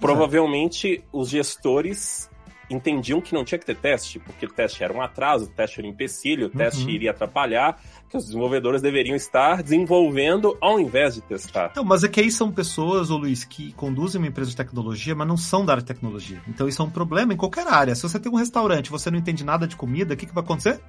Provavelmente 0.00 1.04
os 1.12 1.28
gestores 1.28 2.30
entendiam 2.70 3.20
que 3.20 3.34
não 3.34 3.44
tinha 3.44 3.58
que 3.58 3.66
ter 3.66 3.76
teste, 3.76 4.18
porque 4.18 4.46
o 4.46 4.48
teste 4.48 4.82
era 4.82 4.92
um 4.92 5.02
atraso, 5.02 5.44
o 5.44 5.48
teste 5.48 5.80
era 5.80 5.88
um 5.88 5.90
empecilho, 5.90 6.46
o 6.46 6.50
teste 6.50 6.84
uhum. 6.84 6.90
iria 6.90 7.10
atrapalhar, 7.10 7.80
que 8.08 8.16
os 8.16 8.26
desenvolvedores 8.26 8.80
deveriam 8.80 9.16
estar 9.16 9.62
desenvolvendo 9.62 10.56
ao 10.60 10.78
invés 10.78 11.14
de 11.16 11.20
testar. 11.20 11.72
Não, 11.74 11.84
mas 11.84 12.04
é 12.04 12.08
que 12.08 12.20
aí 12.20 12.30
são 12.30 12.50
pessoas, 12.50 13.10
ô 13.10 13.16
Luiz, 13.16 13.44
que 13.44 13.72
conduzem 13.72 14.20
uma 14.20 14.28
empresa 14.28 14.50
de 14.50 14.56
tecnologia, 14.56 15.14
mas 15.14 15.26
não 15.26 15.36
são 15.36 15.64
da 15.64 15.72
área 15.72 15.82
de 15.82 15.88
tecnologia. 15.88 16.40
Então 16.48 16.68
isso 16.68 16.80
é 16.80 16.84
um 16.84 16.90
problema 16.90 17.32
em 17.32 17.36
qualquer 17.36 17.66
área. 17.66 17.94
Se 17.94 18.02
você 18.02 18.18
tem 18.18 18.30
um 18.30 18.36
restaurante 18.36 18.86
e 18.86 18.90
você 18.90 19.10
não 19.10 19.18
entende 19.18 19.44
nada 19.44 19.66
de 19.66 19.76
comida, 19.76 20.14
o 20.14 20.16
que, 20.16 20.26
que 20.26 20.34
vai 20.34 20.44
acontecer? 20.44 20.80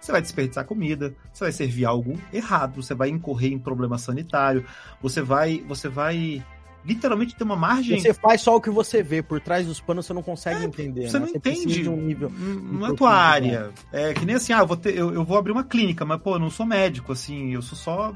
Você 0.00 0.12
vai 0.12 0.22
desperdiçar 0.22 0.64
comida, 0.64 1.14
você 1.32 1.44
vai 1.44 1.52
servir 1.52 1.84
algo 1.84 2.16
errado, 2.32 2.82
você 2.82 2.94
vai 2.94 3.08
incorrer 3.08 3.52
em 3.52 3.58
problema 3.58 3.98
sanitário, 3.98 4.64
você 5.02 5.20
vai, 5.20 5.62
você 5.66 5.88
vai 5.88 6.42
literalmente 6.88 7.36
tem 7.36 7.44
uma 7.44 7.56
margem. 7.56 8.00
Você 8.00 8.14
faz 8.14 8.40
só 8.40 8.56
o 8.56 8.60
que 8.60 8.70
você 8.70 9.02
vê, 9.02 9.22
por 9.22 9.40
trás 9.40 9.66
dos 9.66 9.78
panos 9.78 10.06
você 10.06 10.14
não 10.14 10.22
consegue 10.22 10.62
é, 10.62 10.64
entender. 10.64 11.08
Você 11.08 11.18
né? 11.18 11.26
não 11.26 11.32
você 11.32 11.36
entende. 11.36 11.88
Um 11.88 11.96
nível 11.96 12.30
não 12.30 12.86
é 12.86 12.94
tua 12.94 13.12
área. 13.12 13.70
É 13.92 14.14
que 14.14 14.24
nem 14.24 14.36
assim, 14.36 14.54
ah, 14.54 14.60
eu 14.60 14.66
vou, 14.66 14.76
ter, 14.76 14.96
eu, 14.96 15.12
eu, 15.12 15.24
vou 15.24 15.36
abrir 15.36 15.52
uma 15.52 15.64
clínica, 15.64 16.06
mas, 16.06 16.20
pô, 16.22 16.36
eu 16.36 16.38
não 16.38 16.48
sou 16.48 16.64
médico, 16.64 17.12
assim, 17.12 17.52
eu 17.52 17.60
sou 17.60 17.76
só. 17.76 18.14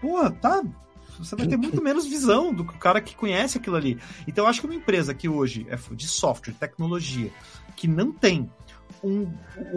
Pô, 0.00 0.30
tá. 0.30 0.62
Você 1.18 1.36
vai 1.36 1.46
ter 1.46 1.58
muito 1.58 1.80
menos 1.84 2.06
visão 2.06 2.54
do 2.54 2.64
que 2.64 2.74
o 2.74 2.78
cara 2.78 3.00
que 3.00 3.14
conhece 3.14 3.58
aquilo 3.58 3.76
ali. 3.76 3.98
Então, 4.26 4.44
eu 4.44 4.48
acho 4.48 4.60
que 4.60 4.66
uma 4.66 4.74
empresa 4.74 5.12
que 5.12 5.28
hoje 5.28 5.66
é 5.68 5.76
de 5.94 6.08
software, 6.08 6.54
tecnologia, 6.54 7.30
que 7.76 7.86
não 7.86 8.10
tem 8.10 8.50
um, 9.04 9.30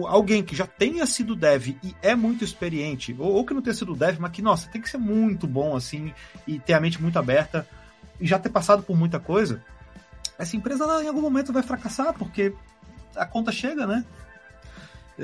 alguém 0.06 0.42
que 0.42 0.56
já 0.56 0.66
tenha 0.66 1.04
sido 1.04 1.36
dev 1.36 1.68
e 1.82 1.94
é 2.00 2.14
muito 2.14 2.44
experiente, 2.44 3.14
ou, 3.18 3.34
ou, 3.34 3.44
que 3.44 3.52
não 3.52 3.60
tenha 3.60 3.74
sido 3.74 3.94
dev, 3.94 4.18
mas 4.18 4.30
que, 4.30 4.40
nossa, 4.40 4.68
tem 4.68 4.80
que 4.80 4.88
ser 4.88 4.98
muito 4.98 5.46
bom, 5.46 5.76
assim, 5.76 6.14
e 6.46 6.58
ter 6.58 6.72
a 6.72 6.80
mente 6.80 7.00
muito 7.02 7.18
aberta 7.18 7.68
e 8.20 8.26
já 8.26 8.38
ter 8.38 8.48
passado 8.48 8.82
por 8.82 8.96
muita 8.96 9.18
coisa, 9.18 9.62
essa 10.38 10.56
empresa 10.56 10.84
ela, 10.84 11.02
em 11.02 11.08
algum 11.08 11.20
momento 11.20 11.52
vai 11.52 11.62
fracassar, 11.62 12.12
porque 12.14 12.52
a 13.14 13.24
conta 13.24 13.50
chega, 13.50 13.86
né? 13.86 14.04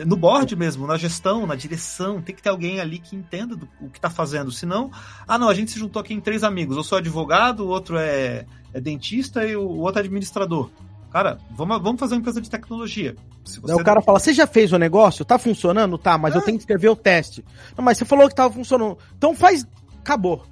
No 0.06 0.16
board 0.16 0.56
mesmo, 0.56 0.86
na 0.86 0.96
gestão, 0.96 1.46
na 1.46 1.54
direção, 1.54 2.22
tem 2.22 2.34
que 2.34 2.42
ter 2.42 2.48
alguém 2.48 2.80
ali 2.80 2.98
que 2.98 3.14
entenda 3.14 3.54
do, 3.54 3.68
o 3.78 3.90
que 3.90 3.98
está 3.98 4.08
fazendo. 4.08 4.50
Senão, 4.50 4.90
ah 5.28 5.38
não, 5.38 5.50
a 5.50 5.54
gente 5.54 5.70
se 5.70 5.78
juntou 5.78 6.00
aqui 6.00 6.14
em 6.14 6.20
três 6.20 6.42
amigos. 6.42 6.78
Eu 6.78 6.82
sou 6.82 6.96
advogado, 6.96 7.60
o 7.60 7.68
outro 7.68 7.98
é, 7.98 8.46
é 8.72 8.80
dentista 8.80 9.44
e 9.44 9.54
o, 9.54 9.60
o 9.60 9.80
outro 9.80 10.00
é 10.00 10.04
administrador. 10.04 10.70
Cara, 11.10 11.36
vamos, 11.50 11.82
vamos 11.82 12.00
fazer 12.00 12.14
uma 12.14 12.20
empresa 12.20 12.40
de 12.40 12.48
tecnologia. 12.48 13.14
O 13.62 13.84
cara 13.84 14.00
fala, 14.00 14.18
você 14.18 14.32
já 14.32 14.46
fez 14.46 14.72
o 14.72 14.78
negócio? 14.78 15.26
Tá 15.26 15.38
funcionando? 15.38 15.98
Tá, 15.98 16.16
mas 16.16 16.34
é. 16.34 16.38
eu 16.38 16.42
tenho 16.42 16.56
que 16.56 16.62
escrever 16.62 16.88
o 16.88 16.96
teste. 16.96 17.44
Não, 17.76 17.84
mas 17.84 17.98
você 17.98 18.06
falou 18.06 18.26
que 18.30 18.34
tava 18.34 18.52
funcionando. 18.54 18.96
Então 19.18 19.34
faz. 19.34 19.66
Acabou 20.00 20.46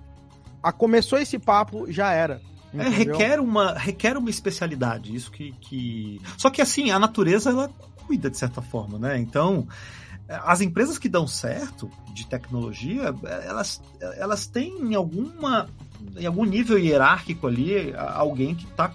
a, 0.63 0.73
começou 0.73 1.19
esse 1.19 1.39
papo, 1.39 1.91
já 1.91 2.13
era. 2.13 2.41
É, 2.73 2.89
requer 2.89 3.41
uma, 3.41 3.73
requer 3.73 4.17
uma 4.17 4.31
especialidade, 4.31 5.15
isso 5.15 5.31
que, 5.31 5.53
que. 5.61 6.21
Só 6.37 6.51
que 6.51 6.63
assim, 6.63 6.91
a 6.91 6.99
natureza 6.99 7.51
ela 7.51 7.69
cuida 8.07 8.31
de 8.31 8.39
certa 8.39 8.63
forma, 8.63 8.99
né? 8.99 9.19
Então, 9.19 9.67
as 10.29 10.61
empresas 10.61 10.97
que 10.97 11.09
dão 11.09 11.27
certo 11.27 11.91
de 12.15 12.27
tecnologia, 12.27 13.15
elas, 13.45 13.83
elas 14.17 14.47
têm 14.47 14.79
em 14.81 14.95
alguma 14.95 15.69
em 16.17 16.25
algum 16.25 16.45
nível 16.45 16.79
hierárquico 16.79 17.47
ali 17.47 17.93
alguém 17.95 18.55
que 18.55 18.65
está 18.65 18.93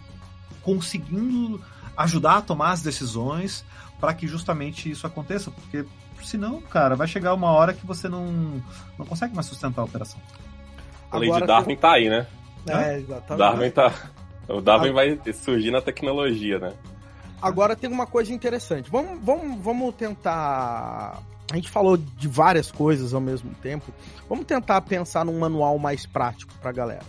conseguindo 0.64 1.62
ajudar 1.96 2.38
a 2.38 2.42
tomar 2.42 2.72
as 2.72 2.82
decisões 2.82 3.64
para 4.00 4.14
que 4.14 4.28
justamente 4.28 4.90
isso 4.90 5.06
aconteça, 5.06 5.52
porque 5.52 5.86
senão, 6.24 6.62
cara, 6.62 6.96
vai 6.96 7.08
chegar 7.08 7.34
uma 7.34 7.52
hora 7.52 7.74
que 7.74 7.86
você 7.86 8.10
não, 8.10 8.62
não 8.98 9.06
consegue 9.06 9.36
mais 9.36 9.48
sustentar 9.48 9.82
a 9.82 9.86
operação. 9.86 10.20
A 11.12 11.18
lei 11.18 11.32
de 11.32 11.46
Darwin 11.46 11.76
que... 11.76 11.82
tá 11.82 11.94
aí, 11.94 12.10
né? 12.10 12.28
É, 12.68 12.98
exatamente. 12.98 13.38
Darwin 13.38 13.72
tá. 13.72 13.94
O 14.48 14.62
Darwin 14.62 14.92
vai 14.92 15.20
surgir 15.34 15.72
na 15.72 15.82
tecnologia, 15.82 16.60
né? 16.60 16.74
Agora 17.42 17.76
tem 17.76 17.90
uma 17.90 18.08
coisa 18.08 18.34
interessante. 18.34 18.90
Vamos, 18.90 19.24
vamos, 19.24 19.62
vamos 19.62 19.96
tentar. 19.96 21.22
A 21.52 21.56
gente 21.56 21.70
falou 21.70 21.98
de 21.98 22.28
várias 22.28 22.72
coisas 22.72 23.14
ao 23.14 23.22
mesmo 23.22 23.54
tempo. 23.56 23.92
Vamos 24.28 24.46
tentar 24.46 24.82
pensar 24.82 25.26
num 25.26 25.38
manual 25.38 25.78
mais 25.78 26.06
prático 26.06 26.54
pra 26.62 26.72
galera. 26.72 27.06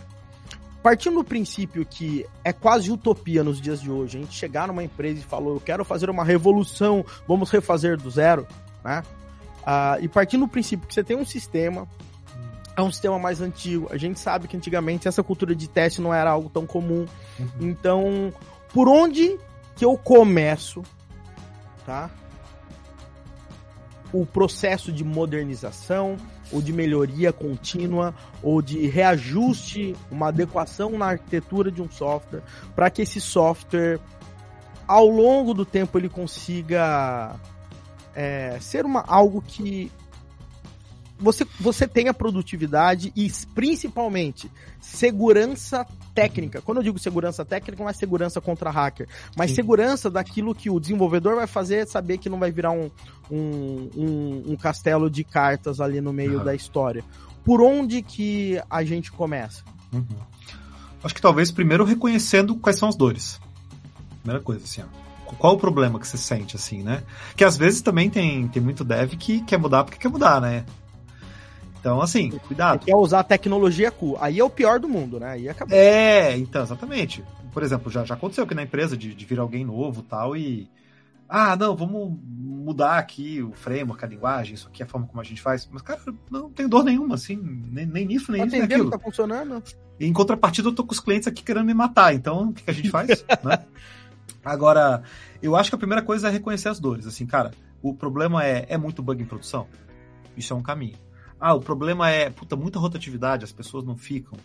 Partindo 0.81 1.15
do 1.15 1.23
princípio 1.23 1.85
que 1.85 2.25
é 2.43 2.53
quase 2.53 2.91
utopia 2.91 3.43
nos 3.43 3.59
dias 3.59 3.81
de 3.81 3.91
hoje, 3.91 4.17
a 4.17 4.21
gente 4.21 4.33
chegar 4.33 4.67
numa 4.67 4.83
empresa 4.83 5.19
e 5.19 5.23
falou, 5.23 5.55
eu 5.55 5.59
quero 5.59 5.83
fazer 5.83 6.09
uma 6.09 6.23
revolução, 6.23 7.03
vamos 7.27 7.49
refazer 7.49 7.97
do 7.97 8.09
zero, 8.09 8.47
né? 8.83 9.03
Uh, 9.63 10.03
e 10.03 10.07
partindo 10.07 10.45
do 10.45 10.47
princípio 10.47 10.87
que 10.87 10.93
você 10.93 11.03
tem 11.03 11.17
um 11.17 11.25
sistema 11.25 11.87
é 12.77 12.81
um 12.81 12.91
sistema 12.91 13.17
mais 13.17 13.41
antigo. 13.41 13.87
A 13.89 13.97
gente 13.97 14.19
sabe 14.19 14.47
que 14.47 14.55
antigamente 14.55 15.07
essa 15.07 15.23
cultura 15.23 15.55
de 15.55 15.67
teste 15.67 15.99
não 15.99 16.13
era 16.13 16.29
algo 16.29 16.47
tão 16.47 16.67
comum. 16.67 17.07
Uhum. 17.39 17.47
Então, 17.59 18.31
por 18.71 18.87
onde 18.87 19.35
que 19.75 19.83
eu 19.83 19.97
começo, 19.97 20.83
tá? 21.83 22.09
O 24.13 24.27
processo 24.27 24.91
de 24.91 25.03
modernização, 25.03 26.17
ou 26.51 26.61
de 26.61 26.71
melhoria 26.71 27.33
contínua, 27.33 28.13
ou 28.43 28.61
de 28.61 28.85
reajuste, 28.87 29.95
uma 30.11 30.27
adequação 30.27 30.91
na 30.91 31.07
arquitetura 31.07 31.71
de 31.71 31.81
um 31.81 31.89
software, 31.89 32.43
para 32.75 32.91
que 32.91 33.01
esse 33.01 33.19
software, 33.19 33.99
ao 34.87 35.07
longo 35.07 35.51
do 35.53 35.65
tempo, 35.65 35.97
ele 35.97 36.09
consiga 36.09 37.35
é, 38.13 38.57
ser 38.61 38.85
uma, 38.85 39.03
algo 39.07 39.41
que 39.41 39.91
você, 41.19 41.45
você 41.59 41.87
tenha 41.87 42.13
produtividade 42.13 43.11
e 43.15 43.31
principalmente 43.53 44.51
segurança 44.79 45.85
técnica. 46.13 46.61
Quando 46.61 46.77
eu 46.77 46.83
digo 46.83 46.99
segurança 46.99 47.43
técnica, 47.43 47.83
não 47.83 47.89
é 47.89 47.93
segurança 47.93 48.39
contra 48.39 48.69
hacker, 48.69 49.07
mas 49.35 49.51
Sim. 49.51 49.55
segurança 49.55 50.09
daquilo 50.09 50.53
que 50.53 50.69
o 50.69 50.79
desenvolvedor 50.79 51.35
vai 51.35 51.47
fazer, 51.47 51.87
saber 51.87 52.17
que 52.17 52.29
não 52.29 52.39
vai 52.39 52.51
virar 52.51 52.71
um, 52.71 52.89
um, 53.31 53.89
um, 53.95 54.43
um 54.47 54.55
castelo 54.55 55.09
de 55.09 55.23
cartas 55.23 55.79
ali 55.79 56.01
no 56.01 56.13
meio 56.13 56.39
uhum. 56.39 56.45
da 56.45 56.55
história. 56.55 57.03
Por 57.43 57.61
onde 57.61 58.01
que 58.01 58.61
a 58.69 58.83
gente 58.83 59.11
começa? 59.11 59.63
Uhum. 59.93 60.05
Acho 61.03 61.15
que 61.15 61.21
talvez 61.21 61.51
primeiro 61.51 61.85
reconhecendo 61.85 62.55
quais 62.55 62.77
são 62.77 62.89
as 62.89 62.95
dores. 62.95 63.39
Primeira 64.21 64.43
coisa, 64.43 64.63
assim, 64.63 64.81
ó 64.81 65.07
qual 65.35 65.55
o 65.55 65.57
problema 65.57 65.99
que 65.99 66.07
você 66.07 66.17
sente, 66.17 66.55
assim, 66.55 66.81
né? 66.81 67.03
Que 67.35 67.43
às 67.43 67.57
vezes 67.57 67.81
também 67.81 68.09
tem, 68.09 68.47
tem 68.47 68.61
muito 68.61 68.83
dev 68.83 69.13
que 69.15 69.41
quer 69.41 69.57
mudar 69.57 69.83
porque 69.83 69.99
quer 69.99 70.09
mudar, 70.09 70.39
né? 70.39 70.65
Então, 71.79 72.01
assim, 72.01 72.29
cuidado. 72.47 72.83
Você 72.83 72.91
quer 72.91 72.95
usar 72.95 73.19
a 73.19 73.23
tecnologia 73.23 73.91
cool. 73.91 74.17
Aí 74.19 74.39
é 74.39 74.43
o 74.43 74.49
pior 74.49 74.79
do 74.79 74.87
mundo, 74.87 75.19
né? 75.19 75.31
Aí 75.31 75.49
acabou. 75.49 75.75
É, 75.75 76.37
então, 76.37 76.63
exatamente. 76.63 77.23
Por 77.53 77.63
exemplo, 77.63 77.91
já, 77.91 78.03
já 78.03 78.15
aconteceu 78.15 78.43
aqui 78.43 78.55
na 78.55 78.63
empresa 78.63 78.95
de, 78.95 79.13
de 79.13 79.25
vir 79.25 79.39
alguém 79.39 79.65
novo 79.65 80.01
tal 80.01 80.35
e. 80.35 80.69
Ah, 81.29 81.57
não, 81.57 81.75
vamos 81.75 82.17
mudar 82.23 82.97
aqui 82.97 83.41
o 83.41 83.51
framework, 83.51 84.03
a 84.03 84.07
linguagem, 84.07 84.53
isso 84.53 84.69
aqui 84.69 84.81
é 84.81 84.85
a 84.85 84.87
forma 84.87 85.07
como 85.07 85.19
a 85.19 85.23
gente 85.25 85.41
faz. 85.41 85.67
Mas, 85.69 85.81
cara, 85.81 85.99
não 86.31 86.49
tem 86.49 86.69
dor 86.69 86.85
nenhuma, 86.85 87.15
assim, 87.15 87.35
nem, 87.35 87.85
nem 87.85 88.05
nisso, 88.05 88.31
nem 88.31 88.39
tá 88.39 88.45
nisso, 88.45 88.57
nem 88.57 88.65
aquilo. 88.65 88.89
tá 88.89 88.99
funcionando. 88.99 89.61
Em 89.99 90.13
contrapartida, 90.13 90.69
eu 90.69 90.73
tô 90.73 90.85
com 90.85 90.93
os 90.93 91.01
clientes 91.01 91.27
aqui 91.27 91.43
querendo 91.43 91.65
me 91.65 91.73
matar, 91.73 92.13
então 92.13 92.49
o 92.49 92.53
que, 92.53 92.63
que 92.63 92.69
a 92.69 92.73
gente 92.73 92.89
faz, 92.89 93.07
né? 93.43 93.65
Agora, 94.45 95.03
eu 95.41 95.55
acho 95.57 95.69
que 95.69 95.75
a 95.75 95.77
primeira 95.77 96.01
coisa 96.01 96.29
é 96.29 96.31
reconhecer 96.31 96.69
as 96.69 96.79
dores. 96.79 97.05
Assim, 97.05 97.25
cara, 97.25 97.51
o 97.81 97.93
problema 97.93 98.45
é, 98.45 98.65
é 98.69 98.77
muito 98.77 99.03
bug 99.03 99.21
em 99.21 99.25
produção? 99.25 99.67
Isso 100.37 100.53
é 100.53 100.55
um 100.55 100.61
caminho. 100.61 100.95
Ah, 101.39 101.53
o 101.53 101.59
problema 101.59 102.09
é, 102.09 102.29
puta, 102.29 102.55
muita 102.55 102.79
rotatividade, 102.79 103.43
as 103.43 103.51
pessoas 103.51 103.83
não 103.83 103.95
ficam. 103.95 104.37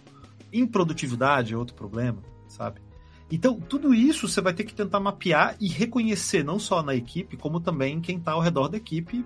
Improdutividade 0.52 1.54
é 1.54 1.56
outro 1.56 1.74
problema, 1.74 2.18
sabe? 2.48 2.80
Então, 3.30 3.58
tudo 3.58 3.94
isso 3.94 4.28
você 4.28 4.42
vai 4.42 4.52
ter 4.52 4.64
que 4.64 4.74
tentar 4.74 5.00
mapear 5.00 5.56
e 5.58 5.66
reconhecer, 5.66 6.44
não 6.44 6.58
só 6.58 6.82
na 6.82 6.94
equipe, 6.94 7.36
como 7.36 7.60
também 7.60 7.98
quem 7.98 8.18
está 8.18 8.32
ao 8.32 8.40
redor 8.40 8.68
da 8.68 8.76
equipe. 8.76 9.24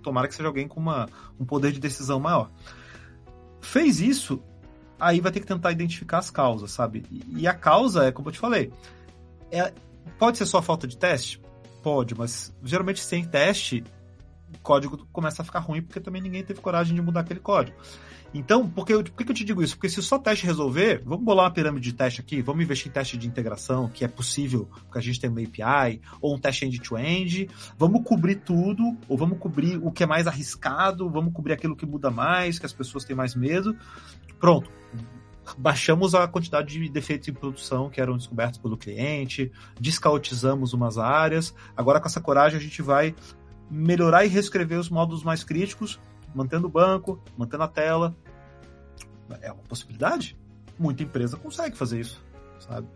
Tomara 0.00 0.28
que 0.28 0.34
seja 0.36 0.48
alguém 0.48 0.68
com 0.68 0.78
uma, 0.78 1.08
um 1.40 1.44
poder 1.44 1.72
de 1.72 1.80
decisão 1.80 2.20
maior. 2.20 2.52
Fez 3.60 4.00
isso, 4.00 4.40
aí 4.98 5.20
vai 5.20 5.32
ter 5.32 5.40
que 5.40 5.46
tentar 5.46 5.72
identificar 5.72 6.18
as 6.18 6.30
causas, 6.30 6.70
sabe? 6.70 7.04
E, 7.36 7.48
a 7.48 7.52
causa 7.52 8.04
é, 8.04 8.12
como 8.12 8.28
eu 8.28 8.32
te 8.32 8.38
falei, 8.38 8.72
é, 9.50 9.72
pode 10.20 10.38
ser 10.38 10.46
só 10.46 10.62
falta 10.62 10.86
de 10.86 10.96
teste? 10.96 11.40
Pode, 11.82 12.14
mas 12.14 12.54
geralmente 12.62 13.00
sem 13.00 13.24
teste, 13.24 13.82
código 14.58 15.06
começa 15.12 15.42
a 15.42 15.44
ficar 15.44 15.60
ruim 15.60 15.82
porque 15.82 16.00
também 16.00 16.22
ninguém 16.22 16.42
teve 16.42 16.60
coragem 16.60 16.94
de 16.94 17.02
mudar 17.02 17.20
aquele 17.20 17.40
código. 17.40 17.76
Então, 18.34 18.66
por 18.66 18.86
que, 18.86 18.94
eu, 18.94 19.00
eu 19.00 19.34
te 19.34 19.44
digo 19.44 19.62
isso? 19.62 19.76
Porque 19.76 19.90
se 19.90 20.02
só 20.02 20.18
teste 20.18 20.46
resolver, 20.46 21.02
vamos 21.04 21.24
bolar 21.24 21.44
uma 21.44 21.50
pirâmide 21.50 21.90
de 21.90 21.94
teste 21.94 22.20
aqui, 22.20 22.40
vamos 22.40 22.64
investir 22.64 22.88
em 22.88 22.92
teste 22.92 23.18
de 23.18 23.26
integração, 23.26 23.90
que 23.90 24.04
é 24.04 24.08
possível, 24.08 24.68
porque 24.84 24.98
a 24.98 25.02
gente 25.02 25.20
tem 25.20 25.28
uma 25.28 25.40
API, 25.42 26.00
ou 26.20 26.34
um 26.34 26.38
teste 26.38 26.64
end-to-end, 26.64 27.44
-end, 27.44 27.50
vamos 27.76 28.02
cobrir 28.04 28.36
tudo, 28.36 28.96
ou 29.06 29.18
vamos 29.18 29.38
cobrir 29.38 29.76
o 29.76 29.92
que 29.92 30.02
é 30.02 30.06
mais 30.06 30.26
arriscado, 30.26 31.10
vamos 31.10 31.32
cobrir 31.34 31.52
aquilo 31.52 31.76
que 31.76 31.84
muda 31.84 32.10
mais, 32.10 32.58
que 32.58 32.64
as 32.64 32.72
pessoas 32.72 33.04
têm 33.04 33.14
mais 33.14 33.34
medo. 33.34 33.76
Pronto. 34.40 34.70
Baixamos 35.58 36.14
a 36.14 36.26
quantidade 36.28 36.78
de 36.78 36.88
defeitos 36.88 37.28
em 37.28 37.32
produção 37.32 37.90
que 37.90 38.00
eram 38.00 38.16
descobertos 38.16 38.58
pelo 38.60 38.76
cliente, 38.76 39.50
descautizamos 39.78 40.72
umas 40.72 40.96
áreas. 40.96 41.52
Agora, 41.76 42.00
com 42.00 42.06
essa 42.06 42.20
coragem, 42.20 42.58
a 42.58 42.62
gente 42.62 42.80
vai 42.80 43.14
melhorar 43.72 44.26
e 44.26 44.28
reescrever 44.28 44.78
os 44.78 44.90
módulos 44.90 45.24
mais 45.24 45.42
críticos, 45.42 45.98
mantendo 46.34 46.66
o 46.66 46.70
banco, 46.70 47.18
mantendo 47.38 47.62
a 47.62 47.68
tela. 47.68 48.14
É 49.40 49.50
uma 49.50 49.62
possibilidade. 49.62 50.36
Muita 50.78 51.02
empresa 51.02 51.38
consegue 51.38 51.74
fazer 51.74 52.00
isso, 52.00 52.22
sabe? 52.60 52.86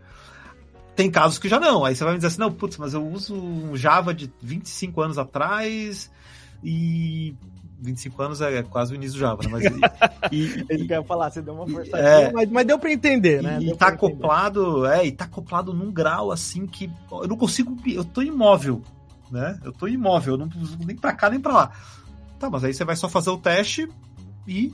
Tem 0.95 1.09
casos 1.09 1.39
que 1.39 1.49
já 1.49 1.59
não. 1.59 1.83
Aí 1.83 1.95
você 1.95 2.03
vai 2.03 2.13
me 2.13 2.19
dizer 2.19 2.27
assim, 2.27 2.39
não, 2.39 2.51
putz, 2.51 2.77
mas 2.77 2.93
eu 2.93 3.05
uso 3.07 3.35
um 3.35 3.75
Java 3.75 4.13
de 4.13 4.31
25 4.39 5.01
anos 5.01 5.17
atrás 5.17 6.11
e 6.63 7.35
25 7.79 8.21
anos 8.21 8.41
é 8.41 8.61
quase 8.61 8.93
o 8.93 8.95
início 8.95 9.13
do 9.13 9.19
Java, 9.19 9.43
né? 9.43 9.49
Mas, 9.51 9.65
e, 10.31 10.65
Ele 10.69 10.87
quer 10.87 11.03
falar, 11.05 11.31
você 11.31 11.41
deu 11.41 11.55
uma 11.55 11.67
força 11.67 11.97
é, 11.97 12.31
mas, 12.31 12.49
mas, 12.49 12.67
deu 12.67 12.77
para 12.77 12.91
entender, 12.91 13.41
né? 13.41 13.59
E, 13.61 13.75
tá 13.75 13.87
acoplado, 13.87 14.85
é, 14.85 15.05
e 15.05 15.11
tá 15.11 15.25
acoplado 15.25 15.73
num 15.73 15.91
grau 15.91 16.31
assim 16.31 16.67
que 16.67 16.91
eu 17.11 17.27
não 17.27 17.37
consigo, 17.37 17.75
eu 17.87 18.03
tô 18.03 18.21
imóvel 18.21 18.81
né? 19.31 19.59
Eu 19.63 19.71
tô 19.71 19.87
imóvel, 19.87 20.33
eu 20.33 20.37
não 20.37 20.49
preciso 20.49 20.77
nem 20.79 20.95
para 20.95 21.13
cá 21.13 21.29
nem 21.29 21.39
para 21.39 21.53
lá. 21.53 21.71
Tá, 22.39 22.49
mas 22.49 22.63
aí 22.63 22.73
você 22.73 22.85
vai 22.85 22.95
só 22.95 23.09
fazer 23.09 23.29
o 23.29 23.37
teste 23.37 23.89
e 24.47 24.73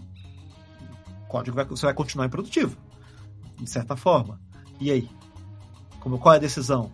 o 1.23 1.27
código 1.27 1.55
vai, 1.55 1.65
você 1.65 1.85
vai 1.85 1.93
continuar 1.93 2.25
improdutivo, 2.25 2.77
de 3.59 3.69
certa 3.69 3.95
forma. 3.95 4.39
E 4.79 4.91
aí? 4.91 5.09
Como, 5.99 6.19
qual 6.19 6.33
é 6.33 6.37
a 6.37 6.41
decisão? 6.41 6.91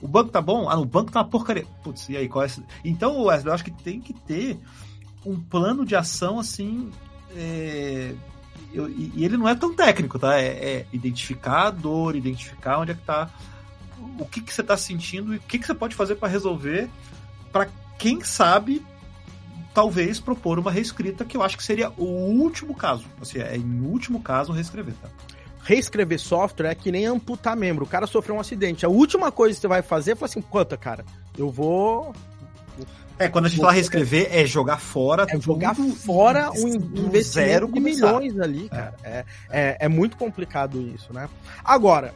O 0.00 0.08
banco 0.08 0.30
tá 0.30 0.40
bom? 0.40 0.68
Ah, 0.68 0.76
no 0.76 0.84
banco 0.84 1.12
tá 1.12 1.20
uma 1.20 1.28
porcaria. 1.28 1.66
Putz, 1.82 2.08
e 2.08 2.16
aí? 2.16 2.28
Qual 2.28 2.44
é. 2.44 2.48
Então, 2.84 3.22
Wesley, 3.24 3.50
eu 3.50 3.54
acho 3.54 3.64
que 3.64 3.70
tem 3.70 4.00
que 4.00 4.12
ter 4.12 4.58
um 5.24 5.38
plano 5.40 5.84
de 5.84 5.96
ação 5.96 6.38
assim. 6.38 6.90
É... 7.34 8.14
Eu, 8.72 8.90
e 8.90 9.24
ele 9.24 9.36
não 9.36 9.48
é 9.48 9.54
tão 9.54 9.74
técnico, 9.74 10.18
tá? 10.18 10.38
É, 10.38 10.46
é, 10.46 10.86
identificar 10.92 11.68
a 11.68 11.70
dor, 11.70 12.14
identificar 12.14 12.78
onde 12.78 12.92
é 12.92 12.94
que 12.94 13.02
tá 13.02 13.30
o 14.18 14.24
que, 14.26 14.40
que 14.40 14.52
você 14.52 14.60
está 14.60 14.76
sentindo 14.76 15.34
e 15.34 15.36
o 15.36 15.40
que, 15.40 15.58
que 15.58 15.66
você 15.66 15.74
pode 15.74 15.94
fazer 15.94 16.16
para 16.16 16.28
resolver, 16.28 16.88
para 17.52 17.68
quem 17.98 18.22
sabe 18.22 18.84
talvez 19.74 20.18
propor 20.18 20.58
uma 20.58 20.70
reescrita, 20.70 21.24
que 21.24 21.36
eu 21.36 21.42
acho 21.42 21.56
que 21.56 21.62
seria 21.62 21.90
o 21.98 22.04
último 22.04 22.74
caso. 22.74 23.04
Assim, 23.20 23.38
é 23.38 23.56
em 23.56 23.80
último 23.82 24.20
caso 24.22 24.52
reescrever, 24.52 24.94
tá? 24.94 25.08
Reescrever 25.62 26.18
software 26.18 26.68
é 26.68 26.74
que 26.74 26.90
nem 26.90 27.06
amputar 27.06 27.56
membro. 27.56 27.84
O 27.84 27.88
cara 27.88 28.06
sofreu 28.06 28.36
um 28.36 28.40
acidente. 28.40 28.86
A 28.86 28.88
última 28.88 29.30
coisa 29.30 29.54
que 29.54 29.60
você 29.60 29.68
vai 29.68 29.82
fazer 29.82 30.12
é 30.12 30.14
falar 30.14 30.30
assim, 30.30 30.40
quanta, 30.40 30.76
cara, 30.76 31.04
eu 31.36 31.50
vou 31.50 32.14
é, 33.18 33.28
quando 33.28 33.46
a 33.46 33.48
gente 33.48 33.58
vou... 33.58 33.64
fala 33.64 33.74
reescrever, 33.74 34.28
é 34.30 34.44
jogar 34.44 34.78
fora. 34.78 35.26
É 35.28 35.40
jogar 35.40 35.74
fora 35.74 36.50
um 36.52 36.68
investimento 36.68 37.72
de 37.72 37.80
milhões 37.80 38.38
ali, 38.38 38.68
cara. 38.68 38.94
É. 39.02 39.10
É, 39.10 39.24
é, 39.50 39.76
é, 39.80 39.88
muito 39.88 40.16
complicado 40.16 40.80
isso, 40.94 41.12
né? 41.12 41.28
Agora, 41.64 42.14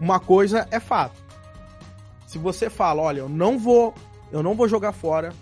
uma 0.00 0.20
coisa 0.20 0.66
é 0.70 0.80
fato. 0.80 1.20
Se 2.26 2.38
você 2.38 2.68
fala, 2.68 3.02
olha, 3.02 3.20
eu 3.20 3.28
não 3.28 3.58
vou, 3.58 3.94
eu 4.30 4.42
não 4.42 4.54
vou 4.54 4.68
jogar 4.68 4.92
fora, 4.92 5.32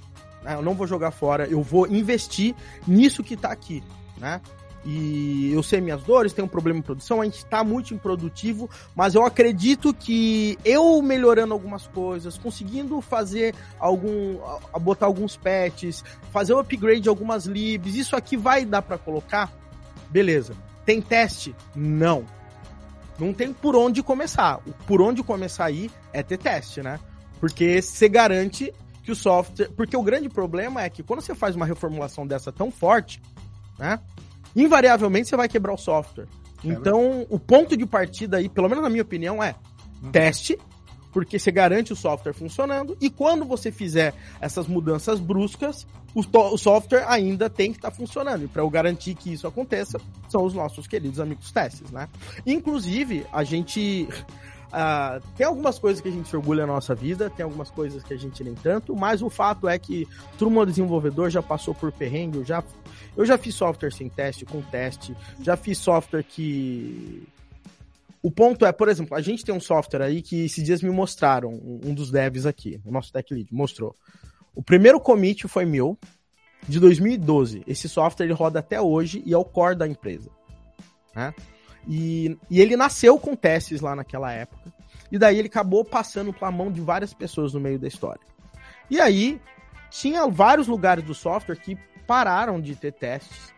né? 0.43 0.55
eu 0.55 0.63
não 0.63 0.75
vou 0.75 0.87
jogar 0.87 1.11
fora, 1.11 1.47
eu 1.47 1.63
vou 1.63 1.87
investir 1.87 2.55
nisso 2.87 3.23
que 3.23 3.37
tá 3.37 3.51
aqui, 3.51 3.83
né? 4.19 4.41
E 4.89 5.51
eu 5.53 5.65
sei 5.65 5.81
minhas 5.81 6.01
dores, 6.05 6.33
tem 6.33 6.45
um 6.45 6.49
problema 6.49 6.79
em 6.79 6.83
produção, 6.83 7.21
a 7.21 7.25
gente 7.25 7.39
está 7.39 7.65
muito 7.65 7.93
improdutivo, 7.93 8.71
mas 8.95 9.17
eu 9.17 9.27
acredito 9.27 9.93
que 9.93 10.57
eu 10.65 11.03
melhorando 11.03 11.53
algumas 11.53 11.89
coisas, 11.89 12.39
conseguindo 12.39 13.01
fazer 13.01 13.53
algum. 13.81 14.39
botar 14.81 15.07
alguns 15.07 15.37
patches, 15.37 16.05
fazer 16.31 16.55
o 16.55 16.61
upgrade 16.61 17.01
de 17.01 17.09
algumas 17.09 17.47
libs, 17.47 17.97
isso 17.97 18.15
aqui 18.15 18.37
vai 18.37 18.65
dar 18.65 18.81
para 18.81 18.97
colocar? 18.97 19.53
Beleza. 20.09 20.55
Tem 20.85 21.03
teste? 21.03 21.53
Não. 21.75 22.25
Não 23.19 23.33
tem 23.33 23.53
por 23.53 23.75
onde 23.77 24.03
começar. 24.03 24.61
Por 24.87 25.01
onde 25.01 25.23
começar 25.23 25.67
aí 25.67 25.91
é 26.12 26.23
ter 26.23 26.39
teste, 26.39 26.83
né? 26.83 27.01
Porque 27.41 27.81
você 27.81 28.09
garante 28.09 28.73
que 29.03 29.12
o 29.12 29.17
software. 29.17 29.71
Porque 29.77 29.97
o 29.97 30.03
grande 30.03 30.29
problema 30.29 30.83
é 30.83 30.91
que 30.91 31.03
quando 31.03 31.21
você 31.21 31.35
faz 31.35 31.57
uma 31.57 31.67
reformulação 31.67 32.27
dessa 32.27 32.53
tão 32.53 32.71
forte, 32.71 33.21
né? 33.79 33.99
Invariavelmente 34.55 35.29
você 35.29 35.37
vai 35.37 35.49
quebrar 35.49 35.75
o 35.75 35.79
software. 35.79 36.27
É 36.64 36.69
então, 36.69 37.27
o 37.29 37.39
ponto 37.39 37.77
de 37.77 37.87
partida 37.87 38.39
aí, 38.39 38.49
pelo 38.49 38.69
menos 38.69 38.83
na 38.83 38.91
minha 38.91 39.03
opinião, 39.03 39.43
é 39.43 39.55
uhum. 40.03 40.11
teste, 40.11 40.59
porque 41.17 41.39
você 41.39 41.51
garante 41.51 41.95
o 41.95 41.97
software 41.97 42.35
funcionando 42.35 42.95
e 43.01 43.09
quando 43.09 43.47
você 43.47 43.73
fizer 43.73 44.12
essas 44.39 44.67
mudanças 44.67 45.19
bruscas, 45.19 45.87
o, 46.14 46.21
o 46.21 46.59
software 46.59 47.07
ainda 47.09 47.49
tem 47.49 47.73
que 47.73 47.79
estar 47.79 47.91
tá 47.91 47.97
funcionando. 47.97 48.45
E 48.45 48.49
para 48.49 48.61
eu 48.61 48.69
garantir 48.69 49.14
que 49.14 49.33
isso 49.33 49.47
aconteça, 49.47 49.99
são 50.29 50.45
os 50.45 50.53
nossos 50.53 50.87
queridos 50.87 51.19
amigos 51.19 51.51
testes, 51.51 51.91
né? 51.91 52.07
Inclusive, 52.47 53.25
a 53.33 53.43
gente 53.45 54.07
Uh, 54.67 55.25
tem 55.37 55.47
algumas 55.47 55.79
coisas 55.79 56.03
que 56.03 56.09
a 56.09 56.11
gente 56.11 56.29
se 56.29 56.37
orgulha 56.37 56.67
na 56.67 56.73
nossa 56.75 56.95
vida, 56.95 57.31
tem 57.31 57.45
algumas 57.45 57.71
coisas 57.71 58.03
que 58.03 58.12
a 58.12 58.17
gente 58.19 58.43
nem 58.45 58.53
tanto, 58.53 58.95
mas 58.95 59.23
o 59.23 59.31
fato 59.31 59.69
é 59.69 59.79
que 59.79 60.07
todo 60.37 60.67
desenvolvedor 60.67 61.31
já 61.31 61.41
passou 61.41 61.73
por 61.73 61.93
perrengue, 61.93 62.39
eu 62.39 62.45
já, 62.45 62.64
eu 63.17 63.25
já 63.25 63.39
fiz 63.39 63.55
software 63.55 63.93
sem 63.93 64.09
teste, 64.09 64.45
com 64.45 64.61
teste, 64.61 65.17
já 65.41 65.57
fiz 65.57 65.79
software 65.79 66.25
que 66.25 67.27
o 68.27 68.31
ponto 68.33 68.66
é, 68.66 68.72
por 68.72 68.89
exemplo, 68.89 69.16
a 69.16 69.20
gente 69.20 69.45
tem 69.45 69.55
um 69.55 69.61
software 69.61 70.03
aí 70.03 70.20
que 70.20 70.47
esses 70.47 70.64
dias 70.64 70.83
me 70.83 70.91
mostraram, 70.91 71.61
um 71.62 71.95
dos 71.95 72.11
devs 72.11 72.45
aqui, 72.45 72.81
o 72.85 72.91
nosso 72.91 73.12
tech 73.12 73.33
lead, 73.33 73.55
mostrou. 73.55 73.95
O 74.53 74.61
primeiro 74.61 74.99
commit 74.99 75.47
foi 75.47 75.64
meu, 75.64 75.97
de 76.66 76.81
2012. 76.81 77.62
Esse 77.68 77.89
software 77.89 78.27
ele 78.27 78.33
roda 78.33 78.59
até 78.59 78.81
hoje 78.81 79.22
e 79.24 79.33
é 79.33 79.39
o 79.39 79.45
core 79.45 79.77
da 79.77 79.87
empresa. 79.87 80.29
Né? 81.14 81.33
E, 81.87 82.37
e 82.51 82.61
ele 82.61 82.77
nasceu 82.77 83.16
com 83.16 83.37
testes 83.37 83.81
lá 83.81 83.95
naquela 83.95 84.33
época. 84.33 84.74
E 85.12 85.16
daí 85.16 85.39
ele 85.39 85.47
acabou 85.47 85.85
passando 85.85 86.33
pela 86.33 86.51
mão 86.51 86.72
de 86.72 86.81
várias 86.81 87.14
pessoas 87.14 87.55
no 87.55 87.61
meio 87.61 87.79
da 87.79 87.87
história. 87.87 88.27
E 88.91 89.01
aí, 89.01 89.41
tinha 89.89 90.27
vários 90.27 90.66
lugares 90.66 91.05
do 91.05 91.14
software 91.14 91.61
que 91.61 91.79
pararam 92.09 92.61
de 92.61 92.74
ter 92.74 92.93
testes. 92.93 93.55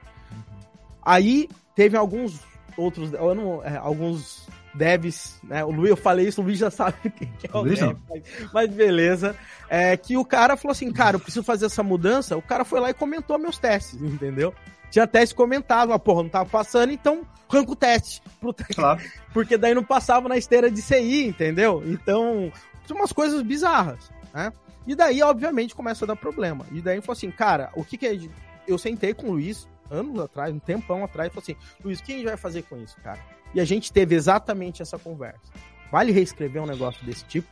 Aí 1.02 1.48
teve 1.74 1.96
alguns 1.96 2.46
outros, 2.76 3.10
não, 3.10 3.64
é, 3.64 3.76
alguns 3.76 4.46
devs, 4.74 5.38
né? 5.42 5.64
O 5.64 5.70
Luiz, 5.70 5.90
eu 5.90 5.96
falei 5.96 6.28
isso, 6.28 6.40
o 6.40 6.44
Luiz 6.44 6.58
já 6.58 6.70
sabe 6.70 7.10
quem 7.10 7.32
é 7.42 7.56
o 7.56 7.62
Luiz 7.62 7.78
dev, 7.78 7.96
mas, 8.08 8.22
mas 8.52 8.70
beleza. 8.70 9.36
É 9.68 9.96
que 9.96 10.16
o 10.16 10.24
cara 10.24 10.56
falou 10.56 10.72
assim, 10.72 10.90
cara, 10.92 11.16
eu 11.16 11.20
preciso 11.20 11.44
fazer 11.44 11.66
essa 11.66 11.82
mudança. 11.82 12.36
O 12.36 12.42
cara 12.42 12.64
foi 12.64 12.80
lá 12.80 12.90
e 12.90 12.94
comentou 12.94 13.38
meus 13.38 13.58
testes, 13.58 14.00
entendeu? 14.00 14.54
Tinha 14.90 15.06
teste 15.06 15.34
comentado, 15.34 15.90
mas 15.90 16.00
porra, 16.00 16.22
não 16.22 16.30
tava 16.30 16.48
passando, 16.48 16.92
então 16.92 17.26
arranca 17.48 17.72
o 17.72 17.76
teste. 17.76 18.22
Pro 18.40 18.52
teste. 18.52 18.74
Claro. 18.74 19.00
Porque 19.32 19.56
daí 19.56 19.74
não 19.74 19.84
passava 19.84 20.28
na 20.28 20.36
esteira 20.36 20.70
de 20.70 20.80
CI, 20.80 21.26
entendeu? 21.26 21.82
Então, 21.86 22.50
são 22.86 22.96
umas 22.96 23.12
coisas 23.12 23.42
bizarras, 23.42 24.10
né? 24.32 24.52
E 24.86 24.94
daí, 24.94 25.22
obviamente, 25.22 25.74
começa 25.74 26.06
a 26.06 26.08
dar 26.08 26.16
problema. 26.16 26.64
E 26.72 26.80
daí 26.80 27.00
falou 27.02 27.12
assim, 27.12 27.30
cara, 27.30 27.70
o 27.74 27.84
que 27.84 27.98
que 27.98 28.06
é. 28.06 28.18
Eu 28.66 28.78
sentei 28.78 29.12
com 29.14 29.28
o 29.28 29.32
Luiz, 29.32 29.68
anos 29.90 30.18
atrás, 30.18 30.54
um 30.54 30.58
tempão 30.58 31.04
atrás, 31.04 31.30
e 31.30 31.34
falei 31.34 31.56
assim, 31.56 31.74
Luiz, 31.84 32.00
o 32.00 32.02
que 32.02 32.12
a 32.12 32.16
gente 32.16 32.26
vai 32.26 32.36
fazer 32.36 32.62
com 32.62 32.76
isso, 32.78 32.96
cara? 33.02 33.18
E 33.54 33.60
a 33.60 33.64
gente 33.64 33.92
teve 33.92 34.14
exatamente 34.14 34.82
essa 34.82 34.98
conversa. 34.98 35.52
Vale 35.90 36.12
reescrever 36.12 36.62
um 36.62 36.66
negócio 36.66 37.04
desse 37.04 37.24
tipo? 37.24 37.48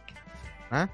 Né? 0.71 0.89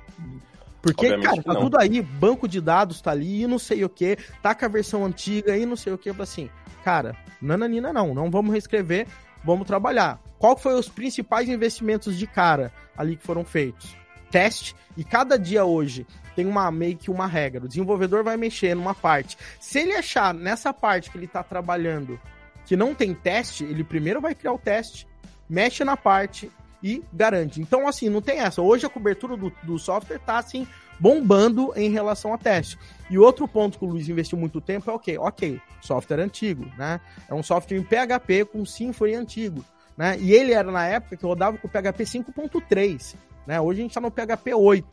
Porque, 0.81 1.07
Obviamente 1.07 1.31
cara, 1.31 1.43
tá 1.43 1.55
não. 1.55 1.61
tudo 1.61 1.79
aí, 1.79 2.03
banco 2.03 2.49
de 2.49 2.61
dados 2.61 3.01
tá 3.01 3.13
ali, 3.13 3.43
e 3.43 3.47
não 3.47 3.59
sei 3.59 3.85
o 3.85 3.89
que, 3.89 4.17
tá 4.43 4.55
com 4.55 4.65
a 4.65 4.69
versão 4.69 5.05
antiga 5.05 5.57
e 5.57 5.65
não 5.65 5.77
sei 5.77 5.93
o 5.93 5.99
que, 5.99 6.11
assim, 6.11 6.51
cara, 6.85 7.17
nananina 7.41 7.93
não, 7.93 8.13
não 8.13 8.31
vamos 8.31 8.53
reescrever, 8.53 9.07
vamos 9.45 9.67
trabalhar. 9.67 10.21
Qual 10.39 10.57
foi 10.57 10.75
os 10.75 10.89
principais 10.89 11.49
investimentos 11.49 12.19
de 12.19 12.27
cara 12.27 12.73
ali 12.97 13.17
que 13.17 13.25
foram 13.25 13.45
feitos? 13.45 13.97
Teste, 14.29 14.75
e 14.97 15.05
cada 15.05 15.39
dia 15.39 15.65
hoje 15.65 16.07
tem 16.35 16.47
uma 16.47 16.71
meio 16.73 16.97
que 16.97 17.11
uma 17.11 17.27
regra. 17.27 17.65
O 17.65 17.69
desenvolvedor 17.69 18.25
vai 18.25 18.37
mexer 18.37 18.75
numa 18.75 18.95
parte. 18.95 19.37
Se 19.61 19.79
ele 19.79 19.93
achar 19.93 20.35
nessa 20.35 20.73
parte 20.73 21.11
que 21.11 21.19
ele 21.19 21.29
tá 21.29 21.43
trabalhando 21.43 22.19
que 22.67 22.77
não 22.77 22.95
tem 22.95 23.15
teste, 23.15 23.65
ele 23.65 23.85
primeiro 23.85 24.21
vai 24.21 24.35
criar 24.35 24.53
o 24.53 24.59
teste, 24.59 25.07
mexe 25.49 25.85
na 25.85 25.97
parte 25.97 26.51
e 26.83 27.03
garante. 27.13 27.61
Então, 27.61 27.87
assim, 27.87 28.09
não 28.09 28.21
tem 28.21 28.41
essa. 28.41 28.61
Hoje 28.63 28.87
a 28.87 28.89
cobertura 28.91 29.37
do, 29.37 29.53
do 29.63 29.79
software 29.79 30.19
tá 30.19 30.39
assim 30.39 30.67
bombando 30.99 31.73
em 31.77 31.91
relação 31.91 32.33
a 32.33 32.39
teste. 32.39 32.79
E 33.11 33.19
outro 33.19 33.47
ponto 33.49 33.79
que 33.79 33.85
o 33.85 33.89
Luiz 33.89 34.09
investiu 34.09 34.39
muito 34.39 34.61
tempo 34.61 34.91
é 34.91 34.95
o 34.95 34.99
quê? 34.99 35.19
Ok, 35.19 35.61
software 35.81 36.21
antigo, 36.21 36.67
né? 36.79 37.01
É 37.29 37.35
um 37.35 37.43
software 37.43 37.77
em 37.79 37.83
PHP 37.83 38.45
com 38.47 38.65
Symfony 38.65 39.15
antigo, 39.15 39.65
né? 39.97 40.17
E 40.21 40.33
ele 40.33 40.53
era 40.53 40.71
na 40.71 40.87
época 40.87 41.17
que 41.17 41.27
rodava 41.27 41.59
com 41.59 41.67
o 41.67 41.71
PHP 41.71 42.05
5.3, 42.05 43.15
né? 43.47 43.61
Hoje 43.61 43.81
a 43.81 43.83
gente 43.83 43.95
tá 43.95 44.01
no 44.01 44.11
PHP 44.11 44.55
8, 44.55 44.87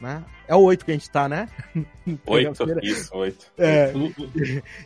né? 0.00 0.22
É 0.46 0.54
o 0.54 0.60
8 0.60 0.84
que 0.84 0.90
a 0.90 0.94
gente 0.94 1.10
tá, 1.10 1.28
né? 1.28 1.48
Oito, 2.26 2.48
isso, 2.84 3.16
oito. 3.16 3.46
É, 3.58 3.92
O, 3.94 4.06
o- 4.06 4.12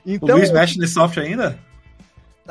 então, 0.07 0.36
o 0.36 0.38
Luiz 0.38 0.51
mexe 0.53 0.78
nesse 0.78 0.95
software 0.95 1.24
ainda? 1.24 1.59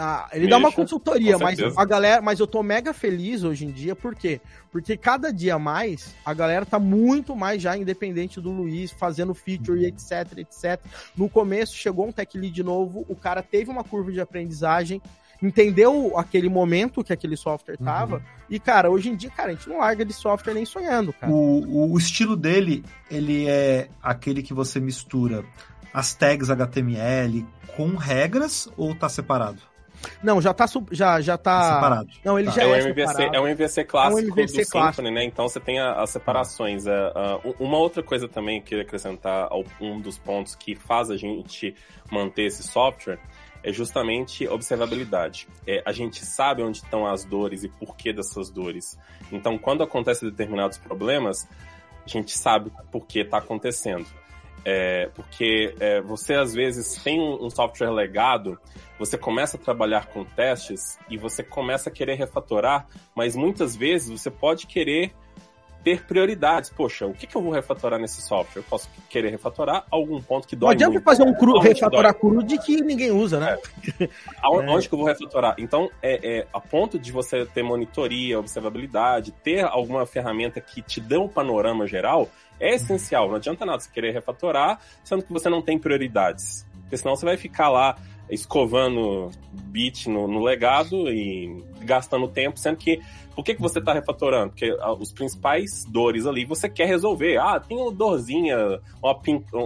Ah, 0.02 0.30
ele 0.32 0.48
dá 0.48 0.56
uma 0.58 0.70
Mexa, 0.70 0.82
consultoria, 0.82 1.34
com 1.34 1.44
mas 1.44 1.58
certeza. 1.58 1.82
a 1.82 1.84
galera, 1.84 2.22
mas 2.22 2.40
eu 2.40 2.48
tô 2.48 2.64
mega 2.64 2.94
feliz 2.94 3.44
hoje 3.44 3.66
em 3.66 3.72
dia, 3.72 3.94
por 3.94 4.16
quê? 4.16 4.40
Porque 4.72 4.96
cada 4.96 5.30
dia 5.34 5.60
mais 5.60 6.16
a 6.24 6.34
galera 6.34 6.66
tá 6.66 6.80
muito 6.80 7.36
mais 7.36 7.62
já 7.62 7.76
independente 7.76 8.40
do 8.40 8.50
Luiz, 8.50 8.92
fazendo 8.92 9.34
feature, 9.34 9.84
etc, 9.86 10.38
etc. 10.38 10.80
No 11.18 11.28
começo 11.30 11.76
chegou 11.76 12.08
um 12.08 12.14
tech 12.14 12.38
lead 12.38 12.64
novo, 12.64 13.06
o 13.10 13.16
cara 13.16 13.44
teve 13.44 13.70
uma 13.70 13.84
curva 13.84 14.10
de 14.10 14.22
aprendizagem, 14.22 15.02
entendeu 15.44 16.18
aquele 16.18 16.48
momento 16.48 17.04
que 17.04 17.12
aquele 17.12 17.36
software 17.36 17.78
tava, 17.78 18.24
e 18.50 18.58
cara, 18.58 18.90
hoje 18.90 19.10
em 19.10 19.18
dia, 19.18 19.30
cara, 19.30 19.52
a 19.52 19.54
gente 19.54 19.68
não 19.68 19.80
larga 19.80 20.06
de 20.06 20.14
software 20.14 20.54
nem 20.54 20.66
sonhando, 20.66 21.12
cara. 21.12 21.30
O, 21.30 21.60
o, 21.66 21.92
o 21.92 21.98
estilo 21.98 22.38
dele, 22.38 22.86
ele 23.12 23.50
é 23.50 23.90
aquele 24.02 24.42
que 24.42 24.54
você 24.54 24.80
mistura 24.80 25.44
as 25.94 26.14
tags 26.14 26.50
HTML 26.50 27.46
com 27.76 27.96
regras 27.96 28.70
ou 28.78 28.96
tá 28.96 29.10
separado? 29.10 29.69
Não, 30.24 30.42
já 30.42 30.54
tá 30.54 30.66
sub- 30.68 30.90
já 30.92 31.20
já 31.22 31.38
Tá 31.38 31.60
tá 31.60 31.74
separado. 31.76 32.10
Não, 32.24 32.38
ele 32.40 32.48
Tá. 32.48 32.54
já 32.56 32.62
É 32.64 32.66
é, 32.66 32.68
um 32.68 32.76
MVC, 32.88 33.08
separado. 33.14 33.36
é 33.36 33.40
um 33.42 33.48
MVC 33.48 33.84
clássico 33.84 34.20
É 34.20 34.22
um 34.24 34.26
MVC 34.28 34.64
do 34.64 34.70
clássico. 34.70 34.96
Symfony, 34.96 35.12
né? 35.16 35.24
Então 35.26 35.48
você 35.48 35.60
tem 35.60 35.80
a- 35.80 35.94
as 36.02 36.10
separações. 36.10 36.86
É, 36.88 37.12
ah, 37.16 37.40
uma 37.60 37.78
outra 37.78 38.02
coisa 38.04 38.28
também 38.28 38.60
que 38.62 38.66
eu 38.66 38.70
queria 38.70 38.84
acrescentar 38.84 39.48
ao 39.52 39.64
um 39.82 40.00
dos 40.00 40.18
pontos 40.18 40.56
que 40.56 40.76
faz 40.76 41.10
a 41.12 41.18
gente 41.18 41.76
manter 42.12 42.44
esse 42.44 42.64
software 42.64 43.20
é 43.62 43.74
justamente 43.74 44.48
observabilidade. 44.48 45.48
É, 45.68 45.82
a 45.86 45.92
gente 45.92 46.26
sabe 46.26 46.64
onde 46.64 46.78
estão 46.78 47.06
as 47.06 47.26
dores 47.26 47.64
e 47.64 47.68
porquê 47.68 48.14
dessas 48.14 48.50
dores. 48.50 48.98
Então, 49.32 49.58
quando 49.58 49.84
acontecem 49.84 50.30
determinados 50.30 50.78
problemas, 50.78 51.46
a 52.06 52.10
gente 52.10 52.38
sabe 52.38 52.72
por 52.92 53.06
que 53.06 53.20
está 53.20 53.38
acontecendo. 53.40 54.06
É, 54.66 55.10
porque 55.16 55.76
é, 55.80 56.02
você 56.02 56.34
às 56.34 56.54
vezes 56.54 57.02
tem 57.04 57.20
um, 57.20 57.46
um 57.46 57.50
software 57.50 57.92
legado, 57.92 58.60
você 58.98 59.18
começa 59.18 59.58
a 59.58 59.60
trabalhar 59.60 60.08
com 60.08 60.26
testes 60.26 61.00
e 61.10 61.18
você 61.18 61.44
começa 61.44 61.90
a 61.90 61.94
querer 61.94 62.16
refatorar, 62.16 62.88
mas 63.16 63.36
muitas 63.36 63.76
vezes 63.76 64.10
você 64.10 64.30
pode 64.30 64.68
querer 64.68 65.14
ter 65.84 66.04
prioridades. 66.04 66.70
Poxa, 66.70 67.06
o 67.06 67.14
que, 67.14 67.26
que 67.26 67.36
eu 67.36 67.42
vou 67.42 67.52
refatorar 67.52 68.00
nesse 68.00 68.22
software? 68.22 68.62
Eu 68.62 68.66
posso 68.70 68.90
querer 69.10 69.30
refatorar 69.30 69.86
algum 69.90 70.22
ponto 70.22 70.48
que 70.48 70.56
Não 70.56 70.62
dói 70.62 70.74
adianta 70.76 70.94
muito. 70.94 71.04
fazer 71.04 71.24
um 71.24 71.34
cru, 71.34 71.60
refatorar 71.60 72.14
cru 72.14 72.44
de 72.44 72.58
que 72.58 72.82
ninguém 72.82 73.12
usa, 73.12 73.40
né? 73.40 73.58
É. 74.00 74.10
onde 74.44 74.88
que 74.88 74.94
eu 74.94 75.00
vou 75.00 75.08
refatorar? 75.08 75.56
Então, 75.58 75.90
é, 76.02 76.40
é, 76.40 76.48
a 76.54 76.60
ponto 76.60 76.98
de 76.98 77.12
você 77.12 77.46
ter 77.46 77.64
monitoria, 77.64 78.40
observabilidade, 78.40 79.32
ter 79.32 79.64
alguma 79.64 80.06
ferramenta 80.06 80.60
que 80.62 80.82
te 80.82 81.00
dê 81.00 81.18
um 81.18 81.28
panorama 81.28 81.88
geral, 81.88 82.30
é 82.60 82.76
essencial. 82.76 83.28
Não 83.28 83.36
adianta 83.36 83.66
nada 83.66 83.80
você 83.80 83.90
querer 83.90 84.12
refatorar, 84.12 84.80
sendo 85.04 85.24
que 85.24 85.32
você 85.32 85.50
não 85.50 85.62
tem 85.62 85.80
prioridades. 85.80 86.66
Porque 86.82 86.98
senão 86.98 87.16
você 87.16 87.26
vai 87.26 87.38
ficar 87.38 87.70
lá 87.70 87.96
escovando 88.30 89.30
bit 89.52 90.10
no, 90.10 90.28
no 90.28 90.44
legado 90.44 91.10
e 91.10 91.64
gastando 91.82 92.28
tempo, 92.28 92.60
sendo 92.60 92.78
que 92.78 93.00
por 93.36 93.44
que, 93.44 93.56
que 93.56 93.62
você 93.62 93.80
está 93.80 93.94
refatorando? 93.94 94.50
Porque 94.50 94.76
ah, 94.82 94.92
os 94.94 95.14
principais 95.14 95.86
dores 95.86 96.26
ali 96.26 96.44
você 96.46 96.68
quer 96.68 96.88
resolver. 96.88 97.38
Ah, 97.38 97.60
tem 97.60 97.78
uma 97.78 97.92
dorzinha, 97.92 98.58
uma, 99.02 99.18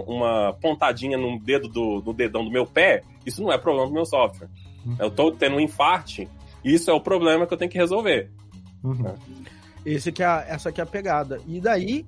uma 0.06 0.52
pontadinha 0.60 1.18
no 1.18 1.38
dedo 1.40 1.68
do 1.68 2.02
no 2.04 2.12
dedão 2.12 2.44
do 2.44 2.50
meu 2.50 2.64
pé. 2.66 3.02
Isso 3.26 3.42
não 3.42 3.52
é 3.52 3.58
problema 3.58 3.88
do 3.88 3.92
meu 3.94 4.06
software. 4.06 4.48
Eu 4.98 5.10
tô 5.10 5.32
tendo 5.32 5.56
um 5.56 5.60
infarte, 5.60 6.28
isso 6.64 6.90
é 6.90 6.94
o 6.94 7.00
problema 7.00 7.46
que 7.46 7.54
eu 7.54 7.58
tenho 7.58 7.70
que 7.70 7.78
resolver. 7.78 8.30
Uhum. 8.82 9.14
Esse 9.84 10.12
que 10.12 10.22
é 10.22 10.26
a- 10.26 10.44
essa 10.46 10.70
que 10.70 10.80
é 10.80 10.84
a 10.84 10.86
pegada. 10.86 11.40
E 11.48 11.58
daí 11.60 12.04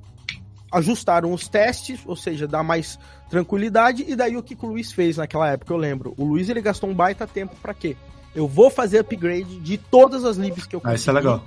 ajustaram 0.72 1.32
os 1.32 1.48
testes, 1.48 2.00
ou 2.06 2.16
seja, 2.16 2.46
dá 2.46 2.62
mais 2.62 2.98
tranquilidade. 3.28 4.04
E 4.06 4.16
daí 4.16 4.36
o 4.36 4.42
que, 4.42 4.54
que 4.54 4.64
o 4.64 4.68
Luiz 4.68 4.92
fez 4.92 5.16
naquela 5.16 5.48
época, 5.48 5.72
eu 5.72 5.76
lembro. 5.76 6.14
O 6.16 6.24
Luiz 6.24 6.48
ele 6.48 6.60
gastou 6.60 6.90
um 6.90 6.94
baita 6.94 7.26
tempo 7.26 7.54
pra 7.60 7.74
quê? 7.74 7.96
Eu 8.34 8.46
vou 8.46 8.68
fazer 8.70 8.98
upgrade 8.98 9.58
de 9.60 9.78
todas 9.78 10.24
as 10.24 10.36
libs 10.36 10.66
que 10.66 10.76
eu 10.76 10.80
Ah, 10.84 10.94
isso 10.94 11.08
é 11.08 11.12
legal. 11.12 11.42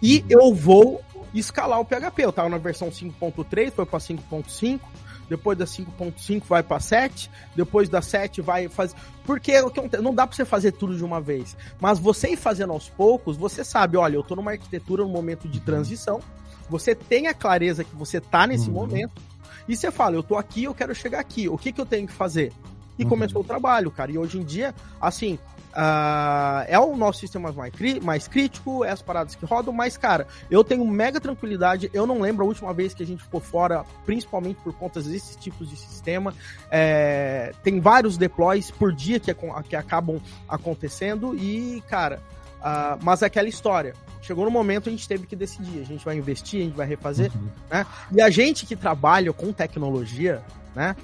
E 0.00 0.24
eu 0.28 0.54
vou 0.54 1.02
escalar 1.34 1.80
o 1.80 1.84
PHP. 1.84 2.24
Eu 2.24 2.32
tava 2.32 2.48
na 2.48 2.58
versão 2.58 2.88
5.3, 2.88 3.72
foi 3.72 3.86
pra 3.86 3.98
5.5. 3.98 4.80
Depois 5.28 5.58
da 5.58 5.66
5.5 5.66 6.44
vai 6.48 6.62
pra 6.62 6.80
7. 6.80 7.30
Depois 7.54 7.88
da 7.88 8.00
7 8.00 8.40
vai 8.40 8.68
fazer. 8.68 8.94
Porque 9.24 9.58
o 9.60 9.70
que 9.70 9.80
acontece? 9.80 10.02
não 10.02 10.14
dá 10.14 10.26
pra 10.26 10.34
você 10.34 10.44
fazer 10.44 10.72
tudo 10.72 10.96
de 10.96 11.04
uma 11.04 11.20
vez. 11.20 11.56
Mas 11.80 11.98
você 11.98 12.30
ir 12.30 12.36
fazendo 12.36 12.72
aos 12.72 12.88
poucos, 12.88 13.36
você 13.36 13.62
sabe, 13.62 13.96
olha, 13.96 14.14
eu 14.14 14.22
tô 14.22 14.34
numa 14.34 14.52
arquitetura 14.52 15.02
num 15.02 15.10
momento 15.10 15.46
de 15.46 15.60
transição. 15.60 16.20
Você 16.68 16.94
tem 16.94 17.26
a 17.26 17.34
clareza 17.34 17.84
que 17.84 17.94
você 17.94 18.20
tá 18.20 18.46
nesse 18.46 18.68
Uhum. 18.68 18.74
momento. 18.74 19.22
E 19.68 19.76
você 19.76 19.90
fala, 19.90 20.16
eu 20.16 20.22
tô 20.22 20.36
aqui, 20.36 20.64
eu 20.64 20.74
quero 20.74 20.94
chegar 20.94 21.20
aqui. 21.20 21.48
O 21.48 21.58
que 21.58 21.72
que 21.72 21.80
eu 21.80 21.86
tenho 21.86 22.06
que 22.06 22.12
fazer? 22.12 22.52
E 22.98 23.02
Uhum. 23.02 23.08
começou 23.08 23.42
o 23.42 23.44
trabalho, 23.44 23.90
cara. 23.90 24.10
E 24.10 24.18
hoje 24.18 24.38
em 24.38 24.42
dia, 24.44 24.74
assim, 25.00 25.38
ah, 25.74 26.64
é 26.66 26.78
o 26.78 26.96
nosso 26.96 27.20
sistema 27.20 27.52
mais, 27.52 27.72
mais 28.02 28.26
crítico, 28.26 28.82
é 28.84 28.90
as 28.90 29.02
paradas 29.02 29.34
que 29.34 29.44
rodam, 29.44 29.72
mas, 29.72 29.96
cara, 29.96 30.26
eu 30.50 30.64
tenho 30.64 30.84
mega 30.86 31.20
tranquilidade. 31.20 31.90
Eu 31.92 32.06
não 32.06 32.20
lembro 32.20 32.44
a 32.44 32.48
última 32.48 32.72
vez 32.72 32.94
que 32.94 33.02
a 33.02 33.06
gente 33.06 33.22
ficou 33.22 33.40
fora, 33.40 33.84
principalmente 34.06 34.56
por 34.64 34.72
conta 34.72 35.00
desses 35.02 35.36
tipos 35.36 35.68
de 35.68 35.76
sistema. 35.76 36.34
É, 36.70 37.52
tem 37.62 37.78
vários 37.78 38.16
deploys 38.16 38.70
por 38.70 38.92
dia 38.92 39.20
que, 39.20 39.32
que 39.68 39.76
acabam 39.76 40.18
acontecendo 40.48 41.36
e, 41.36 41.82
cara, 41.88 42.20
ah, 42.62 42.98
mas 43.02 43.22
é 43.22 43.26
aquela 43.26 43.48
história. 43.48 43.94
Chegou 44.20 44.44
no 44.44 44.50
momento 44.50 44.88
a 44.88 44.92
gente 44.92 45.08
teve 45.08 45.26
que 45.26 45.36
decidir. 45.36 45.80
A 45.80 45.84
gente 45.84 46.04
vai 46.04 46.16
investir, 46.16 46.60
a 46.60 46.64
gente 46.64 46.76
vai 46.76 46.86
refazer. 46.86 47.30
Uhum. 47.34 47.84
E 48.12 48.20
a 48.20 48.30
gente 48.30 48.66
que 48.66 48.76
trabalha 48.76 49.32
com 49.32 49.52
tecnologia, 49.52 50.42
né? 50.74 50.94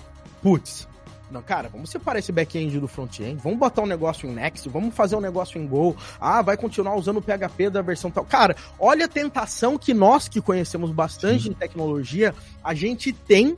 Putz, 0.42 0.86
não, 1.30 1.42
cara, 1.42 1.68
vamos 1.68 1.90
separar 1.90 2.18
esse 2.18 2.30
back-end 2.30 2.78
do 2.78 2.86
front-end, 2.86 3.40
vamos 3.42 3.58
botar 3.58 3.82
um 3.82 3.86
negócio 3.86 4.28
em 4.28 4.32
Next, 4.32 4.68
vamos 4.68 4.94
fazer 4.94 5.16
um 5.16 5.20
negócio 5.20 5.60
em 5.60 5.66
Go. 5.66 5.96
Ah, 6.20 6.42
vai 6.42 6.56
continuar 6.56 6.94
usando 6.96 7.16
o 7.16 7.22
PHP 7.22 7.70
da 7.70 7.82
versão 7.82 8.10
tal. 8.10 8.24
Cara, 8.24 8.54
olha 8.78 9.06
a 9.06 9.08
tentação 9.08 9.78
que 9.78 9.94
nós 9.94 10.28
que 10.28 10.40
conhecemos 10.40 10.92
bastante 10.92 11.44
Sim. 11.44 11.48
de 11.50 11.54
tecnologia, 11.56 12.34
a 12.62 12.74
gente 12.74 13.12
tem, 13.12 13.56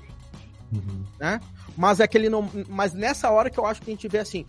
Uhum. 0.72 1.04
né? 1.18 1.40
Mas 1.76 2.00
é 2.00 2.04
aquele 2.04 2.28
não, 2.28 2.48
mas 2.68 2.94
nessa 2.94 3.30
hora 3.30 3.50
que 3.50 3.58
eu 3.58 3.66
acho 3.66 3.82
que 3.82 3.90
a 3.90 3.92
gente 3.92 4.08
vê 4.08 4.18
assim, 4.18 4.46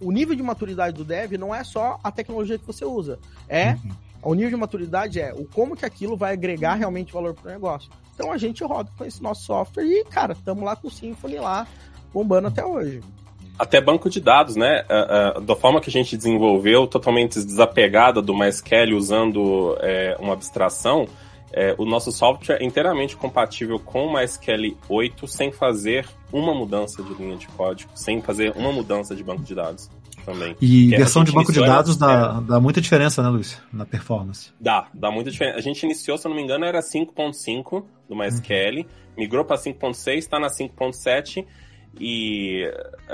o 0.00 0.10
nível 0.10 0.34
de 0.34 0.42
maturidade 0.42 0.96
do 0.96 1.04
dev 1.04 1.32
não 1.34 1.54
é 1.54 1.62
só 1.62 1.98
a 2.02 2.10
tecnologia 2.10 2.58
que 2.58 2.66
você 2.66 2.84
usa, 2.84 3.18
é 3.48 3.72
Uhum. 3.74 3.90
o 4.22 4.34
nível 4.34 4.50
de 4.50 4.56
maturidade 4.56 5.20
é 5.20 5.32
o 5.32 5.44
como 5.44 5.76
que 5.76 5.84
aquilo 5.84 6.16
vai 6.16 6.32
agregar 6.32 6.74
realmente 6.74 7.12
valor 7.12 7.34
para 7.34 7.50
o 7.50 7.52
negócio. 7.52 7.90
Então 8.14 8.32
a 8.32 8.38
gente 8.38 8.62
roda 8.64 8.90
com 8.96 9.04
esse 9.04 9.22
nosso 9.22 9.44
software 9.44 9.84
e, 9.84 10.04
cara, 10.04 10.32
estamos 10.32 10.64
lá 10.64 10.74
com 10.76 10.88
o 10.88 10.90
Symfony 10.90 11.36
lá, 11.36 11.66
bombando 12.12 12.48
até 12.48 12.64
hoje. 12.64 13.00
até 13.58 13.80
banco 13.80 14.10
de 14.10 14.20
dados, 14.20 14.56
né? 14.56 14.82
Uh, 14.82 15.38
uh, 15.38 15.40
da 15.40 15.54
forma 15.54 15.80
que 15.80 15.88
a 15.88 15.92
gente 15.92 16.16
desenvolveu, 16.16 16.86
totalmente 16.88 17.34
desapegada 17.44 18.20
do 18.20 18.34
MySQL 18.34 18.96
usando 18.96 19.76
é, 19.80 20.16
uma 20.18 20.32
abstração, 20.32 21.06
é, 21.52 21.72
o 21.78 21.84
nosso 21.84 22.10
software 22.10 22.58
é 22.60 22.64
inteiramente 22.64 23.16
compatível 23.16 23.78
com 23.78 24.06
o 24.06 24.12
MySQL 24.12 24.76
8 24.88 25.28
sem 25.28 25.52
fazer 25.52 26.04
uma 26.34 26.52
mudança 26.52 27.00
de 27.00 27.14
linha 27.14 27.36
de 27.36 27.46
código, 27.46 27.92
sem 27.94 28.20
fazer 28.20 28.52
uma 28.56 28.72
mudança 28.72 29.14
de 29.14 29.22
banco 29.22 29.44
de 29.44 29.54
dados 29.54 29.88
também. 30.26 30.56
E 30.60 30.88
versão 30.88 31.22
de 31.22 31.30
banco 31.30 31.52
de 31.52 31.60
dados 31.60 31.96
dá, 31.96 32.40
dá 32.40 32.58
muita 32.58 32.80
diferença, 32.80 33.22
né, 33.22 33.28
Luiz? 33.28 33.62
Na 33.72 33.86
performance. 33.86 34.50
Dá, 34.58 34.88
dá 34.92 35.12
muita 35.12 35.30
diferença. 35.30 35.58
A 35.58 35.60
gente 35.60 35.84
iniciou, 35.84 36.18
se 36.18 36.26
eu 36.26 36.30
não 36.30 36.36
me 36.36 36.42
engano, 36.42 36.64
era 36.64 36.80
5.5 36.80 37.84
do 38.08 38.16
MySQL, 38.16 38.78
uhum. 38.78 38.84
migrou 39.16 39.44
para 39.44 39.56
5.6, 39.56 40.16
está 40.16 40.40
na 40.40 40.48
5.7 40.48 41.46
e 42.00 42.68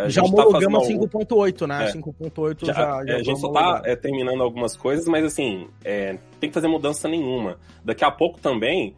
já 0.07 0.23
homologamos 0.23 0.89
tá 0.89 0.95
5.8, 0.95 1.67
né? 1.67 1.91
É. 1.91 1.93
5.8 1.93 2.67
já, 2.67 2.73
já, 2.73 3.05
já, 3.05 3.17
A 3.17 3.23
gente 3.23 3.39
só 3.39 3.53
tá 3.53 3.83
é, 3.85 3.95
terminando 3.95 4.43
algumas 4.43 4.75
coisas, 4.75 5.07
mas 5.07 5.27
assim, 5.27 5.69
é, 5.85 6.17
tem 6.41 6.49
que 6.49 6.55
fazer 6.55 6.69
mudança 6.69 7.07
nenhuma. 7.07 7.59
Daqui 7.85 8.03
a 8.03 8.11
pouco 8.11 8.41
também 8.41 8.97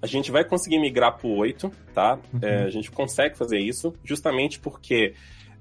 a 0.00 0.06
gente 0.06 0.30
vai 0.30 0.44
conseguir 0.44 0.78
migrar 0.78 1.16
pro 1.16 1.28
8, 1.28 1.70
tá? 1.94 2.18
Uhum. 2.32 2.40
É, 2.42 2.64
a 2.64 2.70
gente 2.70 2.90
consegue 2.90 3.36
fazer 3.36 3.58
isso, 3.58 3.94
justamente 4.04 4.58
porque 4.58 5.14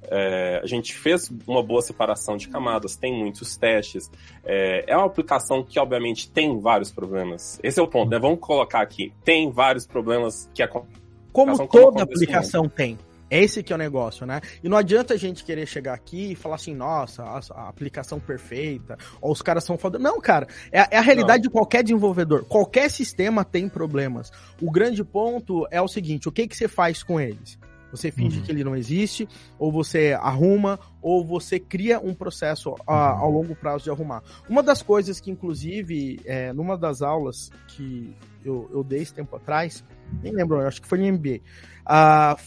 é, 0.03 0.59
a 0.63 0.65
gente 0.67 0.93
fez 0.93 1.31
uma 1.47 1.63
boa 1.63 1.81
separação 1.81 2.38
de 2.38 2.47
camadas, 2.47 2.95
tem 2.95 3.13
muitos 3.13 3.55
testes. 3.55 4.09
É, 4.43 4.86
é, 4.88 4.97
uma 4.97 5.05
aplicação 5.05 5.63
que, 5.63 5.79
obviamente, 5.79 6.29
tem 6.29 6.59
vários 6.59 6.91
problemas. 6.91 7.59
Esse 7.63 7.79
é 7.79 7.83
o 7.83 7.88
ponto, 7.88 8.09
né? 8.09 8.19
Vamos 8.19 8.39
colocar 8.39 8.81
aqui. 8.81 9.11
Tem 9.23 9.49
vários 9.49 9.86
problemas 9.86 10.49
que 10.53 10.61
acontecem. 10.61 11.03
Como 11.31 11.67
toda 11.67 12.03
aplicação 12.03 12.69
tem. 12.69 12.97
Esse 13.30 13.63
que 13.63 13.73
é 13.73 13.76
o 13.76 13.80
negócio, 13.80 14.26
né? 14.26 14.39
E 14.63 14.69
não 14.69 14.78
adianta 14.78 15.13
a 15.13 15.17
gente 15.17 15.43
querer 15.43 15.65
chegar 15.65 15.93
aqui 15.93 16.32
e 16.32 16.36
falar 16.36 16.55
assim, 16.55 16.76
nossa, 16.76 17.23
a, 17.23 17.67
aplicação 17.67 18.19
perfeita, 18.19 18.97
ou 19.19 19.32
os 19.32 19.41
caras 19.41 19.63
são 19.63 19.78
foda. 19.78 19.97
Não, 19.97 20.21
cara, 20.21 20.47
é, 20.71 20.95
é 20.95 20.97
a 20.97 21.01
realidade 21.01 21.43
não. 21.43 21.43
de 21.43 21.49
qualquer 21.49 21.84
desenvolvedor. 21.84 22.45
Qualquer 22.45 22.89
sistema 22.89 23.43
tem 23.43 23.67
problemas. 23.67 24.32
O 24.61 24.71
grande 24.71 25.03
ponto 25.03 25.67
é 25.71 25.82
o 25.82 25.88
seguinte, 25.88 26.30
o 26.30 26.32
que, 26.32 26.47
que 26.47 26.55
você 26.55 26.67
faz 26.67 27.01
com 27.01 27.19
eles? 27.19 27.57
Você 27.95 28.11
finge 28.11 28.39
uhum. 28.39 28.45
que 28.45 28.51
ele 28.51 28.63
não 28.63 28.75
existe, 28.75 29.27
ou 29.57 29.71
você 29.71 30.17
arruma, 30.19 30.79
ou 31.01 31.23
você 31.23 31.59
cria 31.59 31.99
um 31.99 32.13
processo 32.13 32.75
a, 32.85 33.13
uhum. 33.13 33.19
ao 33.19 33.31
longo 33.31 33.55
prazo 33.55 33.85
de 33.85 33.89
arrumar. 33.89 34.23
Uma 34.49 34.61
das 34.61 34.81
coisas 34.81 35.19
que, 35.19 35.31
inclusive, 35.31 36.19
é, 36.25 36.51
numa 36.53 36.77
das 36.77 37.01
aulas 37.01 37.51
que 37.67 38.15
eu, 38.43 38.69
eu 38.71 38.83
dei 38.83 39.01
esse 39.01 39.13
tempo 39.13 39.35
atrás, 39.35 39.83
nem 40.21 40.33
lembro, 40.33 40.59
acho 40.65 40.81
que 40.81 40.87
foi 40.87 40.99
no 40.99 41.17
MBA, 41.17 41.41
uh, 41.85 42.39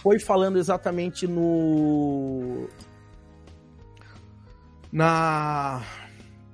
foi 0.00 0.18
falando 0.18 0.58
exatamente 0.58 1.26
no. 1.26 2.68
Na, 4.90 5.82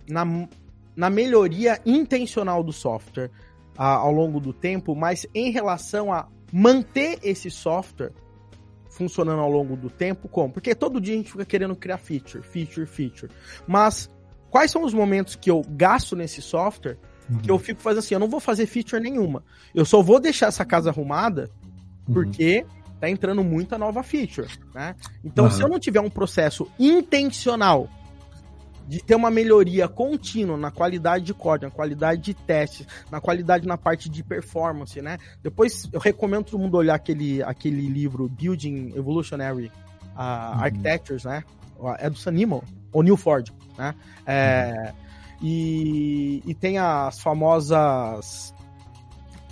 na, 0.08 0.48
na 0.94 1.10
melhoria 1.10 1.80
intencional 1.84 2.62
do 2.62 2.72
software 2.72 3.32
uh, 3.76 3.82
ao 3.82 4.12
longo 4.12 4.38
do 4.38 4.52
tempo, 4.52 4.94
mas 4.94 5.26
em 5.34 5.50
relação 5.50 6.12
a 6.12 6.28
manter 6.52 7.18
esse 7.22 7.50
software 7.50 8.12
funcionando 8.98 9.40
ao 9.40 9.50
longo 9.50 9.76
do 9.76 9.88
tempo, 9.88 10.28
como? 10.28 10.52
Porque 10.52 10.74
todo 10.74 11.00
dia 11.00 11.14
a 11.14 11.16
gente 11.16 11.30
fica 11.30 11.44
querendo 11.44 11.76
criar 11.76 11.98
feature, 11.98 12.42
feature, 12.42 12.84
feature. 12.84 13.30
Mas 13.66 14.10
quais 14.50 14.70
são 14.70 14.84
os 14.84 14.92
momentos 14.92 15.36
que 15.36 15.48
eu 15.48 15.62
gasto 15.70 16.16
nesse 16.16 16.42
software 16.42 16.98
uhum. 17.30 17.38
que 17.38 17.50
eu 17.50 17.58
fico 17.58 17.80
fazendo 17.80 18.00
assim, 18.00 18.14
eu 18.14 18.20
não 18.20 18.28
vou 18.28 18.40
fazer 18.40 18.66
feature 18.66 19.00
nenhuma. 19.00 19.44
Eu 19.72 19.84
só 19.84 20.02
vou 20.02 20.18
deixar 20.18 20.46
essa 20.48 20.64
casa 20.64 20.90
arrumada 20.90 21.48
uhum. 22.08 22.14
porque 22.14 22.66
tá 23.00 23.08
entrando 23.08 23.44
muita 23.44 23.78
nova 23.78 24.02
feature, 24.02 24.48
né? 24.74 24.96
Então, 25.24 25.44
uhum. 25.44 25.50
se 25.52 25.62
eu 25.62 25.68
não 25.68 25.78
tiver 25.78 26.00
um 26.00 26.10
processo 26.10 26.68
intencional 26.78 27.88
de 28.88 29.04
ter 29.04 29.14
uma 29.14 29.30
melhoria 29.30 29.86
contínua 29.86 30.56
na 30.56 30.70
qualidade 30.70 31.26
de 31.26 31.34
código, 31.34 31.66
na 31.66 31.70
qualidade 31.70 32.22
de 32.22 32.34
testes, 32.34 32.86
na 33.10 33.20
qualidade 33.20 33.66
na 33.66 33.76
parte 33.76 34.08
de 34.08 34.24
performance, 34.24 35.00
né? 35.02 35.18
Depois 35.42 35.86
eu 35.92 36.00
recomendo 36.00 36.46
todo 36.46 36.58
mundo 36.58 36.78
olhar 36.78 36.94
aquele, 36.94 37.42
aquele 37.42 37.86
livro 37.86 38.28
Building 38.28 38.94
Evolutionary 38.96 39.66
uh, 39.66 39.68
uhum. 39.68 40.62
Architectures, 40.62 41.24
né? 41.24 41.44
É 41.98 42.08
do 42.08 42.16
Sanimo, 42.16 42.64
ou 42.90 43.02
New 43.02 43.16
Ford, 43.16 43.50
né? 43.76 43.94
É, 44.26 44.92
e, 45.42 46.42
e 46.46 46.54
tem 46.54 46.78
as 46.78 47.20
famosas 47.20 48.54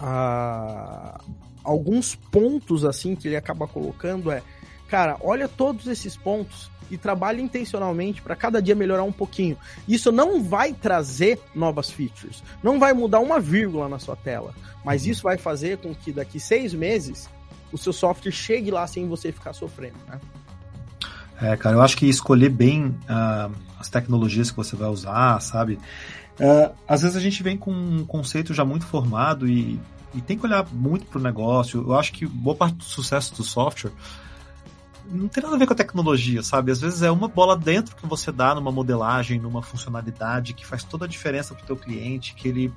uh, 0.01 1.19
alguns 1.63 2.15
pontos 2.15 2.85
assim 2.85 3.15
que 3.15 3.29
ele 3.29 3.37
acaba 3.37 3.69
colocando 3.69 4.31
é, 4.31 4.43
cara, 4.89 5.17
olha 5.21 5.47
todos 5.47 5.87
esses 5.87 6.17
pontos 6.17 6.71
e 6.91 6.97
trabalhe 6.97 7.43
intencionalmente 7.43 8.23
para 8.23 8.37
cada 8.37 8.61
dia 8.61 8.75
melhorar 8.75 9.03
um 9.03 9.13
pouquinho. 9.13 9.57
Isso 9.87 10.11
não 10.13 10.43
vai 10.43 10.73
trazer 10.73 11.41
novas 11.55 11.91
features, 11.91 12.43
não 12.63 12.79
vai 12.79 12.93
mudar 12.93 13.21
uma 13.21 13.41
vírgula 13.41 13.89
na 13.89 13.99
sua 13.99 14.17
tela, 14.17 14.55
mas 14.85 15.07
isso 15.07 15.23
vai 15.23 15.37
fazer 15.37 15.79
com 15.79 15.95
que 15.95 16.13
daqui 16.13 16.39
seis 16.39 16.73
meses 16.73 17.29
o 17.73 17.79
seu 17.79 17.93
software 17.93 18.33
chegue 18.33 18.71
lá 18.71 18.87
sem 18.87 19.09
você 19.09 19.33
ficar 19.33 19.53
sofrendo, 19.53 19.99
né? 20.09 20.21
É, 21.41 21.57
cara, 21.57 21.77
eu 21.77 21.83
acho 21.83 21.97
que 21.97 22.07
escolher 22.07 22.49
bem 22.49 22.87
uh, 22.87 23.53
as 23.79 23.89
tecnologias 23.89 24.51
que 24.51 24.57
você 24.57 24.75
vai 24.75 24.89
usar, 24.89 25.41
sabe? 25.41 25.79
Uh, 26.41 26.75
às 26.89 27.03
vezes 27.03 27.17
a 27.17 27.21
gente 27.21 27.43
vem 27.43 27.57
com 27.57 27.71
um 27.71 28.05
conceito 28.07 28.55
já 28.55 28.65
muito 28.65 28.87
formado 28.87 29.47
e, 29.47 29.79
e 30.15 30.21
tem 30.21 30.39
que 30.39 30.47
olhar 30.47 30.67
muito 30.73 31.05
para 31.07 31.19
o 31.19 31.23
negócio. 31.23 31.85
Eu 31.87 31.99
acho 31.99 32.13
que 32.13 32.27
boa 32.27 32.57
parte 32.57 32.77
do 32.77 32.85
sucesso 32.85 33.35
do 33.35 33.45
software 33.45 33.93
não 35.11 35.29
tem 35.29 35.43
nada 35.43 35.57
a 35.57 35.59
ver 35.59 35.67
com 35.67 35.73
a 35.73 35.77
tecnologia, 35.77 36.43
sabe? 36.43 36.73
Às 36.73 36.81
vezes 36.81 37.03
é 37.03 37.11
uma 37.11 37.29
bola 37.29 37.57
dentro 37.57 37.95
que 37.97 38.07
você 38.07 38.33
dá 38.33 38.55
numa 38.55 38.73
modelagem, 38.73 39.39
numa 39.39 39.63
funcionalidade 39.63 40.53
que 40.53 40.67
faz 40.67 40.83
toda 40.85 41.05
a 41.05 41.09
diferença 41.09 41.55
para 41.55 41.65
o 41.65 41.67
teu 41.67 41.77
cliente, 41.77 42.35
que 42.35 42.49
ele 42.49 42.69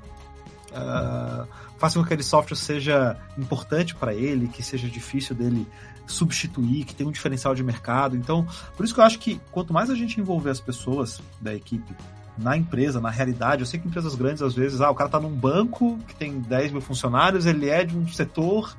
uh, 0.72 1.48
faça 1.78 1.98
com 1.98 2.04
que 2.04 2.14
aquele 2.14 2.24
software 2.24 2.58
seja 2.58 3.18
importante 3.38 3.96
para 3.96 4.14
ele, 4.14 4.48
que 4.48 4.62
seja 4.62 4.88
difícil 4.88 5.36
dele 5.36 5.68
substituir, 6.06 6.86
que 6.86 6.96
tenha 6.96 7.08
um 7.08 7.12
diferencial 7.12 7.54
de 7.54 7.64
mercado. 7.64 8.16
Então, 8.16 8.48
por 8.76 8.84
isso 8.84 8.94
que 8.94 9.00
eu 9.00 9.04
acho 9.04 9.20
que 9.20 9.40
quanto 9.52 9.74
mais 9.74 9.90
a 9.90 9.96
gente 9.96 10.20
envolver 10.20 10.50
as 10.50 10.60
pessoas 10.60 11.22
da 11.40 11.54
equipe 11.54 11.94
na 12.38 12.56
empresa, 12.56 13.02
na 13.02 13.10
realidade, 13.10 13.62
eu 13.62 13.66
sei 13.66 13.80
que 13.80 13.88
empresas 13.88 14.16
grandes 14.16 14.42
às 14.42 14.54
vezes, 14.54 14.82
ah, 14.82 14.90
o 14.90 14.96
cara 14.96 15.10
está 15.10 15.20
num 15.20 15.36
banco 15.36 16.00
que 16.08 16.16
tem 16.16 16.40
10 16.40 16.72
mil 16.72 16.82
funcionários, 16.82 17.46
ele 17.46 17.70
é 17.70 17.84
de 17.84 17.98
um 17.98 18.08
setor 18.08 18.76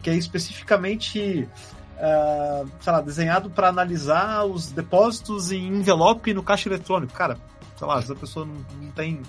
que 0.00 0.08
é 0.10 0.14
especificamente 0.14 1.48
uh, 2.02 2.68
sei 2.80 2.92
lá, 2.92 3.00
desenhado 3.00 3.48
para 3.48 3.68
analisar 3.68 4.44
os 4.44 4.72
depósitos 4.72 5.52
em 5.52 5.68
envelope 5.68 6.34
no 6.34 6.42
caixa 6.42 6.68
eletrônico. 6.68 7.12
Cara, 7.12 7.38
sei 7.78 7.86
lá, 7.86 7.98
essa 7.98 8.14
pessoa 8.14 8.44
não, 8.44 8.56
não 8.80 8.90
tem 8.90 9.22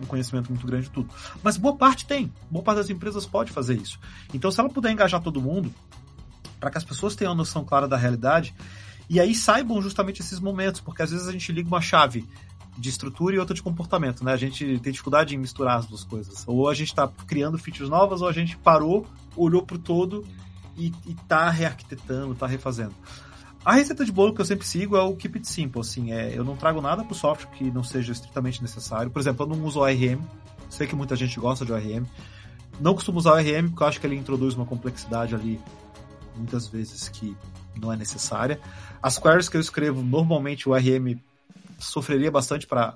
um 0.00 0.06
conhecimento 0.06 0.48
muito 0.50 0.66
grande 0.66 0.84
de 0.84 0.90
tudo. 0.90 1.08
Mas 1.42 1.56
boa 1.56 1.76
parte 1.76 2.06
tem. 2.06 2.32
Boa 2.50 2.62
parte 2.62 2.78
das 2.78 2.90
empresas 2.90 3.26
pode 3.26 3.50
fazer 3.50 3.76
isso. 3.76 3.98
Então, 4.32 4.50
se 4.50 4.60
ela 4.60 4.68
puder 4.68 4.92
engajar 4.92 5.20
todo 5.20 5.40
mundo, 5.40 5.72
para 6.60 6.70
que 6.70 6.78
as 6.78 6.84
pessoas 6.84 7.16
tenham 7.16 7.32
uma 7.32 7.38
noção 7.38 7.64
clara 7.64 7.88
da 7.88 7.96
realidade, 7.96 8.54
e 9.08 9.18
aí 9.18 9.34
saibam 9.34 9.80
justamente 9.80 10.20
esses 10.20 10.38
momentos, 10.38 10.80
porque 10.80 11.02
às 11.02 11.10
vezes 11.10 11.26
a 11.26 11.32
gente 11.32 11.50
liga 11.50 11.66
uma 11.66 11.80
chave 11.80 12.28
de 12.76 12.90
estrutura 12.90 13.34
e 13.34 13.38
outra 13.40 13.54
de 13.54 13.62
comportamento, 13.62 14.24
né? 14.24 14.32
A 14.32 14.36
gente 14.36 14.78
tem 14.78 14.92
dificuldade 14.92 15.34
em 15.34 15.38
misturar 15.38 15.78
as 15.78 15.86
duas 15.86 16.04
coisas. 16.04 16.44
Ou 16.46 16.68
a 16.68 16.74
gente 16.74 16.88
está 16.88 17.08
criando 17.26 17.58
features 17.58 17.90
novas, 17.90 18.22
ou 18.22 18.28
a 18.28 18.32
gente 18.32 18.56
parou, 18.56 19.04
olhou 19.34 19.62
para 19.62 19.74
o 19.74 19.78
todo 19.80 20.24
e, 20.78 20.94
e 21.06 21.14
tá 21.26 21.50
rearquitetando, 21.50 22.34
tá 22.34 22.46
refazendo. 22.46 22.94
A 23.64 23.74
receita 23.74 24.04
de 24.04 24.12
bolo 24.12 24.32
que 24.32 24.40
eu 24.40 24.44
sempre 24.44 24.66
sigo 24.66 24.96
é 24.96 25.02
o 25.02 25.14
keep 25.16 25.36
it 25.36 25.46
simple, 25.46 25.80
assim, 25.80 26.12
é, 26.12 26.32
eu 26.34 26.44
não 26.44 26.56
trago 26.56 26.80
nada 26.80 27.04
pro 27.04 27.14
software 27.14 27.50
que 27.50 27.70
não 27.70 27.82
seja 27.82 28.12
estritamente 28.12 28.62
necessário. 28.62 29.10
Por 29.10 29.20
exemplo, 29.20 29.44
eu 29.44 29.56
não 29.56 29.64
uso 29.64 29.80
ORM, 29.80 30.20
sei 30.70 30.86
que 30.86 30.94
muita 30.94 31.16
gente 31.16 31.38
gosta 31.38 31.66
de 31.66 31.72
ORM. 31.72 32.06
Não 32.80 32.94
costumo 32.94 33.18
usar 33.18 33.32
ORM 33.32 33.68
porque 33.68 33.82
eu 33.82 33.86
acho 33.86 34.00
que 34.00 34.06
ele 34.06 34.14
introduz 34.14 34.54
uma 34.54 34.64
complexidade 34.64 35.34
ali, 35.34 35.60
muitas 36.36 36.68
vezes, 36.68 37.08
que 37.08 37.36
não 37.76 37.92
é 37.92 37.96
necessária. 37.96 38.60
As 39.02 39.18
queries 39.18 39.48
que 39.48 39.56
eu 39.56 39.60
escrevo, 39.60 40.02
normalmente 40.02 40.68
o 40.68 40.72
ORM 40.72 41.20
sofreria 41.78 42.30
bastante 42.30 42.66
para 42.66 42.94